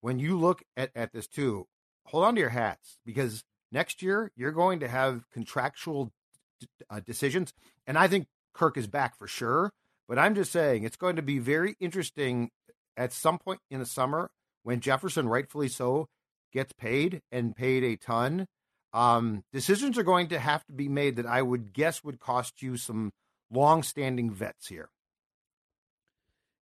when 0.02 0.20
you 0.20 0.38
look 0.38 0.62
at, 0.78 0.91
at 0.95 1.12
this 1.12 1.28
too, 1.28 1.66
hold 2.06 2.24
on 2.24 2.36
to 2.36 2.41
your 2.41 2.50
hats 2.50 3.00
because 3.04 3.43
next 3.72 4.04
year 4.04 4.32
you're 4.36 4.52
going 4.52 4.80
to 4.82 4.88
have 4.88 5.24
contractual 5.34 6.12
d- 6.60 6.68
uh, 6.88 7.00
decisions. 7.00 7.52
And 7.88 7.97
I 7.97 8.08
think 8.08 8.28
Kirk 8.54 8.78
is 8.78 8.86
back 8.86 9.18
for 9.18 9.28
sure. 9.28 9.72
But 10.08 10.20
I'm 10.20 10.36
just 10.36 10.52
saying 10.52 10.84
it's 10.84 10.97
going 10.97 11.16
to 11.16 11.22
be 11.22 11.39
very 11.39 11.76
interesting 11.80 12.50
at 12.97 13.14
some 13.14 13.39
point 13.39 13.60
in 13.70 13.80
the 13.80 13.86
summer 13.86 14.30
when 14.64 14.82
Jefferson, 14.82 15.28
rightfully 15.30 15.68
so, 15.68 16.08
gets 16.52 16.74
paid 16.74 17.22
and 17.32 17.56
paid 17.56 17.84
a 17.84 17.95
ton. 17.95 18.47
Um, 18.93 19.43
decisions 19.54 19.97
are 19.97 20.04
going 20.04 20.30
to 20.30 20.39
have 20.39 20.66
to 20.66 20.74
be 20.74 20.89
made 20.89 21.18
that 21.18 21.26
I 21.26 21.41
would 21.41 21.74
guess 21.74 22.04
would 22.04 22.20
cost 22.20 22.62
you 22.62 22.76
some 22.78 23.12
long-standing 23.52 24.32
vets 24.32 24.68
here. 24.68 24.89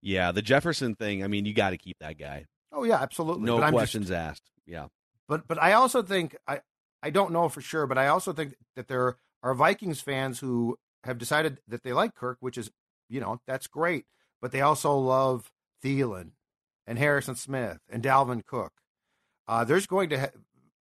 Yeah, 0.02 0.32
the 0.32 0.42
Jefferson 0.42 0.96
thing. 0.96 1.24
I 1.24 1.28
mean, 1.28 1.46
you 1.46 1.54
got 1.54 1.72
to 1.72 1.78
keep 1.78 1.98
that 2.00 2.18
guy. 2.18 2.46
Oh 2.72 2.84
yeah, 2.84 3.02
absolutely. 3.02 3.46
No 3.46 3.58
But 3.58 3.64
I'm 3.64 3.72
just- 3.74 3.80
questions 3.80 4.12
asked. 4.12 4.44
Yeah. 4.66 4.88
But 5.28 5.48
but 5.48 5.62
I 5.62 5.74
also 5.74 6.02
think 6.04 6.38
I 6.48 6.62
I 7.04 7.10
don't 7.10 7.32
know 7.34 7.50
for 7.50 7.62
sure, 7.62 7.88
but 7.88 7.98
I 7.98 8.08
also 8.08 8.32
think 8.34 8.56
that 8.76 8.88
there 8.88 9.18
are 9.44 9.54
Vikings 9.54 10.00
fans 10.02 10.40
who 10.40 10.78
have 11.04 11.18
decided 11.18 11.60
that 11.68 11.84
they 11.84 11.94
like 11.94 12.16
Kirk, 12.16 12.38
which 12.40 12.58
is 12.58 12.72
you 13.10 13.20
know 13.20 13.42
that's 13.48 13.68
great, 13.68 14.06
but 14.42 14.52
they 14.52 14.62
also 14.62 14.96
love 14.98 15.52
Thielen 15.84 16.32
and 16.86 16.98
Harrison 16.98 17.36
Smith 17.36 17.80
and 17.90 18.04
Dalvin 18.04 18.46
Cook. 18.46 18.74
Uh, 19.48 19.64
there's 19.64 19.88
going 19.88 20.10
to 20.10 20.20
ha- 20.20 20.32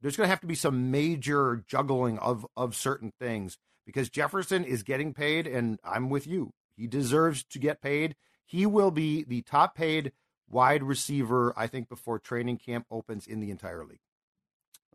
there's 0.00 0.16
going 0.16 0.26
to 0.26 0.30
have 0.30 0.40
to 0.40 0.46
be 0.46 0.54
some 0.54 0.90
major 0.90 1.64
juggling 1.66 2.18
of 2.18 2.46
of 2.56 2.74
certain 2.74 3.12
things 3.18 3.58
because 3.86 4.08
Jefferson 4.10 4.64
is 4.64 4.82
getting 4.82 5.14
paid, 5.14 5.46
and 5.46 5.78
I'm 5.84 6.08
with 6.08 6.26
you. 6.26 6.52
He 6.76 6.86
deserves 6.86 7.44
to 7.44 7.58
get 7.58 7.80
paid. 7.80 8.16
He 8.46 8.66
will 8.66 8.90
be 8.90 9.24
the 9.24 9.42
top 9.42 9.74
paid 9.74 10.12
wide 10.48 10.82
receiver, 10.82 11.52
I 11.56 11.66
think, 11.66 11.88
before 11.88 12.18
training 12.18 12.58
camp 12.58 12.86
opens 12.90 13.26
in 13.26 13.40
the 13.40 13.50
entire 13.50 13.84
league. 13.84 14.00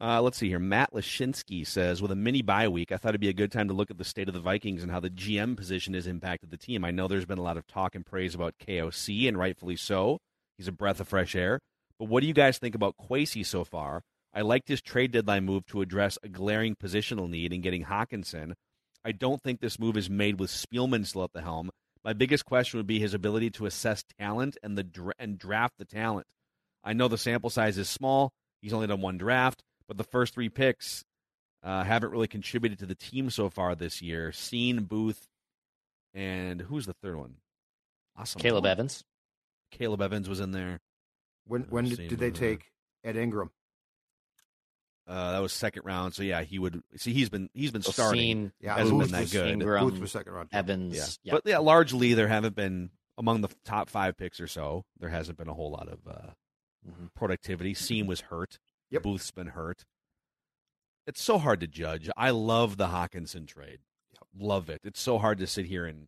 Uh, 0.01 0.21
let's 0.21 0.37
see 0.37 0.47
here. 0.47 0.59
Matt 0.59 0.93
Lashinsky 0.93 1.67
says, 1.67 2.01
with 2.01 2.11
a 2.11 2.15
mini 2.15 2.41
bye 2.41 2.69
week, 2.69 2.91
I 2.91 2.97
thought 2.97 3.09
it'd 3.09 3.21
be 3.21 3.27
a 3.27 3.33
good 3.33 3.51
time 3.51 3.67
to 3.67 3.73
look 3.73 3.91
at 3.91 3.97
the 3.97 4.05
state 4.05 4.29
of 4.29 4.33
the 4.33 4.39
Vikings 4.39 4.81
and 4.81 4.91
how 4.91 5.01
the 5.01 5.09
GM 5.09 5.57
position 5.57 5.93
has 5.93 6.07
impacted 6.07 6.51
the 6.51 6.57
team. 6.57 6.85
I 6.85 6.91
know 6.91 7.07
there's 7.07 7.25
been 7.25 7.37
a 7.37 7.43
lot 7.43 7.57
of 7.57 7.67
talk 7.67 7.95
and 7.95 8.05
praise 8.05 8.33
about 8.33 8.55
KOC, 8.65 9.27
and 9.27 9.37
rightfully 9.37 9.75
so. 9.75 10.19
He's 10.57 10.69
a 10.69 10.73
breath 10.73 11.01
of 11.01 11.09
fresh 11.09 11.35
air. 11.35 11.59
But 11.99 12.07
what 12.07 12.21
do 12.21 12.27
you 12.27 12.33
guys 12.33 12.57
think 12.57 12.75
about 12.75 12.95
Kwesi 12.97 13.45
so 13.45 13.63
far? 13.63 14.01
I 14.33 14.41
liked 14.41 14.69
his 14.69 14.81
trade 14.81 15.11
deadline 15.11 15.45
move 15.45 15.65
to 15.67 15.81
address 15.81 16.17
a 16.23 16.29
glaring 16.29 16.75
positional 16.75 17.29
need 17.29 17.51
in 17.51 17.61
getting 17.61 17.85
Hockenson. 17.85 18.53
I 19.03 19.11
don't 19.11 19.41
think 19.41 19.59
this 19.59 19.79
move 19.79 19.97
is 19.97 20.09
made 20.09 20.39
with 20.39 20.49
Spielman 20.49 21.05
still 21.05 21.23
at 21.23 21.33
the 21.33 21.41
helm, 21.41 21.71
My 22.03 22.13
biggest 22.13 22.45
question 22.45 22.79
would 22.79 22.87
be 22.87 22.99
his 22.99 23.13
ability 23.13 23.49
to 23.51 23.65
assess 23.65 24.03
talent 24.19 24.57
and 24.63 24.77
the 24.77 24.83
dra- 24.83 25.13
and 25.19 25.37
draft 25.37 25.75
the 25.77 25.85
talent. 25.85 26.27
I 26.83 26.93
know 26.93 27.07
the 27.07 27.17
sample 27.17 27.49
size 27.49 27.77
is 27.77 27.89
small. 27.89 28.31
He's 28.61 28.73
only 28.73 28.87
done 28.87 29.01
one 29.01 29.17
draft, 29.17 29.63
but 29.87 29.97
the 29.97 30.03
first 30.03 30.33
three 30.33 30.49
picks 30.49 31.03
uh, 31.63 31.83
haven't 31.83 32.11
really 32.11 32.27
contributed 32.27 32.79
to 32.79 32.85
the 32.85 32.95
team 32.95 33.29
so 33.29 33.49
far 33.49 33.75
this 33.75 34.01
year. 34.01 34.31
Cine, 34.31 34.87
Booth, 34.87 35.27
and 36.13 36.61
who's 36.61 36.85
the 36.85 36.95
third 37.01 37.17
one? 37.17 37.35
Awesome. 38.17 38.41
Caleb 38.41 38.65
Evans. 38.65 39.03
Caleb 39.71 40.01
Evans 40.01 40.29
was 40.29 40.39
in 40.39 40.51
there. 40.51 40.79
When 41.49 41.63
when 41.63 41.85
did, 41.85 42.07
did 42.09 42.19
they 42.19 42.31
take 42.31 42.71
Ed 43.03 43.17
Ingram? 43.17 43.51
Uh, 45.07 45.31
that 45.31 45.39
was 45.41 45.51
second 45.51 45.83
round. 45.85 46.13
So 46.13 46.21
yeah, 46.21 46.43
he 46.43 46.59
would 46.59 46.81
see. 46.95 47.13
He's 47.13 47.29
been 47.29 47.49
he's 47.53 47.71
been 47.71 47.81
starting. 47.81 48.47
Cine, 48.47 48.51
Yeah, 48.59 48.77
hasn't 48.77 48.97
Booth 48.99 49.07
been 49.07 49.11
that 49.13 49.21
was- 49.21 49.31
good. 49.33 49.47
Ingram, 49.49 49.89
Booth 49.89 49.99
was 49.99 50.11
second 50.11 50.33
round. 50.33 50.49
Evans. 50.53 50.95
Yeah. 50.95 51.05
Yeah. 51.23 51.33
But 51.33 51.41
yeah, 51.49 51.57
largely 51.57 52.13
there 52.13 52.27
haven't 52.27 52.55
been 52.55 52.91
among 53.17 53.41
the 53.41 53.49
top 53.65 53.89
five 53.89 54.15
picks 54.17 54.39
or 54.39 54.47
so. 54.47 54.85
There 54.99 55.09
hasn't 55.09 55.37
been 55.37 55.49
a 55.49 55.53
whole 55.53 55.71
lot 55.71 55.87
of 55.89 55.99
uh, 56.07 56.29
Mhm. 56.87 57.13
productivity. 57.15 57.73
Cine 57.73 58.05
was 58.05 58.21
hurt. 58.21 58.59
Yep. 58.91 59.01
Booth's 59.03 59.31
been 59.31 59.47
hurt. 59.47 59.83
It's 61.07 61.21
so 61.21 61.39
hard 61.39 61.59
to 61.61 61.67
judge. 61.67 62.09
I 62.15 62.29
love 62.29 62.77
the 62.77 62.87
Hockenson 62.87 63.47
trade. 63.47 63.79
Love 64.37 64.69
it. 64.69 64.81
It's 64.83 65.01
so 65.01 65.17
hard 65.17 65.39
to 65.39 65.47
sit 65.47 65.65
here 65.65 65.85
and 65.87 66.07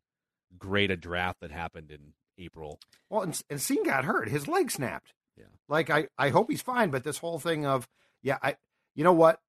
grade 0.59 0.91
a 0.91 0.95
draft 0.97 1.39
that 1.41 1.49
happened 1.51 1.89
in 1.89 2.13
April. 2.37 2.79
Well, 3.09 3.23
and, 3.23 3.41
and 3.49 3.59
Cine 3.59 3.83
got 3.83 4.05
hurt. 4.05 4.29
His 4.29 4.47
leg 4.47 4.69
snapped. 4.69 5.13
Yeah. 5.37 5.45
Like 5.67 5.89
I, 5.89 6.07
I 6.17 6.29
hope 6.29 6.49
he's 6.49 6.61
fine, 6.61 6.89
but 6.89 7.03
this 7.03 7.17
whole 7.19 7.39
thing 7.39 7.65
of 7.65 7.87
yeah, 8.21 8.37
I 8.41 8.55
you 8.95 9.03
know 9.03 9.13
what? 9.13 9.39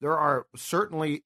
There 0.00 0.18
are 0.18 0.46
certainly 0.56 1.24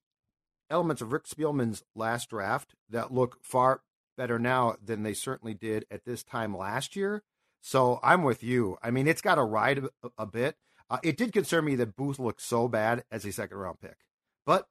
elements 0.68 1.00
of 1.00 1.12
Rick 1.12 1.24
Spielman's 1.24 1.82
last 1.94 2.30
draft 2.30 2.74
that 2.90 3.12
look 3.12 3.38
far 3.42 3.82
better 4.16 4.38
now 4.38 4.76
than 4.82 5.02
they 5.02 5.14
certainly 5.14 5.54
did 5.54 5.86
at 5.90 6.04
this 6.04 6.22
time 6.22 6.56
last 6.56 6.96
year. 6.96 7.22
So 7.60 8.00
I'm 8.02 8.22
with 8.22 8.42
you. 8.42 8.76
I 8.82 8.90
mean, 8.90 9.08
it's 9.08 9.22
got 9.22 9.36
to 9.36 9.44
ride 9.44 9.78
a, 9.78 10.10
a 10.18 10.26
bit. 10.26 10.56
Uh, 10.88 10.98
it 11.02 11.16
did 11.16 11.32
concern 11.32 11.64
me 11.64 11.74
that 11.76 11.96
Booth 11.96 12.18
looked 12.18 12.40
so 12.40 12.68
bad 12.68 13.04
as 13.10 13.24
a 13.24 13.32
second 13.32 13.56
round 13.58 13.80
pick, 13.80 13.96
but 14.44 14.68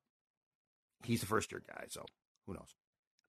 he's 1.04 1.24
a 1.24 1.26
first 1.26 1.52
year 1.52 1.62
guy, 1.68 1.86
so 1.90 2.06
who 2.48 2.54
knows? 2.54 2.74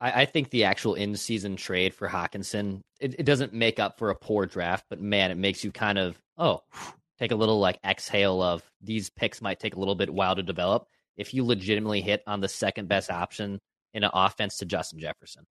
I, 0.00 0.22
I 0.22 0.24
think 0.24 0.50
the 0.50 0.64
actual 0.64 0.94
in 0.94 1.16
season 1.16 1.56
trade 1.56 1.94
for 1.94 2.08
Hockenson, 2.08 2.80
it, 3.00 3.14
it 3.18 3.26
doesn't 3.26 3.52
make 3.52 3.78
up 3.78 3.98
for 3.98 4.10
a 4.10 4.16
poor 4.16 4.46
draft, 4.46 4.84
but 4.90 5.00
man, 5.00 5.30
it 5.30 5.36
makes 5.36 5.64
you 5.64 5.72
kind 5.72 5.98
of, 5.98 6.18
oh, 6.38 6.60
take 7.18 7.32
a 7.32 7.36
little 7.36 7.58
like 7.58 7.78
exhale 7.84 8.42
of 8.42 8.62
these 8.82 9.08
picks 9.08 9.40
might 9.40 9.58
take 9.58 9.74
a 9.74 9.78
little 9.78 9.94
bit 9.94 10.12
while 10.12 10.36
to 10.36 10.42
develop. 10.42 10.86
If 11.16 11.32
you 11.32 11.44
legitimately 11.44 12.02
hit 12.02 12.22
on 12.26 12.40
the 12.40 12.48
second 12.48 12.88
best 12.88 13.10
option 13.10 13.58
in 13.94 14.04
an 14.04 14.10
offense 14.12 14.58
to 14.58 14.66
Justin 14.66 15.00
Jefferson, 15.00 15.44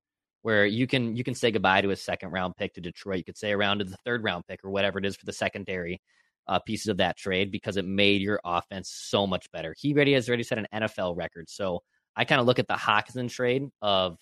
where 0.43 0.67
you 0.67 0.85
can 0.85 1.15
you 1.15 1.23
can 1.23 1.33
say 1.33 1.49
goodbye 1.49 1.81
to 1.81 1.89
a 1.89 1.95
second 1.95 2.29
round 2.29 2.55
pick 2.55 2.75
to 2.75 2.81
Detroit, 2.81 3.17
you 3.17 3.23
could 3.23 3.35
say 3.35 3.51
around 3.51 3.79
to 3.79 3.85
the 3.85 3.97
third 4.05 4.23
round 4.23 4.43
pick 4.47 4.63
or 4.63 4.69
whatever 4.69 4.99
it 4.99 5.05
is 5.07 5.15
for 5.15 5.25
the 5.25 5.33
secondary 5.33 5.99
uh, 6.47 6.59
pieces 6.59 6.87
of 6.87 6.97
that 6.97 7.17
trade 7.17 7.51
because 7.51 7.77
it 7.77 7.85
made 7.85 8.21
your 8.21 8.39
offense 8.45 8.91
so 8.91 9.25
much 9.25 9.51
better. 9.51 9.73
He 9.75 9.91
already 9.95 10.13
has 10.13 10.29
already 10.29 10.43
set 10.43 10.59
an 10.59 10.67
NFL 10.71 11.17
record, 11.17 11.49
so 11.49 11.81
I 12.15 12.25
kind 12.25 12.39
of 12.39 12.45
look 12.45 12.59
at 12.59 12.67
the 12.67 12.75
Hockenson 12.75 13.27
trade 13.27 13.67
of 13.81 14.19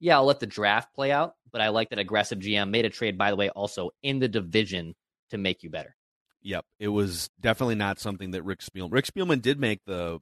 yeah, 0.00 0.16
I'll 0.16 0.24
let 0.24 0.40
the 0.40 0.46
draft 0.46 0.94
play 0.94 1.10
out, 1.12 1.34
but 1.52 1.60
I 1.60 1.68
like 1.68 1.90
that 1.90 1.98
aggressive 1.98 2.38
GM 2.38 2.70
made 2.70 2.84
a 2.84 2.90
trade, 2.90 3.16
by 3.18 3.30
the 3.30 3.36
way, 3.36 3.48
also 3.50 3.90
in 4.02 4.18
the 4.18 4.28
division 4.28 4.94
to 5.30 5.38
make 5.38 5.62
you 5.62 5.70
better. 5.70 5.94
Yep, 6.42 6.64
it 6.78 6.88
was 6.88 7.28
definitely 7.40 7.74
not 7.74 7.98
something 7.98 8.30
that 8.32 8.42
Rick 8.44 8.60
Spielman. 8.60 8.92
Rick 8.92 9.06
Spielman 9.06 9.42
did 9.42 9.58
make 9.58 9.80
the 9.86 10.20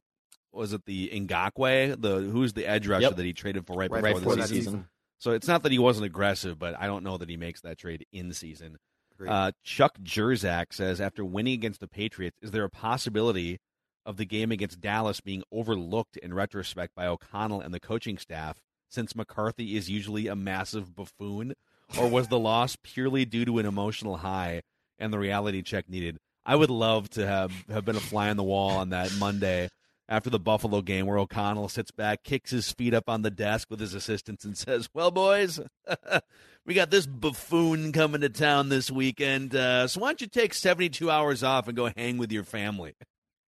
was 0.51 0.71
it 0.73 0.85
the 0.85 1.09
Ngakoue, 1.13 2.01
the 2.01 2.15
who's 2.21 2.53
the 2.53 2.65
edge 2.65 2.87
rusher 2.87 3.01
Yep. 3.03 3.15
that 3.17 3.25
he 3.25 3.33
traded 3.33 3.67
for 3.67 3.75
right, 3.75 3.91
Right, 3.91 4.01
before, 4.03 4.19
before 4.21 4.35
the 4.37 4.43
season. 4.47 4.63
season. 4.63 4.87
So 5.19 5.31
it's 5.31 5.47
not 5.47 5.63
that 5.63 5.71
he 5.71 5.79
wasn't 5.79 6.05
aggressive, 6.05 6.57
but 6.57 6.79
I 6.79 6.87
don't 6.87 7.03
know 7.03 7.17
that 7.17 7.29
he 7.29 7.37
makes 7.37 7.61
that 7.61 7.77
trade 7.77 8.05
in 8.11 8.31
season. 8.33 8.77
Uh, 9.25 9.51
Chuck 9.63 9.97
Jerzak 10.03 10.73
says 10.73 10.99
after 10.99 11.23
winning 11.23 11.53
against 11.53 11.79
the 11.79 11.87
Patriots, 11.87 12.37
is 12.41 12.51
there 12.51 12.63
a 12.65 12.69
possibility 12.69 13.59
of 14.05 14.17
the 14.17 14.25
game 14.25 14.51
against 14.51 14.81
Dallas 14.81 15.21
being 15.21 15.43
overlooked 15.51 16.17
in 16.17 16.33
retrospect 16.33 16.93
by 16.95 17.05
O'Connell 17.07 17.61
and 17.61 17.73
the 17.73 17.79
coaching 17.79 18.17
staff, 18.17 18.57
since 18.89 19.15
McCarthy 19.15 19.75
is 19.75 19.89
usually 19.89 20.27
a 20.27 20.35
massive 20.35 20.95
buffoon, 20.95 21.53
or 21.99 22.07
was 22.09 22.27
the 22.27 22.39
loss 22.39 22.77
purely 22.81 23.25
due 23.25 23.45
to 23.45 23.59
an 23.59 23.65
emotional 23.65 24.17
high 24.17 24.61
and 24.97 25.11
the 25.11 25.19
reality 25.19 25.61
check 25.61 25.89
needed? 25.89 26.17
I 26.45 26.55
would 26.55 26.69
love 26.69 27.09
to 27.11 27.25
have, 27.25 27.51
have 27.69 27.85
been 27.85 27.95
a 27.95 28.01
fly 28.01 28.29
on 28.29 28.37
the 28.37 28.43
wall 28.43 28.71
on 28.71 28.89
that 28.89 29.11
Monday 29.17 29.69
after 30.07 30.29
the 30.29 30.39
Buffalo 30.39 30.81
game 30.81 31.07
where 31.07 31.17
O'Connell 31.17 31.69
sits 31.69 31.91
back, 31.91 32.23
kicks 32.23 32.51
his 32.51 32.71
feet 32.71 32.93
up 32.93 33.09
on 33.09 33.23
the 33.23 33.31
desk 33.31 33.69
with 33.69 33.79
his 33.79 33.93
assistants, 33.93 34.45
and 34.45 34.57
says, 34.57 34.87
Well, 34.93 35.11
boys, 35.11 35.59
we 36.65 36.73
got 36.73 36.91
this 36.91 37.07
buffoon 37.07 37.91
coming 37.91 38.21
to 38.21 38.29
town 38.29 38.69
this 38.69 38.91
weekend. 38.91 39.55
Uh, 39.55 39.87
so 39.87 40.01
why 40.01 40.09
don't 40.09 40.21
you 40.21 40.27
take 40.27 40.53
72 40.53 41.09
hours 41.09 41.43
off 41.43 41.67
and 41.67 41.75
go 41.75 41.91
hang 41.95 42.17
with 42.17 42.31
your 42.31 42.43
family? 42.43 42.93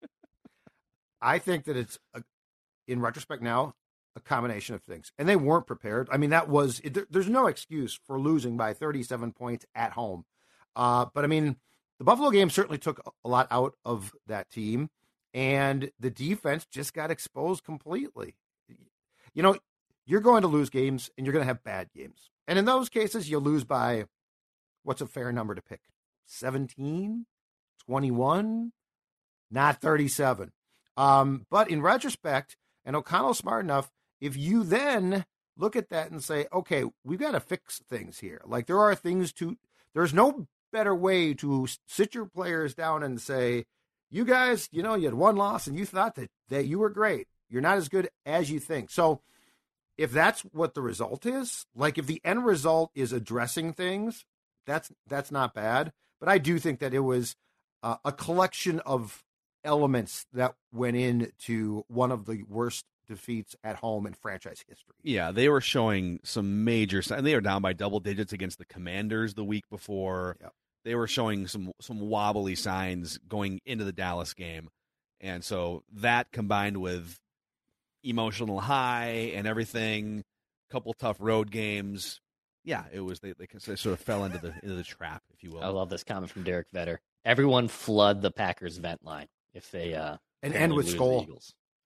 I 1.22 1.40
think 1.40 1.66
that 1.66 1.76
it's, 1.76 2.00
a, 2.14 2.24
in 2.88 3.02
retrospect 3.02 3.42
now, 3.42 3.74
a 4.16 4.20
combination 4.22 4.76
of 4.76 4.82
things. 4.84 5.12
And 5.18 5.28
they 5.28 5.36
weren't 5.36 5.68
prepared. 5.68 6.08
I 6.12 6.18
mean, 6.18 6.30
that 6.30 6.48
was, 6.50 6.80
it, 6.84 6.94
there- 6.94 7.08
there's 7.10 7.30
no 7.30 7.48
excuse 7.48 8.00
for 8.08 8.20
losing 8.20 8.56
by 8.58 8.74
37 8.74 9.32
points 9.34 9.66
at 9.76 9.92
home. 9.92 10.26
Uh, 10.76 11.06
but 11.14 11.24
I 11.24 11.28
mean, 11.28 11.58
the 12.00 12.04
Buffalo 12.06 12.30
game 12.32 12.50
certainly 12.50 12.78
took 12.78 13.02
a 13.24 13.30
lot 13.30 13.48
out 13.52 13.76
of 13.86 14.14
that 14.28 14.50
team, 14.50 14.90
and 15.34 15.92
the 16.00 16.10
defense 16.10 16.66
just 16.66 16.94
got 16.94 17.12
exposed 17.12 17.64
completely. 17.64 18.36
You 19.34 19.44
know, 19.44 19.58
you're 20.06 20.22
going 20.22 20.42
to 20.44 20.48
lose 20.48 20.70
games 20.70 21.10
and 21.18 21.26
you're 21.26 21.34
going 21.34 21.44
to 21.44 21.48
have 21.48 21.64
bad 21.64 21.90
games. 21.94 22.30
And 22.48 22.60
in 22.60 22.66
those 22.66 22.90
cases, 22.90 23.30
you 23.30 23.40
lose 23.40 23.64
by 23.64 24.06
what's 24.84 25.02
a 25.02 25.08
fair 25.08 25.32
number 25.32 25.56
to 25.56 25.62
pick? 25.62 25.82
17, 26.28 27.26
21, 27.86 28.72
not 29.52 29.82
37. 29.82 30.52
Um, 30.98 31.46
but 31.50 31.70
in 31.70 31.82
retrospect, 31.82 32.56
and 32.86 32.96
O'Connell's 32.96 33.38
smart 33.40 33.64
enough, 33.64 33.92
if 34.26 34.36
you 34.36 34.64
then 34.64 35.24
look 35.56 35.76
at 35.76 35.90
that 35.90 36.10
and 36.10 36.24
say, 36.24 36.48
okay, 36.52 36.84
we've 37.04 37.20
got 37.20 37.32
to 37.32 37.40
fix 37.40 37.80
things 37.88 38.20
here. 38.20 38.42
Like 38.44 38.66
there 38.66 38.80
are 38.80 38.96
things 38.96 39.32
to, 39.34 39.56
there's 39.94 40.14
no 40.14 40.48
better 40.74 40.96
way 40.96 41.36
to 41.36 41.68
sit 41.86 42.16
your 42.16 42.26
players 42.26 42.74
down 42.74 43.04
and 43.04 43.22
say, 43.22 43.66
you 44.10 44.26
guys, 44.26 44.68
you 44.72 44.82
know, 44.82 44.96
you 44.96 45.06
had 45.06 45.14
one 45.14 45.36
loss 45.36 45.68
and 45.68 45.78
you 45.78 45.86
thought 45.86 46.16
that, 46.16 46.30
that 46.50 46.66
you 46.66 46.80
were 46.80 46.90
great. 46.90 47.28
You're 47.50 47.62
not 47.62 47.78
as 47.78 47.88
good 47.88 48.10
as 48.26 48.50
you 48.50 48.60
think. 48.60 48.90
So 48.90 49.22
if 49.96 50.12
that's 50.12 50.42
what 50.42 50.74
the 50.74 50.82
result 50.82 51.26
is, 51.26 51.66
like 51.76 51.98
if 52.00 52.08
the 52.08 52.22
end 52.26 52.46
result 52.46 52.92
is 52.96 53.14
addressing 53.14 53.74
things, 53.74 54.26
that's 54.66 54.92
that's 55.08 55.32
not 55.32 55.54
bad. 55.54 55.94
But 56.20 56.30
I 56.30 56.40
do 56.40 56.58
think 56.58 56.80
that 56.80 56.94
it 56.94 57.00
was 57.00 57.36
uh, 57.84 57.98
a 58.04 58.12
collection 58.12 58.80
of 58.80 59.24
elements 59.64 60.26
that 60.34 60.56
went 60.74 60.98
into 60.98 61.86
one 61.88 62.12
of 62.12 62.26
the 62.26 62.44
worst 62.50 62.86
defeats 63.08 63.56
at 63.64 63.78
home 63.78 64.06
in 64.06 64.14
franchise 64.14 64.64
history. 64.68 64.96
Yeah, 65.04 65.32
they 65.32 65.50
were 65.50 65.62
showing 65.62 66.20
some 66.24 66.64
major 66.64 67.02
signs. 67.02 67.24
They 67.24 67.36
were 67.36 67.42
down 67.42 67.62
by 67.62 67.74
double 67.74 68.00
digits 68.00 68.34
against 68.34 68.58
the 68.58 68.66
Commanders 68.66 69.34
the 69.34 69.44
week 69.44 69.70
before. 69.70 70.38
Yep. 70.42 70.54
They 70.84 70.96
were 70.96 71.08
showing 71.08 71.48
some 71.48 71.72
some 71.82 72.00
wobbly 72.00 72.56
signs 72.56 73.18
going 73.28 73.60
into 73.66 73.84
the 73.84 73.92
Dallas 73.92 74.34
game, 74.34 74.70
and 75.20 75.44
so 75.44 75.84
that 75.94 76.32
combined 76.32 76.78
with 76.78 77.20
emotional 78.04 78.60
high 78.60 79.32
and 79.34 79.48
everything, 79.48 80.24
a 80.70 80.74
couple 80.74 80.94
tough 80.94 81.18
road 81.20 81.52
games. 81.52 82.22
Yeah, 82.64 82.84
it 82.92 83.00
was 83.00 83.20
they, 83.20 83.34
they 83.34 83.48
sort 83.58 83.86
of 83.94 84.00
fell 84.00 84.26
into 84.26 84.38
the 84.38 84.54
into 84.64 84.76
the 84.76 84.84
trap, 84.84 85.24
if 85.34 85.44
you 85.44 85.52
will. 85.52 85.64
I 85.64 85.68
love 85.68 85.90
this 85.90 86.04
comment 86.04 86.32
from 86.32 86.44
Derek 86.44 86.72
Vetter. 86.72 86.98
Everyone 87.24 87.68
flood 87.68 88.22
the 88.22 88.32
Packers 88.32 88.78
vent 88.78 89.04
line 89.04 89.28
if 89.54 89.72
they 89.72 89.94
uh 89.96 90.18
And 90.44 90.54
end 90.54 90.74
with 90.74 90.86
lose 90.86 90.94
the 90.94 90.98
Skull. 90.98 91.28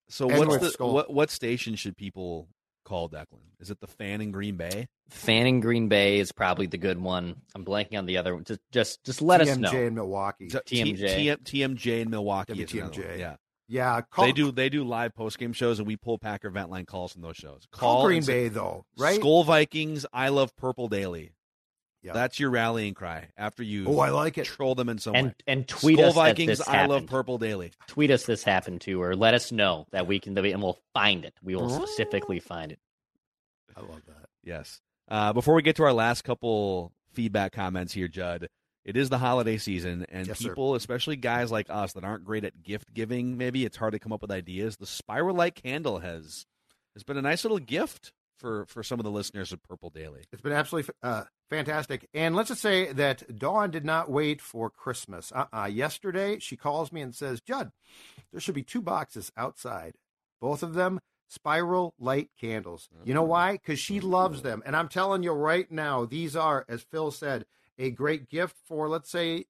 Eagles. 0.10 0.16
so 0.16 0.30
and 0.30 0.48
what's 0.48 0.64
the 0.64 0.72
Skull. 0.72 0.94
what 0.94 1.14
what 1.14 1.30
station 1.30 1.76
should 1.76 1.96
people 1.98 2.48
call 2.86 3.10
Declan? 3.10 3.40
Is 3.60 3.70
it 3.70 3.80
the 3.80 3.88
fan 3.88 4.22
in 4.22 4.32
Green 4.32 4.56
Bay? 4.56 4.88
Fanning 5.10 5.60
Green 5.60 5.88
Bay 5.88 6.20
is 6.20 6.32
probably 6.32 6.68
the 6.68 6.78
good 6.78 7.00
one. 7.00 7.36
I'm 7.56 7.66
blanking 7.66 7.98
on 7.98 8.06
the 8.06 8.18
other 8.18 8.34
one. 8.36 8.44
Just 8.44 8.60
just 8.72 9.04
just 9.04 9.22
let 9.22 9.42
us 9.42 9.58
know. 9.58 9.70
TMJ 9.70 9.74
know. 9.74 9.82
in 9.88 9.96
Milwaukee. 9.96 10.48
T- 10.48 10.58
TMJ. 10.58 11.44
T- 11.44 11.62
TMJ 11.62 12.02
in 12.02 12.10
Milwaukee. 12.10 12.62
is 12.62 12.74
another 12.74 12.94
WTMJ. 12.94 13.20
Yeah. 13.20 13.36
Yeah, 13.72 14.02
call, 14.02 14.26
they 14.26 14.32
do 14.32 14.52
they 14.52 14.70
do 14.70 14.84
live 14.84 15.14
post 15.14 15.38
game 15.38 15.54
shows 15.54 15.78
and 15.78 15.88
we 15.88 15.96
pull 15.96 16.18
Packer 16.18 16.50
vent 16.50 16.72
line 16.72 16.88
calls 16.88 17.14
from 17.14 17.22
those 17.22 17.36
shows. 17.38 17.68
call 17.72 18.04
Green 18.08 18.24
say, 18.24 18.34
Bay 18.34 18.48
though, 18.48 18.84
right? 18.98 19.20
Skull 19.20 19.44
Vikings, 19.44 20.08
I 20.12 20.30
love 20.30 20.56
Purple 20.56 20.88
Daily. 20.88 21.34
Yeah. 22.02 22.14
That's 22.14 22.40
your 22.40 22.50
rallying 22.50 22.94
cry 22.94 23.28
after 23.38 23.62
you 23.62 23.86
Oh, 23.88 24.00
I 24.00 24.10
like 24.12 24.38
it. 24.38 24.46
troll 24.46 24.74
them 24.74 24.88
in 24.88 25.00
some 25.00 25.16
And 25.16 25.28
way. 25.28 25.34
and 25.48 25.68
tweet 25.68 25.98
Skull 25.98 26.10
us 26.10 26.16
Vikings, 26.16 26.48
that 26.48 26.58
this 26.60 26.68
I 26.68 26.82
love 26.86 26.92
happened. 26.92 27.10
Purple 27.10 27.38
Daily. 27.38 27.72
Tweet 27.88 28.10
us 28.10 28.26
this 28.26 28.42
happened 28.44 28.80
too, 28.82 29.02
or 29.02 29.16
let 29.18 29.34
us 29.34 29.52
know 29.52 29.86
that 29.92 30.08
we 30.08 30.20
can 30.20 30.38
and 30.38 30.62
we'll 30.62 30.80
find 30.94 31.26
it. 31.26 31.34
We 31.44 31.56
will 31.56 31.70
specifically 31.70 32.40
find 32.40 32.72
it. 32.72 32.80
I 33.76 33.82
love 33.82 34.02
that. 34.08 34.30
Yes. 34.44 34.80
Uh, 35.10 35.34
before 35.34 35.56
we 35.56 35.62
get 35.62 35.76
to 35.78 35.84
our 35.84 35.92
last 35.94 36.24
couple 36.24 36.94
feedback 37.12 37.52
comments 37.52 37.92
here, 37.94 38.08
Judd, 38.08 38.48
it 38.86 38.96
is 38.96 39.10
the 39.10 39.18
holiday 39.18 39.58
season, 39.58 40.06
and 40.10 40.26
Yes, 40.28 40.40
sir. 40.40 40.50
people, 40.50 40.76
especially 40.76 41.18
guys 41.18 41.52
like 41.52 41.70
us 41.70 41.94
that 41.94 42.04
aren't 42.06 42.24
great 42.24 42.46
at 42.46 42.64
gift 42.64 42.94
giving, 42.94 43.38
maybe 43.38 43.66
it's 43.66 43.76
hard 43.78 43.92
to 43.94 44.00
come 44.00 44.14
up 44.14 44.22
with 44.22 44.32
ideas. 44.32 44.78
The 44.78 44.86
Spiral 44.86 45.36
Light 45.36 45.56
candle 45.56 46.00
has 46.00 46.46
has 46.94 47.04
been 47.04 47.18
a 47.18 47.22
nice 47.22 47.44
little 47.44 47.60
gift 47.60 48.14
for 48.40 48.66
for 48.66 48.82
some 48.84 49.00
of 49.00 49.04
the 49.04 49.12
listeners 49.12 49.52
of 49.52 49.62
Purple 49.64 49.90
Daily. 49.90 50.24
It's 50.32 50.42
been 50.42 50.52
absolutely 50.52 50.94
uh, 51.04 51.26
fantastic. 51.50 52.08
And 52.14 52.36
let's 52.36 52.50
just 52.50 52.62
say 52.62 52.92
that 52.94 53.38
Dawn 53.38 53.72
did 53.72 53.86
not 53.86 54.10
wait 54.10 54.42
for 54.42 54.70
Christmas. 54.70 55.32
Uh-uh. 55.34 55.68
Yesterday, 55.68 56.40
she 56.40 56.56
calls 56.56 56.92
me 56.92 57.02
and 57.02 57.14
says, 57.14 57.42
Judd, 57.42 57.72
there 58.32 58.42
should 58.42 58.56
be 58.56 58.64
two 58.64 58.82
boxes 58.82 59.32
outside. 59.38 59.96
Both 60.42 60.64
of 60.64 60.74
them 60.74 61.00
spiral 61.28 61.94
light 62.00 62.30
candles. 62.40 62.90
You 63.06 63.14
know 63.14 63.24
why? 63.24 63.54
Because 63.54 63.80
she 63.80 64.00
loves 64.00 64.42
them. 64.42 64.64
And 64.66 64.76
I'm 64.76 64.90
telling 64.90 65.22
you 65.22 65.32
right 65.32 65.72
now, 65.72 66.06
these 66.06 66.36
are, 66.36 66.66
as 66.68 66.82
Phil 66.82 67.12
said, 67.12 67.46
a 67.78 67.92
great 67.92 68.30
gift 68.30 68.58
for, 68.66 68.90
let's 68.90 69.12
say, 69.12 69.46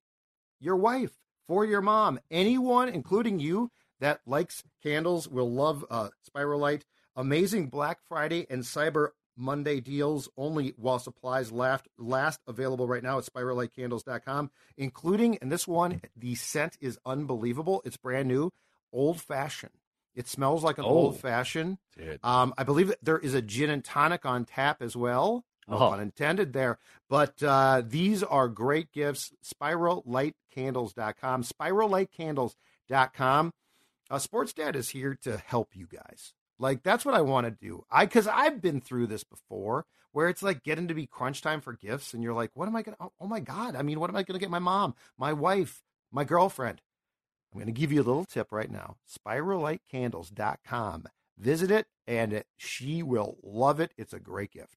your 0.60 0.76
wife, 0.76 1.12
for 1.48 1.64
your 1.64 1.80
mom, 1.80 2.20
anyone, 2.30 2.88
including 2.88 3.40
you, 3.40 3.70
that 3.98 4.20
likes 4.26 4.62
candles 4.82 5.26
will 5.28 5.50
love 5.50 5.84
uh, 5.90 6.08
Spiral 6.22 6.60
Light. 6.60 6.84
Amazing 7.20 7.66
Black 7.68 7.98
Friday 8.08 8.46
and 8.48 8.62
Cyber 8.62 9.08
Monday 9.36 9.80
deals 9.80 10.28
only 10.36 10.72
while 10.76 10.98
supplies 10.98 11.52
last. 11.52 11.86
Last 11.98 12.40
available 12.46 12.86
right 12.88 13.02
now 13.02 13.18
at 13.18 13.24
spirallightcandles.com, 13.24 14.50
including, 14.76 15.38
and 15.38 15.50
this 15.52 15.66
one, 15.68 16.00
the 16.16 16.34
scent 16.34 16.76
is 16.80 16.98
unbelievable. 17.06 17.82
It's 17.84 17.96
brand 17.96 18.28
new, 18.28 18.50
old 18.92 19.20
fashioned. 19.20 19.72
It 20.14 20.28
smells 20.28 20.62
like 20.64 20.78
an 20.78 20.84
Oh. 20.84 20.88
old 20.88 21.20
fashioned. 21.20 21.78
Um, 22.22 22.52
I 22.58 22.64
believe 22.64 22.88
that 22.88 22.98
there 23.02 23.18
is 23.18 23.32
a 23.34 23.42
gin 23.42 23.70
and 23.70 23.84
tonic 23.84 24.26
on 24.26 24.44
tap 24.44 24.82
as 24.82 24.96
well. 24.96 25.44
No 25.68 25.76
Oh. 25.76 25.90
pun 25.90 26.00
intended 26.00 26.52
there. 26.52 26.78
But 27.08 27.42
uh, 27.42 27.82
these 27.86 28.22
are 28.22 28.48
great 28.48 28.92
gifts. 28.92 29.32
SpiralLightCandles.com. 29.44 31.44
SpiralLightCandles.com. 31.44 33.52
Uh, 34.10 34.18
Sports 34.18 34.52
Dad 34.52 34.74
is 34.74 34.88
here 34.90 35.14
to 35.22 35.36
help 35.38 35.76
you 35.76 35.86
guys. 35.86 36.34
Like 36.60 36.82
that's 36.82 37.04
what 37.04 37.14
I 37.14 37.22
want 37.22 37.46
to 37.46 37.50
do. 37.50 37.84
I 37.90 38.04
because 38.04 38.28
I've 38.28 38.60
been 38.60 38.80
through 38.80 39.06
this 39.08 39.24
before, 39.24 39.86
where 40.12 40.28
it's 40.28 40.42
like 40.42 40.62
getting 40.62 40.88
to 40.88 40.94
be 40.94 41.06
crunch 41.06 41.40
time 41.40 41.60
for 41.62 41.72
gifts, 41.72 42.12
and 42.14 42.22
you're 42.22 42.34
like, 42.34 42.50
what 42.54 42.68
am 42.68 42.76
I 42.76 42.82
gonna? 42.82 42.98
Oh, 43.00 43.12
oh 43.18 43.26
my 43.26 43.40
god! 43.40 43.74
I 43.74 43.82
mean, 43.82 43.98
what 43.98 44.10
am 44.10 44.16
I 44.16 44.22
gonna 44.22 44.38
get 44.38 44.50
my 44.50 44.58
mom, 44.58 44.94
my 45.18 45.32
wife, 45.32 45.82
my 46.12 46.22
girlfriend? 46.22 46.82
I'm 47.54 47.64
to 47.64 47.72
give 47.72 47.90
you 47.90 48.00
a 48.00 48.04
little 48.04 48.24
tip 48.26 48.52
right 48.52 48.70
now. 48.70 48.96
SpiralLightCandles.com. 49.26 51.04
Visit 51.38 51.70
it, 51.70 51.86
and 52.06 52.32
it, 52.32 52.46
she 52.56 53.02
will 53.02 53.38
love 53.42 53.80
it. 53.80 53.92
It's 53.96 54.12
a 54.12 54.20
great 54.20 54.52
gift. 54.52 54.76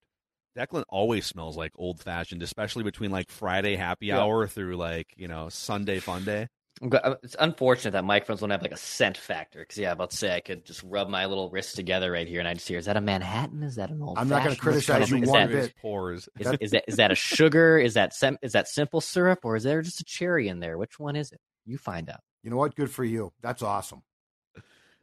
Declan 0.58 0.84
always 0.88 1.26
smells 1.26 1.56
like 1.56 1.72
old 1.76 2.00
fashioned, 2.00 2.42
especially 2.42 2.82
between 2.84 3.10
like 3.10 3.30
Friday 3.30 3.76
happy 3.76 4.06
Yeah. 4.06 4.20
hour 4.20 4.46
through 4.46 4.76
like 4.76 5.08
you 5.16 5.28
know 5.28 5.48
Sunday 5.50 5.98
fun 6.00 6.24
day. 6.24 6.48
I'm 6.82 6.88
go- 6.88 6.98
uh, 6.98 7.14
It's 7.22 7.36
unfortunate 7.38 7.92
that 7.92 8.04
microphones 8.04 8.40
don't 8.40 8.50
have 8.50 8.62
like 8.62 8.72
a 8.72 8.76
scent 8.76 9.16
factor. 9.16 9.60
Because 9.60 9.78
yeah, 9.78 9.92
about 9.92 10.10
to 10.10 10.16
say 10.16 10.34
I 10.34 10.40
could 10.40 10.64
just 10.64 10.82
rub 10.82 11.08
my 11.08 11.26
little 11.26 11.48
wrists 11.50 11.74
together 11.74 12.10
right 12.10 12.26
here, 12.26 12.40
and 12.40 12.48
I 12.48 12.54
just 12.54 12.66
hear, 12.68 12.78
is 12.78 12.86
that 12.86 12.96
a 12.96 13.00
Manhattan? 13.00 13.62
Is 13.62 13.76
that 13.76 13.90
an 13.90 14.02
old? 14.02 14.18
I'm 14.18 14.28
not 14.28 14.42
gonna 14.44 14.56
criticize 14.56 15.10
you 15.10 15.20
one 15.22 15.24
is 15.24 15.30
that, 15.30 15.48
bit. 15.50 15.74
Pores. 15.80 16.28
Is, 16.38 16.56
is 16.60 16.70
that 16.72 16.84
is 16.88 16.96
that 16.96 17.10
a 17.10 17.14
sugar? 17.14 17.78
Is 17.78 17.94
that 17.94 18.12
sem- 18.14 18.38
is 18.42 18.52
that 18.52 18.68
simple 18.68 19.00
syrup, 19.00 19.40
or 19.44 19.56
is 19.56 19.62
there 19.62 19.82
just 19.82 20.00
a 20.00 20.04
cherry 20.04 20.48
in 20.48 20.60
there? 20.60 20.76
Which 20.76 20.98
one 20.98 21.16
is 21.16 21.30
it? 21.32 21.40
You 21.64 21.78
find 21.78 22.10
out. 22.10 22.20
You 22.42 22.50
know 22.50 22.56
what? 22.56 22.74
Good 22.74 22.90
for 22.90 23.04
you. 23.04 23.32
That's 23.40 23.62
awesome. 23.62 24.02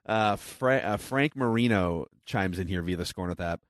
Uh, 0.05 0.35
Fra- 0.35 0.77
uh, 0.77 0.97
Frank 0.97 1.35
Marino 1.35 2.07
chimes 2.25 2.59
in 2.59 2.67
here 2.67 2.81
via 2.81 2.97
the 2.97 3.05
SKOR 3.05 3.27
North 3.27 3.39
app. 3.39 3.61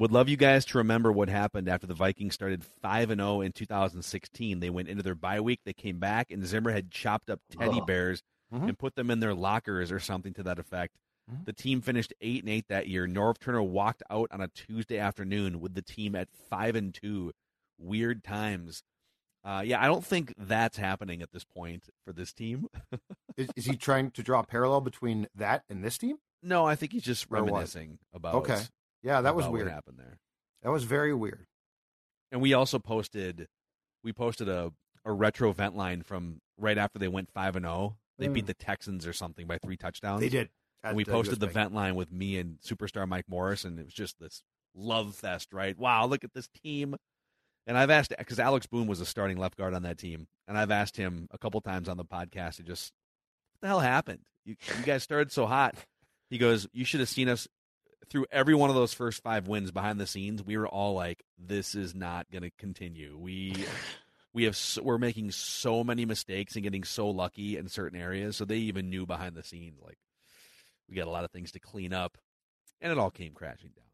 Would 0.00 0.12
love 0.12 0.30
you 0.30 0.36
guys 0.38 0.64
to 0.66 0.78
remember 0.78 1.12
what 1.12 1.28
happened 1.28 1.68
after 1.68 1.86
the 1.86 1.92
Vikings 1.94 2.32
started 2.34 2.64
five 2.64 3.10
and 3.10 3.20
zero 3.20 3.42
in 3.42 3.52
2016. 3.52 4.58
They 4.60 4.70
went 4.70 4.88
into 4.88 5.02
their 5.02 5.14
bye 5.14 5.40
week. 5.40 5.60
They 5.66 5.74
came 5.74 5.98
back, 5.98 6.30
and 6.30 6.46
Zimmer 6.46 6.72
had 6.72 6.90
chopped 6.90 7.28
up 7.28 7.40
teddy 7.50 7.82
bears 7.82 8.22
Mhm. 8.50 8.68
and 8.68 8.78
put 8.78 8.94
them 8.94 9.10
in 9.10 9.20
their 9.20 9.34
lockers 9.34 9.92
or 9.92 10.00
something 10.00 10.32
to 10.34 10.42
that 10.42 10.58
effect. 10.58 10.96
Mhm. 11.30 11.44
The 11.44 11.52
team 11.52 11.82
finished 11.82 12.14
eight 12.22 12.42
and 12.42 12.48
eight 12.48 12.66
that 12.68 12.88
year. 12.88 13.06
Norv 13.06 13.38
Turner 13.38 13.62
walked 13.62 14.02
out 14.10 14.28
on 14.32 14.40
a 14.40 14.48
Tuesday 14.48 14.96
afternoon 14.98 15.60
with 15.60 15.74
the 15.74 15.82
team 15.82 16.16
at 16.16 16.30
five 16.32 16.74
and 16.74 16.94
two. 16.94 17.32
Weird 17.78 18.24
times. 18.24 18.82
Uh, 19.44 19.62
yeah, 19.64 19.82
I 19.82 19.86
don't 19.86 20.04
think 20.04 20.32
that's 20.36 20.78
happening 20.78 21.20
at 21.22 21.30
this 21.32 21.44
point 21.44 21.88
for 22.04 22.12
this 22.14 22.32
team. 22.32 22.68
Is, 23.36 23.48
is 23.56 23.64
he 23.66 23.76
trying 23.76 24.10
to 24.12 24.22
draw 24.22 24.40
a 24.40 24.46
parallel 24.46 24.80
between 24.82 25.28
that 25.34 25.64
and 25.70 25.84
this 25.84 25.96
team? 25.98 26.18
No, 26.42 26.66
I 26.66 26.74
think 26.74 26.92
he's 26.92 27.04
just 27.04 27.30
reminiscing 27.30 27.98
about 28.12 28.34
Okay. 28.36 28.60
Yeah, 29.02 29.20
that 29.22 29.34
was 29.34 29.44
about 29.44 29.52
what 29.52 29.58
weird. 29.60 29.70
happened 29.72 29.98
there. 29.98 30.18
That 30.62 30.70
was 30.70 30.84
very 30.84 31.14
weird. 31.14 31.46
And 32.32 32.40
we 32.40 32.54
also 32.54 32.78
posted 32.78 33.48
we 34.04 34.12
posted 34.12 34.48
a, 34.48 34.72
a 35.04 35.12
retro 35.12 35.52
vent 35.52 35.76
line 35.76 36.02
from 36.02 36.40
right 36.58 36.78
after 36.78 36.98
they 36.98 37.08
went 37.08 37.30
five 37.32 37.56
and 37.56 37.64
zero. 37.64 37.96
They 38.18 38.28
beat 38.28 38.46
the 38.46 38.54
Texans 38.54 39.06
or 39.06 39.14
something 39.14 39.46
by 39.46 39.56
three 39.56 39.78
touchdowns. 39.78 40.18
Mm. 40.18 40.24
They 40.24 40.28
did. 40.28 40.48
And 40.82 40.96
we 40.96 41.04
posted 41.04 41.40
the 41.40 41.46
vent 41.46 41.74
line 41.74 41.94
with 41.94 42.12
me 42.12 42.38
and 42.38 42.58
superstar 42.60 43.08
Mike 43.08 43.26
Morris, 43.28 43.64
and 43.64 43.78
it 43.78 43.84
was 43.84 43.94
just 43.94 44.18
this 44.18 44.42
love 44.74 45.14
fest, 45.14 45.52
right? 45.52 45.76
Wow, 45.78 46.06
look 46.06 46.24
at 46.24 46.32
this 46.34 46.48
team. 46.62 46.96
And 47.66 47.76
I've 47.78 47.90
asked 47.90 48.14
because 48.16 48.38
Alex 48.38 48.66
Boone 48.66 48.86
was 48.86 49.00
a 49.00 49.06
starting 49.06 49.36
left 49.36 49.56
guard 49.56 49.74
on 49.74 49.82
that 49.82 49.98
team, 49.98 50.26
and 50.48 50.56
I've 50.58 50.70
asked 50.70 50.96
him 50.96 51.28
a 51.30 51.38
couple 51.38 51.60
times 51.60 51.88
on 51.88 51.96
the 51.96 52.04
podcast 52.04 52.56
to 52.56 52.62
just 52.62 52.92
what 53.52 53.60
the 53.62 53.68
hell 53.68 53.80
happened? 53.80 54.20
You, 54.44 54.56
you 54.78 54.84
guys 54.84 55.02
started 55.02 55.32
so 55.32 55.46
hot. 55.46 55.74
He 56.30 56.38
goes, 56.38 56.66
you 56.72 56.84
should 56.84 57.00
have 57.00 57.08
seen 57.08 57.28
us 57.28 57.46
through 58.08 58.26
every 58.30 58.54
one 58.54 58.70
of 58.70 58.76
those 58.76 58.92
first 58.94 59.22
five 59.22 59.46
wins 59.46 59.70
behind 59.70 60.00
the 60.00 60.06
scenes. 60.06 60.42
We 60.42 60.56
were 60.56 60.68
all 60.68 60.94
like, 60.94 61.24
this 61.38 61.74
is 61.74 61.94
not 61.94 62.30
going 62.30 62.42
to 62.42 62.50
continue. 62.58 63.16
We 63.18 63.54
we 64.32 64.44
have 64.44 64.56
so, 64.56 64.82
we're 64.82 64.98
making 64.98 65.32
so 65.32 65.82
many 65.84 66.04
mistakes 66.04 66.54
and 66.54 66.62
getting 66.62 66.84
so 66.84 67.08
lucky 67.10 67.56
in 67.56 67.68
certain 67.68 68.00
areas. 68.00 68.36
So 68.36 68.44
they 68.44 68.56
even 68.58 68.90
knew 68.90 69.06
behind 69.06 69.34
the 69.36 69.42
scenes 69.42 69.78
like 69.84 69.98
we 70.88 70.96
got 70.96 71.06
a 71.06 71.10
lot 71.10 71.24
of 71.24 71.30
things 71.30 71.52
to 71.52 71.60
clean 71.60 71.92
up, 71.92 72.18
and 72.80 72.90
it 72.90 72.98
all 72.98 73.10
came 73.10 73.32
crashing 73.32 73.70
down. 73.76 73.84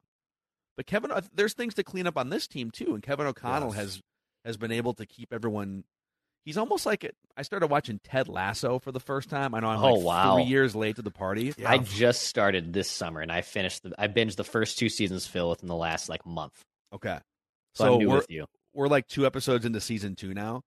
But 0.76 0.86
Kevin, 0.86 1.11
there's 1.34 1.54
things 1.54 1.74
to 1.74 1.84
clean 1.84 2.07
up 2.07 2.16
on 2.16 2.30
this 2.30 2.46
team 2.46 2.70
too, 2.70 2.94
and 2.94 3.02
Kevin 3.02 3.26
O'Connell 3.26 3.68
Yes. 3.74 3.76
has 3.76 4.02
has 4.44 4.57
been 4.57 4.72
able 4.72 4.94
to 4.94 5.07
keep 5.07 5.32
everyone. 5.32 5.84
He's 6.47 6.57
almost 6.57 6.86
like 6.86 7.05
it. 7.05 7.14
I 7.36 7.42
started 7.42 7.66
watching 7.66 8.01
Ted 8.03 8.28
Lasso 8.28 8.78
for 8.78 8.92
the 8.92 9.01
first 9.01 9.28
time. 9.28 9.55
I 9.55 9.61
know 9.61 9.66
I'm 9.68 9.78
Oh, 9.84 9.94
like 9.94 10.05
wow. 10.05 10.34
three 10.36 10.44
years 10.44 10.74
late 10.74 10.97
to 10.97 11.03
the 11.03 11.11
party. 11.11 11.53
Yeah. 11.59 11.70
I 11.70 11.78
just 11.78 12.22
started 12.22 12.72
this 12.72 12.88
summer, 12.88 13.20
and 13.20 13.30
I 13.30 13.42
finished. 13.42 13.82
The, 13.82 13.92
I 13.99 14.09
binged 14.09 14.36
the 14.36 14.44
first 14.44 14.78
two 14.78 14.88
seasons, 14.88 15.26
Phil, 15.26 15.51
within 15.51 15.68
the 15.68 15.74
last 15.76 16.09
like 16.09 16.24
month. 16.24 16.55
Okay, 16.94 17.18
So, 17.74 17.84
so 17.84 17.92
I'm 17.94 17.99
new 17.99 18.09
we're 18.09 18.16
with 18.16 18.30
you. 18.30 18.47
we're 18.72 18.88
like 18.88 19.07
two 19.09 19.26
episodes 19.26 19.66
into 19.66 19.80
season 19.80 20.14
two 20.14 20.32
now. 20.32 20.62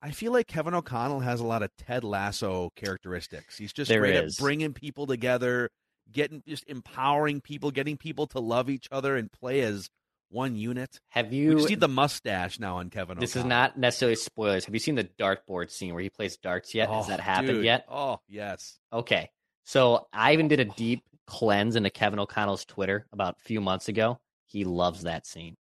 I 0.00 0.12
feel 0.12 0.32
like 0.32 0.46
Kevin 0.46 0.72
O'Connell 0.74 1.20
has 1.20 1.40
a 1.40 1.46
lot 1.46 1.62
of 1.62 1.70
Ted 1.78 2.04
Lasso 2.04 2.70
characteristics. 2.76 3.58
He's 3.58 3.72
just 3.72 3.88
There 3.88 4.00
great 4.00 4.14
is. 4.14 4.38
at 4.38 4.42
bringing 4.42 4.72
people 4.72 5.06
together, 5.06 5.70
getting 6.12 6.42
just 6.46 6.64
empowering 6.68 7.40
people, 7.40 7.70
getting 7.72 7.96
people 7.96 8.26
to 8.28 8.38
love 8.38 8.70
each 8.70 8.86
other 8.92 9.16
and 9.16 9.32
play 9.32 9.62
as 9.62 9.88
one 10.34 10.56
unit. 10.56 11.00
Have 11.10 11.32
you? 11.32 11.54
just 11.56 11.68
need 11.70 11.80
the 11.80 11.88
mustache 11.88 12.58
now 12.58 12.76
on 12.78 12.90
Kevin. 12.90 13.18
this 13.18 13.36
is 13.36 13.44
not 13.44 13.78
necessarily 13.78 14.16
spoilers. 14.16 14.64
Have 14.64 14.74
you 14.74 14.80
seen 14.80 14.96
the 14.96 15.04
dartboard 15.04 15.70
scene 15.70 15.94
where 15.94 16.02
he 16.02 16.10
plays 16.10 16.36
darts 16.36 16.74
yet? 16.74 16.90
Has 16.90 17.06
Oh, 17.06 17.08
that 17.08 17.20
happened 17.20 17.48
dude. 17.58 17.64
yet? 17.64 17.86
Oh 17.88 18.18
yes. 18.28 18.78
Okay. 18.92 19.30
So 19.64 20.08
I 20.12 20.32
even 20.34 20.48
did 20.48 20.60
a 20.60 20.64
deep 20.66 21.04
cleanse 21.26 21.76
into 21.76 21.88
Kevin 21.88 22.18
O'Connell's 22.18 22.64
Twitter 22.64 23.06
about 23.12 23.36
a 23.40 23.44
few 23.44 23.60
months 23.60 23.88
ago. 23.88 24.18
He 24.46 24.64
loves 24.64 25.04
that 25.04 25.26
scene. 25.26 25.56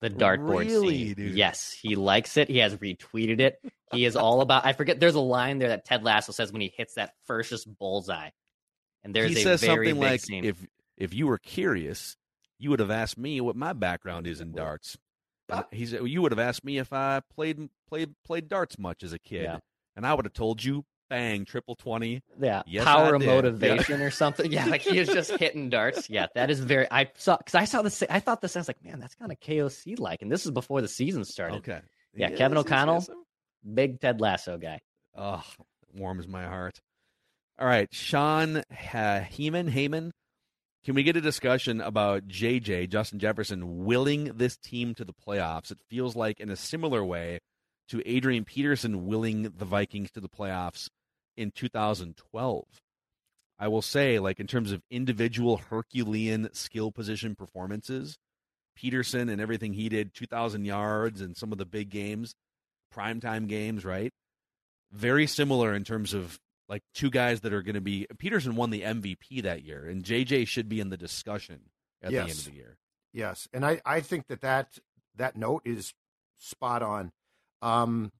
The 0.00 0.10
dartboard 0.10 0.66
Really, 0.66 1.04
scene. 1.04 1.14
dude? 1.14 1.34
Yes, 1.36 1.70
he 1.80 1.94
likes 1.94 2.36
it. 2.36 2.48
He 2.48 2.58
has 2.58 2.74
retweeted 2.76 3.40
it. 3.40 3.58
He 3.92 4.04
is 4.04 4.16
all 4.16 4.40
about 4.40 4.66
I 4.66 4.72
forget 4.72 4.98
there's 5.00 5.14
a 5.14 5.20
line 5.20 5.58
there 5.58 5.68
that 5.68 5.84
Ted 5.84 6.02
Lasso 6.02 6.32
says 6.32 6.50
when 6.52 6.60
he 6.60 6.72
hits 6.76 6.94
that 6.94 7.12
first 7.26 7.50
just 7.50 7.68
bullseye. 7.78 8.30
And 9.04 9.14
there's 9.14 9.32
he 9.32 9.40
a 9.40 9.42
says 9.42 9.60
very 9.60 9.88
something 9.88 9.94
big 10.02 10.10
like, 10.10 10.20
scene. 10.20 10.44
"If 10.44 10.56
if 10.96 11.14
you 11.14 11.26
were 11.26 11.38
curious, 11.38 12.16
you 12.58 12.70
would 12.70 12.80
have 12.80 12.90
asked 12.90 13.18
me 13.18 13.40
what 13.40 13.56
my 13.56 13.72
background 13.72 14.26
is 14.26 14.40
in 14.40 14.52
darts." 14.52 14.96
He 15.70 15.86
said, 15.86 16.06
"You 16.08 16.22
would 16.22 16.32
have 16.32 16.38
asked 16.38 16.64
me 16.64 16.78
if 16.78 16.92
I 16.92 17.20
played 17.34 17.68
played 17.88 18.14
played 18.24 18.48
darts 18.48 18.78
much 18.78 19.02
as 19.02 19.12
a 19.12 19.18
kid, 19.18 19.42
Yeah. 19.42 19.58
and 19.96 20.06
I 20.06 20.14
would 20.14 20.24
have 20.24 20.32
told 20.32 20.64
you, 20.64 20.84
bang, 21.10 21.44
triple 21.44 21.74
twenty. 21.76 22.22
yeah, 22.40 22.62
Yes, 22.66 22.84
power 22.84 23.14
of 23.14 23.22
motivation 23.24 24.00
or 24.00 24.10
something. 24.22 24.50
Yeah, 24.50 24.64
like 24.66 24.80
he 24.80 24.98
is 24.98 25.08
just 25.08 25.32
hitting 25.38 25.68
darts. 25.68 26.08
Yeah, 26.08 26.26
that 26.34 26.50
is 26.50 26.60
very. 26.60 26.86
I 26.90 27.10
saw 27.16 27.36
because 27.36 27.54
I 27.54 27.66
saw 27.66 27.82
this. 27.82 28.02
I 28.08 28.20
thought 28.20 28.40
this. 28.40 28.56
I 28.56 28.60
was 28.60 28.68
like, 28.68 28.82
man, 28.82 29.00
that's 29.00 29.14
kind 29.14 29.30
of 29.30 29.38
KOC 29.40 29.98
like, 29.98 30.22
and 30.22 30.32
this 30.32 30.46
is 30.46 30.50
before 30.50 30.80
the 30.80 30.88
season 30.88 31.24
started. 31.26 31.56
Okay, 31.58 31.80
Yeah, 32.14 32.30
Yes, 32.30 32.38
Kevin 32.38 32.56
O'Connell. 32.56 33.04
Big 33.74 34.00
Ted 34.00 34.20
Lasso 34.20 34.56
guy. 34.58 34.80
Oh, 35.14 35.42
warms 35.92 36.26
my 36.26 36.44
heart. 36.44 36.80
All 37.58 37.66
right, 37.66 37.88
Sean 37.94 38.56
uh, 38.56 38.62
Heeman, 38.72 39.70
Heyman, 39.70 40.10
can 40.84 40.94
we 40.94 41.02
get 41.02 41.16
a 41.16 41.20
discussion 41.20 41.80
about 41.80 42.28
JJ, 42.28 42.90
Justin 42.90 43.18
Jefferson, 43.18 43.84
willing 43.84 44.32
this 44.36 44.56
team 44.56 44.94
to 44.94 45.04
the 45.04 45.14
playoffs? 45.14 45.70
It 45.70 45.78
feels 45.88 46.14
like 46.14 46.40
in 46.40 46.50
a 46.50 46.56
similar 46.56 47.04
way 47.04 47.40
to 47.88 48.02
Adrian 48.06 48.44
Peterson 48.44 49.06
willing 49.06 49.42
the 49.42 49.64
Vikings 49.64 50.10
to 50.12 50.20
the 50.20 50.28
playoffs 50.28 50.88
in 51.36 51.50
2012. 51.50 52.64
I 53.58 53.68
will 53.68 53.82
say, 53.82 54.18
like, 54.18 54.40
in 54.40 54.46
terms 54.46 54.72
of 54.72 54.82
individual 54.90 55.58
Herculean 55.58 56.48
skill 56.52 56.92
position 56.92 57.34
performances, 57.34 58.18
Peterson 58.76 59.28
and 59.28 59.40
everything 59.40 59.74
he 59.74 59.88
did, 59.88 60.12
2,000 60.14 60.64
yards 60.64 61.20
and 61.20 61.36
some 61.36 61.52
of 61.52 61.58
the 61.58 61.64
big 61.64 61.88
games, 61.88 62.34
primetime 62.92 63.46
games, 63.48 63.84
right? 63.84 64.12
very 64.94 65.26
similar 65.26 65.74
in 65.74 65.84
terms 65.84 66.14
of 66.14 66.38
like 66.68 66.82
two 66.94 67.10
guys 67.10 67.40
that 67.40 67.52
are 67.52 67.62
going 67.62 67.74
to 67.74 67.80
be. 67.80 68.06
Peterson 68.18 68.56
won 68.56 68.70
the 68.70 68.82
MVP 68.82 69.42
that 69.42 69.62
year, 69.62 69.86
and 69.86 70.02
JJ 70.04 70.46
should 70.46 70.68
be 70.68 70.80
in 70.80 70.90
the 70.90 70.96
discussion 70.96 71.60
at 72.02 72.10
the 72.10 72.18
end 72.18 72.30
of 72.30 72.44
the 72.44 72.52
year. 72.52 72.78
Yes, 73.12 73.48
and 73.52 73.64
I, 73.64 73.80
I 73.84 74.00
think 74.00 74.26
that, 74.28 74.40
that 74.40 74.78
that 75.16 75.36
note 75.36 75.62
is 75.64 75.94
spot 76.38 76.82
on. 76.82 77.12
Um, 77.62 78.12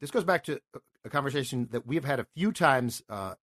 this 0.00 0.10
goes 0.10 0.24
back 0.24 0.44
to 0.44 0.60
a 1.04 1.10
conversation 1.10 1.68
that 1.72 1.86
we've 1.86 2.04
had 2.04 2.20
a 2.20 2.26
few 2.34 2.52
times 2.52 3.02
uh, 3.08 3.34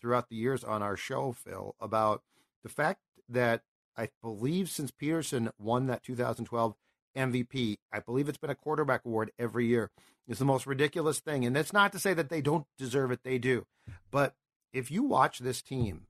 throughout 0.00 0.28
the 0.28 0.36
years 0.36 0.64
on 0.64 0.82
our 0.82 0.96
show, 0.96 1.32
Phil, 1.32 1.74
about 1.80 2.22
the 2.62 2.68
fact 2.68 3.00
that 3.28 3.62
I 3.96 4.08
believe 4.22 4.68
since 4.70 4.90
Peterson 4.90 5.50
won 5.58 5.86
that 5.86 6.02
2012 6.02 6.74
MVP, 7.16 7.78
I 7.92 8.00
believe 8.00 8.28
it's 8.28 8.38
been 8.38 8.50
a 8.50 8.54
quarterback 8.54 9.04
award 9.04 9.30
every 9.38 9.66
year. 9.66 9.90
It's 10.28 10.38
the 10.38 10.44
most 10.44 10.66
ridiculous 10.66 11.18
thing. 11.20 11.44
And 11.44 11.54
that's 11.54 11.72
not 11.72 11.92
to 11.92 11.98
say 11.98 12.14
that 12.14 12.28
they 12.28 12.40
don't 12.40 12.66
deserve 12.78 13.10
it, 13.10 13.20
they 13.24 13.38
do. 13.38 13.66
But 14.10 14.34
if 14.72 14.90
you 14.90 15.02
watch 15.02 15.38
this 15.38 15.62
team, 15.62 16.06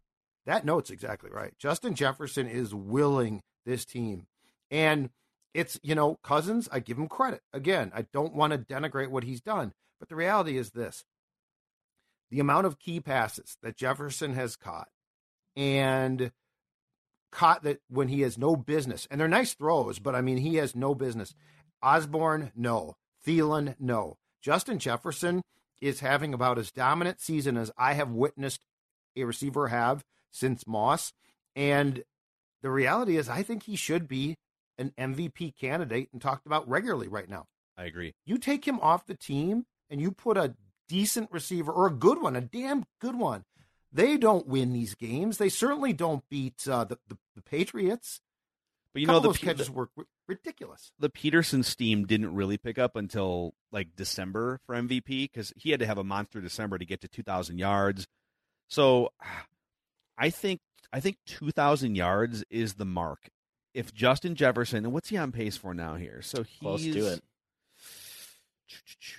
that 0.47 0.65
note's 0.65 0.91
exactly 0.91 1.31
right. 1.31 1.55
Justin 1.59 1.95
Jefferson 1.95 2.47
is 2.47 2.75
willing 2.75 3.43
this 3.65 3.85
team. 3.85 4.27
And 4.71 5.11
it's, 5.55 5.81
you 5.83 5.95
know, 5.95 6.19
Cousins, 6.23 6.69
I 6.71 6.81
give 6.81 6.99
him 6.99 7.09
credit. 7.09 7.43
Again, 7.53 7.93
I 7.95 8.03
don't 8.13 8.35
want 8.35 8.53
to 8.53 8.59
denigrate 8.59 9.09
what 9.09 9.25
he's 9.25 9.41
done. 9.41 9.73
But 9.99 10.09
the 10.09 10.17
reality 10.17 10.57
is 10.57 10.71
this 10.71 11.05
the 12.31 12.41
amount 12.41 12.67
of 12.67 12.79
key 12.79 13.01
passes 13.01 13.57
that 13.63 13.77
Jefferson 13.77 14.35
has 14.35 14.55
caught 14.55 14.89
and 15.57 16.31
caught 17.31 17.63
that 17.63 17.81
when 17.89 18.09
he 18.09 18.23
has 18.23 18.37
no 18.37 18.57
business, 18.57 19.07
and 19.11 19.21
they're 19.21 19.29
nice 19.29 19.55
throws, 19.55 19.99
but 19.99 20.15
I 20.15 20.21
mean, 20.21 20.39
he 20.39 20.57
has 20.57 20.75
no 20.75 20.95
business. 20.95 21.35
Osborn, 21.83 22.53
no. 22.55 22.95
Thielen, 23.27 23.77
no. 23.79 24.17
Justin 24.43 24.79
Jefferson 24.79 25.43
is 25.81 26.01
having 26.01 26.35
about 26.35 26.59
as 26.59 26.71
dominant 26.71 27.21
season 27.21 27.57
as 27.57 27.71
I 27.77 27.95
have 27.95 28.11
witnessed 28.11 28.61
a 29.17 29.25
receiver 29.25 29.69
have 29.69 30.05
since 30.31 30.67
Moss. 30.67 31.13
And 31.57 32.03
the 32.63 32.71
reality 32.71 33.17
is, 33.17 33.29
I 33.29 33.43
think 33.43 33.65
he 33.65 33.77
should 33.77 34.09
be 34.09 34.37
an 34.79 34.93
MVP 34.99 35.57
candidate 35.57 36.09
and 36.13 36.21
talked 36.21 36.47
about 36.47 36.69
regularly 36.69 37.09
right 37.09 37.29
now. 37.29 37.47
I 37.77 37.85
agree. 37.85 38.15
You 38.25 38.39
take 38.39 38.67
him 38.67 38.81
off 38.81 39.07
the 39.07 39.15
team 39.15 39.65
and 39.89 40.01
you 40.01 40.11
put 40.11 40.37
a 40.37 40.55
decent 40.89 41.31
receiver 41.31 41.73
or 41.73 41.87
a 41.87 41.93
good 41.93 42.21
one, 42.21 42.37
a 42.37 42.41
damn 42.41 42.85
good 43.01 43.15
one. 43.15 43.45
They 43.93 44.17
don't 44.17 44.47
win 44.47 44.73
these 44.73 44.95
games. 44.95 45.39
They 45.39 45.49
certainly 45.49 45.93
don't 45.93 46.23
beat 46.31 46.67
uh, 46.69 46.85
the, 46.85 46.99
the, 47.09 47.19
the 47.37 47.43
Patriots. 47.43 48.21
But 48.93 49.01
you 49.01 49.07
know, 49.07 49.21
the, 49.21 49.29
those 49.29 49.39
catches 49.39 49.67
the, 49.67 49.73
were 49.73 49.89
ridiculous. 50.27 50.93
The 50.99 51.11
Peterson 51.11 51.63
steam 51.63 52.07
didn't 52.07 52.35
really 52.35 52.59
pick 52.59 52.79
up 52.79 52.97
until 52.97 53.55
like 53.71 53.95
December 53.97 54.61
for 54.67 54.75
MVP 54.75 55.31
because 55.33 55.53
he 55.57 55.71
had 55.71 55.81
to 55.81 55.87
have 55.87 55.99
a 55.99 56.05
monster 56.05 56.41
December 56.41 56.79
to 56.79 56.85
get 56.85 57.01
to 57.03 57.09
2,000 57.09 57.59
yards. 57.59 58.07
So 58.69 59.11
I 60.19 60.31
think 60.31 60.61
I 60.93 61.01
think 61.01 61.19
2,000 61.27 61.95
yards 61.95 62.45
is 62.51 62.75
the 62.75 62.85
mark. 62.85 63.31
If 63.73 63.95
Justin 63.95 64.35
Jefferson, 64.35 64.85
and 64.85 64.93
what's 64.93 65.09
he 65.09 65.17
on 65.17 65.31
pace 65.31 65.57
for 65.57 65.73
now 65.73 65.95
here? 65.95 66.21
So 66.23 66.43
he's 66.43 66.59
close 66.61 66.83
to 66.83 67.13
it. 67.13 67.23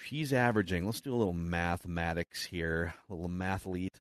He's 0.07 0.31
averaging. 0.31 0.85
Let's 0.85 1.01
do 1.01 1.13
a 1.13 1.17
little 1.17 1.33
mathematics 1.33 2.45
here, 2.45 2.93
a 3.09 3.13
little 3.13 3.29
mathlete. 3.29 3.95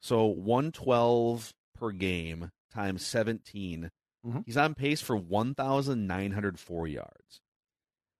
So 0.00 0.26
112 0.26 1.52
per 1.78 1.90
game 1.92 2.50
times 2.72 3.04
17. 3.04 3.90
Mm-hmm. 4.26 4.40
He's 4.46 4.56
on 4.56 4.74
pace 4.74 5.00
for 5.00 5.16
1,904 5.16 6.86
yards. 6.86 7.40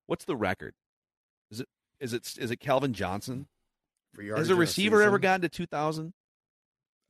What's 0.07 0.25
the 0.25 0.37
record? 0.37 0.75
Is 1.51 1.61
it 1.61 1.69
is 2.01 2.13
it 2.13 2.37
is 2.39 2.51
it 2.51 2.57
Calvin 2.57 2.93
Johnson? 2.93 3.47
For 4.15 4.23
yards 4.23 4.41
Has 4.41 4.51
a 4.51 4.57
receiver 4.57 5.03
a 5.03 5.07
ever 5.07 5.19
gotten 5.19 5.43
to 5.43 5.49
2,000? 5.49 6.13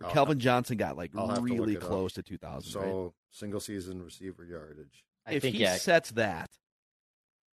Or 0.01 0.07
I'll 0.07 0.13
Calvin 0.13 0.39
Johnson 0.39 0.77
got 0.77 0.97
like 0.97 1.11
really 1.15 1.75
to 1.75 1.81
close 1.81 2.15
to 2.15 2.23
2,000. 2.23 2.71
So 2.71 2.81
right? 2.81 3.13
single 3.31 3.61
season 3.61 4.03
receiver 4.03 4.45
yardage. 4.45 5.05
I 5.27 5.35
if 5.35 5.43
think, 5.43 5.57
he 5.57 5.63
yeah. 5.63 5.77
sets 5.77 6.11
that, 6.13 6.51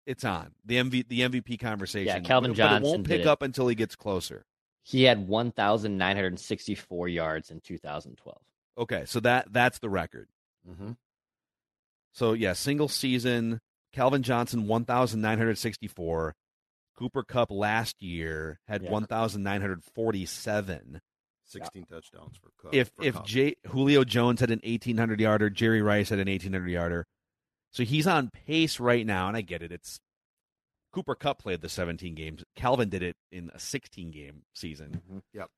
it's 0.06 0.24
on 0.24 0.52
the 0.66 0.78
MV, 0.78 1.08
the 1.08 1.22
MVP 1.22 1.60
conversation. 1.60 2.08
Yeah, 2.08 2.20
Calvin 2.20 2.52
but, 2.52 2.58
Johnson 2.58 2.82
but 2.82 2.88
it 2.88 2.92
won't 2.92 3.08
pick 3.08 3.18
did 3.20 3.28
up 3.28 3.42
until 3.42 3.68
he 3.68 3.76
gets 3.76 3.96
closer. 3.96 4.46
He 4.84 5.04
had 5.04 5.28
1,964 5.28 7.08
yards 7.08 7.50
in 7.50 7.62
2012. 7.62 8.38
Okay, 8.78 9.04
so 9.06 9.20
that 9.22 9.52
that's 9.52 9.80
the 9.80 9.90
record. 9.90 10.28
Mm-hmm. 10.70 10.92
So 12.12 12.34
yeah, 12.34 12.54
single 12.54 12.90
season. 12.90 13.60
Calvin 13.94 14.24
Johnson 14.24 14.68
1,964. 14.68 16.36
Cooper 16.98 17.24
Kupp 17.24 17.52
last 17.52 18.02
year 18.02 18.60
had 18.68 18.84
Yeah. 18.84 18.92
1,947. 18.92 21.02
16 21.46 21.86
touchdowns 21.86 22.38
for 22.38 22.50
Kupp. 22.62 22.74
If 22.74 22.90
for 22.96 23.04
if 23.04 23.16
Kupp. 23.16 23.26
J, 23.26 23.56
Julio 23.68 24.04
Jones 24.04 24.40
had 24.40 24.52
an 24.52 24.62
1,800 24.64 25.20
yarder, 25.20 25.50
Jerry 25.50 25.82
Rice 25.82 26.10
had 26.10 26.20
an 26.20 26.28
1,800 26.28 26.70
yarder. 26.70 27.06
So 27.72 27.84
he's 27.84 28.08
on 28.08 28.30
pace 28.30 28.80
right 28.80 29.06
now, 29.06 29.28
and 29.28 29.38
I 29.38 29.42
get 29.42 29.62
it. 29.62 29.72
It's 29.72 30.00
Cooper 30.94 31.16
Kupp 31.16 31.40
played 31.40 31.62
the 31.62 31.70
17 31.70 32.14
games. 32.16 32.44
Calvin 32.56 32.90
did 32.90 33.04
it 33.04 33.18
in 33.32 33.50
a 33.54 33.60
16 33.60 34.12
game 34.12 34.44
season. 34.54 35.02
Mhm. 35.10 35.22
Yep. 35.34 35.50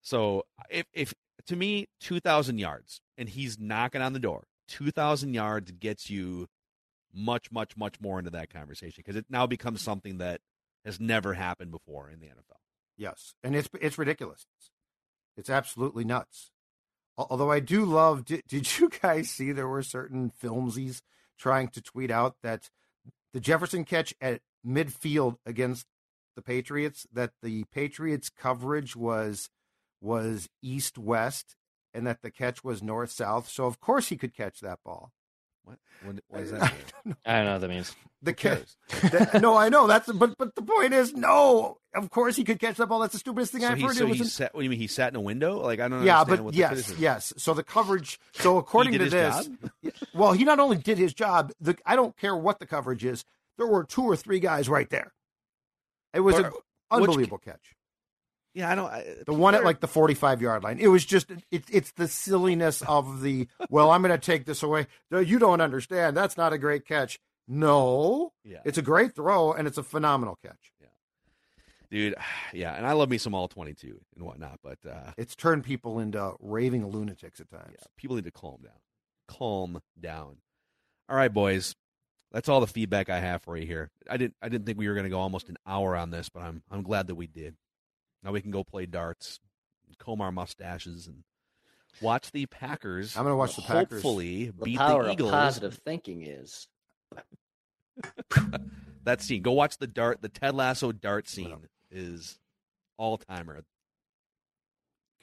So 0.00 0.46
if 0.70 0.86
if 0.92 1.14
to 1.46 1.56
me 1.56 1.88
2,000 2.00 2.58
yards 2.58 3.00
and 3.16 3.28
he's 3.28 3.58
knocking 3.58 4.00
on 4.02 4.14
the 4.14 4.18
door, 4.18 4.44
2,000 4.68 5.34
yards 5.34 5.70
gets 5.72 6.08
you 6.10 6.48
much 7.12 7.50
much 7.50 7.76
much 7.76 8.00
more 8.00 8.18
into 8.18 8.30
that 8.30 8.50
conversation 8.50 8.94
because 9.04 9.16
it 9.16 9.26
now 9.28 9.46
becomes 9.46 9.82
something 9.82 10.18
that 10.18 10.40
has 10.84 10.98
never 11.00 11.34
happened 11.34 11.70
before 11.70 12.10
in 12.10 12.20
the 12.20 12.26
NFL. 12.26 12.60
Yes, 12.96 13.34
and 13.42 13.54
it's 13.54 13.68
it's 13.80 13.98
ridiculous. 13.98 14.46
It's 15.36 15.50
absolutely 15.50 16.04
nuts. 16.04 16.50
Although 17.16 17.50
I 17.50 17.60
do 17.60 17.84
love. 17.84 18.24
Did, 18.24 18.42
did 18.48 18.78
you 18.78 18.88
guys 18.88 19.30
see 19.30 19.52
there 19.52 19.68
were 19.68 19.82
certain 19.82 20.32
filmsies 20.42 21.02
trying 21.38 21.68
to 21.68 21.82
tweet 21.82 22.10
out 22.10 22.36
that 22.42 22.70
the 23.32 23.40
Jefferson 23.40 23.84
catch 23.84 24.14
at 24.20 24.40
midfield 24.66 25.36
against 25.46 25.86
the 26.36 26.42
Patriots 26.42 27.06
that 27.12 27.32
the 27.42 27.64
Patriots 27.72 28.30
coverage 28.30 28.94
was 28.96 29.50
was 30.00 30.48
east 30.62 30.96
west 30.98 31.56
and 31.92 32.06
that 32.06 32.22
the 32.22 32.30
catch 32.30 32.62
was 32.62 32.82
north 32.82 33.10
south. 33.10 33.48
So 33.48 33.64
of 33.66 33.80
course 33.80 34.08
he 34.08 34.16
could 34.16 34.34
catch 34.34 34.60
that 34.60 34.78
ball. 34.84 35.10
What 35.64 35.78
what, 36.04 36.16
what 36.28 36.38
does 36.40 36.50
that 36.52 36.72
mean? 37.04 37.16
I 37.26 37.36
don't 37.38 37.44
know 37.46 37.52
what 37.54 37.60
that 37.62 37.68
means. 37.70 37.94
The 38.22 38.32
catch. 38.32 38.66
that- 39.10 39.40
no, 39.42 39.56
I 39.56 39.68
know 39.68 39.86
that's 39.86 40.10
but 40.12 40.36
but 40.38 40.54
the 40.54 40.62
point 40.62 40.92
is 40.92 41.12
no. 41.14 41.78
Of 41.94 42.10
course 42.10 42.36
he 42.36 42.44
could 42.44 42.60
catch 42.60 42.76
that 42.76 42.86
ball. 42.86 43.00
That's 43.00 43.14
the 43.14 43.18
stupidest 43.18 43.50
thing 43.52 43.62
So 43.62 43.68
I've 43.68 43.78
he, 43.78 43.82
heard. 43.84 43.96
so 43.96 44.06
It 44.06 44.14
he 44.14 44.20
was 44.20 44.32
sat. 44.32 44.54
What 44.54 44.60
do 44.60 44.64
you 44.64 44.70
mean? 44.70 44.78
He 44.78 44.86
sat 44.86 45.12
in 45.12 45.16
a 45.16 45.20
window? 45.20 45.60
Like 45.60 45.80
I 45.80 45.88
don't. 45.88 46.04
yeah, 46.04 46.20
understand 46.20 46.38
but 46.38 46.44
what 46.44 46.54
yes, 46.54 46.68
criticism 46.68 46.96
yes. 47.02 47.32
So 47.36 47.54
the 47.54 47.64
coverage. 47.64 48.20
So 48.34 48.58
according 48.58 48.92
did 48.92 48.98
to 48.98 49.04
his 49.04 49.12
this, 49.12 49.46
job? 49.82 49.94
well, 50.14 50.32
he 50.32 50.44
not 50.44 50.60
only 50.60 50.76
did 50.76 50.98
his 50.98 51.12
job. 51.14 51.52
The 51.60 51.76
I 51.84 51.96
don't 51.96 52.16
care 52.16 52.36
what 52.36 52.60
the 52.60 52.66
coverage 52.66 53.04
is. 53.04 53.24
There 53.58 53.66
were 53.66 53.84
two 53.84 54.02
or 54.04 54.16
three 54.16 54.40
guys 54.40 54.68
right 54.68 54.88
there. 54.88 55.12
It 56.14 56.20
was 56.20 56.36
an 56.38 56.44
which- 56.44 56.54
unbelievable 56.90 57.38
catch. 57.38 57.74
Yeah, 58.54 58.70
I 58.70 58.74
don't. 58.74 58.90
I, 58.90 59.04
The 59.26 59.34
one 59.34 59.54
at 59.54 59.62
like 59.62 59.80
the 59.80 59.86
forty-five 59.86 60.40
yard 60.40 60.64
line. 60.64 60.78
It 60.80 60.88
was 60.88 61.04
just 61.04 61.30
it's 61.50 61.68
it's 61.70 61.92
the 61.92 62.08
silliness 62.08 62.82
of 62.82 63.20
the. 63.20 63.46
Well, 63.68 63.90
I'm 63.90 64.00
going 64.02 64.10
to 64.10 64.18
take 64.18 64.46
this 64.46 64.62
away. 64.62 64.86
No, 65.10 65.18
You 65.20 65.38
don't 65.38 65.60
understand. 65.60 66.16
That's 66.16 66.36
not 66.36 66.52
a 66.52 66.58
great 66.58 66.86
catch. 66.86 67.20
No, 67.46 68.32
Yeah. 68.44 68.58
it's 68.64 68.78
a 68.78 68.82
great 68.82 69.14
throw 69.14 69.52
and 69.52 69.68
it's 69.68 69.78
a 69.78 69.82
phenomenal 69.82 70.38
catch. 70.42 70.72
dude. 71.90 72.14
Yeah, 72.52 72.74
and 72.74 72.86
I 72.86 72.92
love 72.92 73.10
me 73.10 73.18
some 73.18 73.34
all 73.34 73.48
twenty 73.48 73.74
two 73.74 74.00
and 74.16 74.24
whatnot, 74.24 74.58
but 74.64 74.78
uh, 74.88 75.12
It's 75.18 75.36
turned 75.36 75.62
people 75.64 75.98
into 76.00 76.32
raving 76.40 76.86
lunatics 76.86 77.40
at 77.40 77.50
times. 77.50 77.76
yeah, 77.78 77.86
people 77.96 78.16
need 78.16 78.24
to 78.24 78.30
calm 78.32 78.60
down. 78.62 78.72
Calm 79.28 79.80
down. 80.00 80.38
All 81.08 81.16
right, 81.16 81.32
boys. 81.32 81.74
That's 82.32 82.48
all 82.48 82.60
the 82.60 82.66
feedback 82.66 83.08
I 83.08 83.20
have 83.20 83.42
for 83.42 83.56
you 83.56 83.66
here. 83.66 83.90
I 84.08 84.16
didn't. 84.18 84.34
I 84.42 84.48
didn't 84.48 84.66
think 84.66 84.78
we 84.78 84.86
were 84.88 84.94
going 84.94 85.04
to 85.04 85.10
go 85.10 85.18
almost 85.20 85.48
an 85.48 85.56
hour 85.66 85.96
on 85.96 86.10
this, 86.10 86.28
but 86.28 86.42
I'm. 86.42 86.62
I'm 86.70 86.82
glad 86.82 87.06
that 87.06 87.14
we 87.14 87.26
did. 87.26 87.56
Now 88.22 88.32
we 88.32 88.40
can 88.42 88.50
go 88.50 88.64
play 88.64 88.84
darts, 88.86 89.40
comb 89.98 90.20
our 90.20 90.32
mustaches, 90.32 91.06
and 91.06 91.22
watch 92.02 92.30
the 92.32 92.46
Packers. 92.46 93.16
I'm 93.16 93.22
gonna 93.24 93.36
watch 93.36 93.56
the 93.56 93.62
Packers. 93.62 94.02
Hopefully, 94.02 94.46
The 94.50 94.64
beat 94.64 94.76
power 94.78 95.04
the 95.04 95.12
Eagles. 95.12 95.28
of 95.30 95.32
positive 95.38 95.74
thinking 95.84 96.22
is 96.22 96.68
that 99.04 99.22
scene. 99.22 99.42
Go 99.42 99.52
watch 99.52 99.78
the 99.78 99.86
dart. 99.86 100.20
The 100.22 100.28
Ted 100.28 100.54
Lasso 100.54 100.92
dart 100.92 101.28
scene 101.28 101.68
is 101.90 102.38
all 102.98 103.16
timer. 103.18 103.62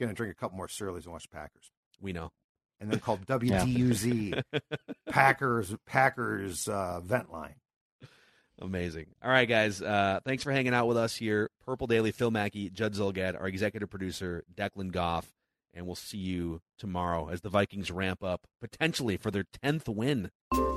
Gonna 0.00 0.12
drink 0.14 0.32
a 0.32 0.36
couple 0.36 0.56
more 0.56 0.68
Surlys 0.68 1.04
and 1.04 1.12
watch 1.12 1.30
Packers. 1.30 1.70
We 2.00 2.12
know. 2.12 2.32
And 2.80 2.90
then 2.90 3.00
called 3.00 3.26
WDUZ 3.26 4.42
Packers 5.08 5.74
Packers 5.86 6.68
uh, 6.68 7.00
vent 7.00 7.32
line. 7.32 7.54
Amazing. 8.60 9.06
All 9.22 9.30
right, 9.30 9.48
guys. 9.48 9.82
Uh, 9.82 10.20
thanks 10.24 10.42
for 10.42 10.50
hanging 10.50 10.72
out 10.72 10.86
with 10.86 10.96
us 10.96 11.14
here. 11.14 11.50
Purple 11.64 11.86
Daily, 11.86 12.10
Phil 12.10 12.30
Mackey, 12.30 12.70
Judd 12.70 12.94
Zulgad, 12.94 13.38
our 13.38 13.46
executive 13.46 13.90
producer, 13.90 14.44
Declan 14.54 14.92
Goff, 14.92 15.30
and 15.74 15.84
we'll 15.84 15.94
see 15.94 16.16
you 16.18 16.62
tomorrow 16.78 17.28
as 17.28 17.42
the 17.42 17.50
Vikings 17.50 17.90
ramp 17.90 18.24
up 18.24 18.46
potentially 18.60 19.18
for 19.18 19.30
their 19.30 19.44
10th 19.62 19.88
win. 19.88 20.30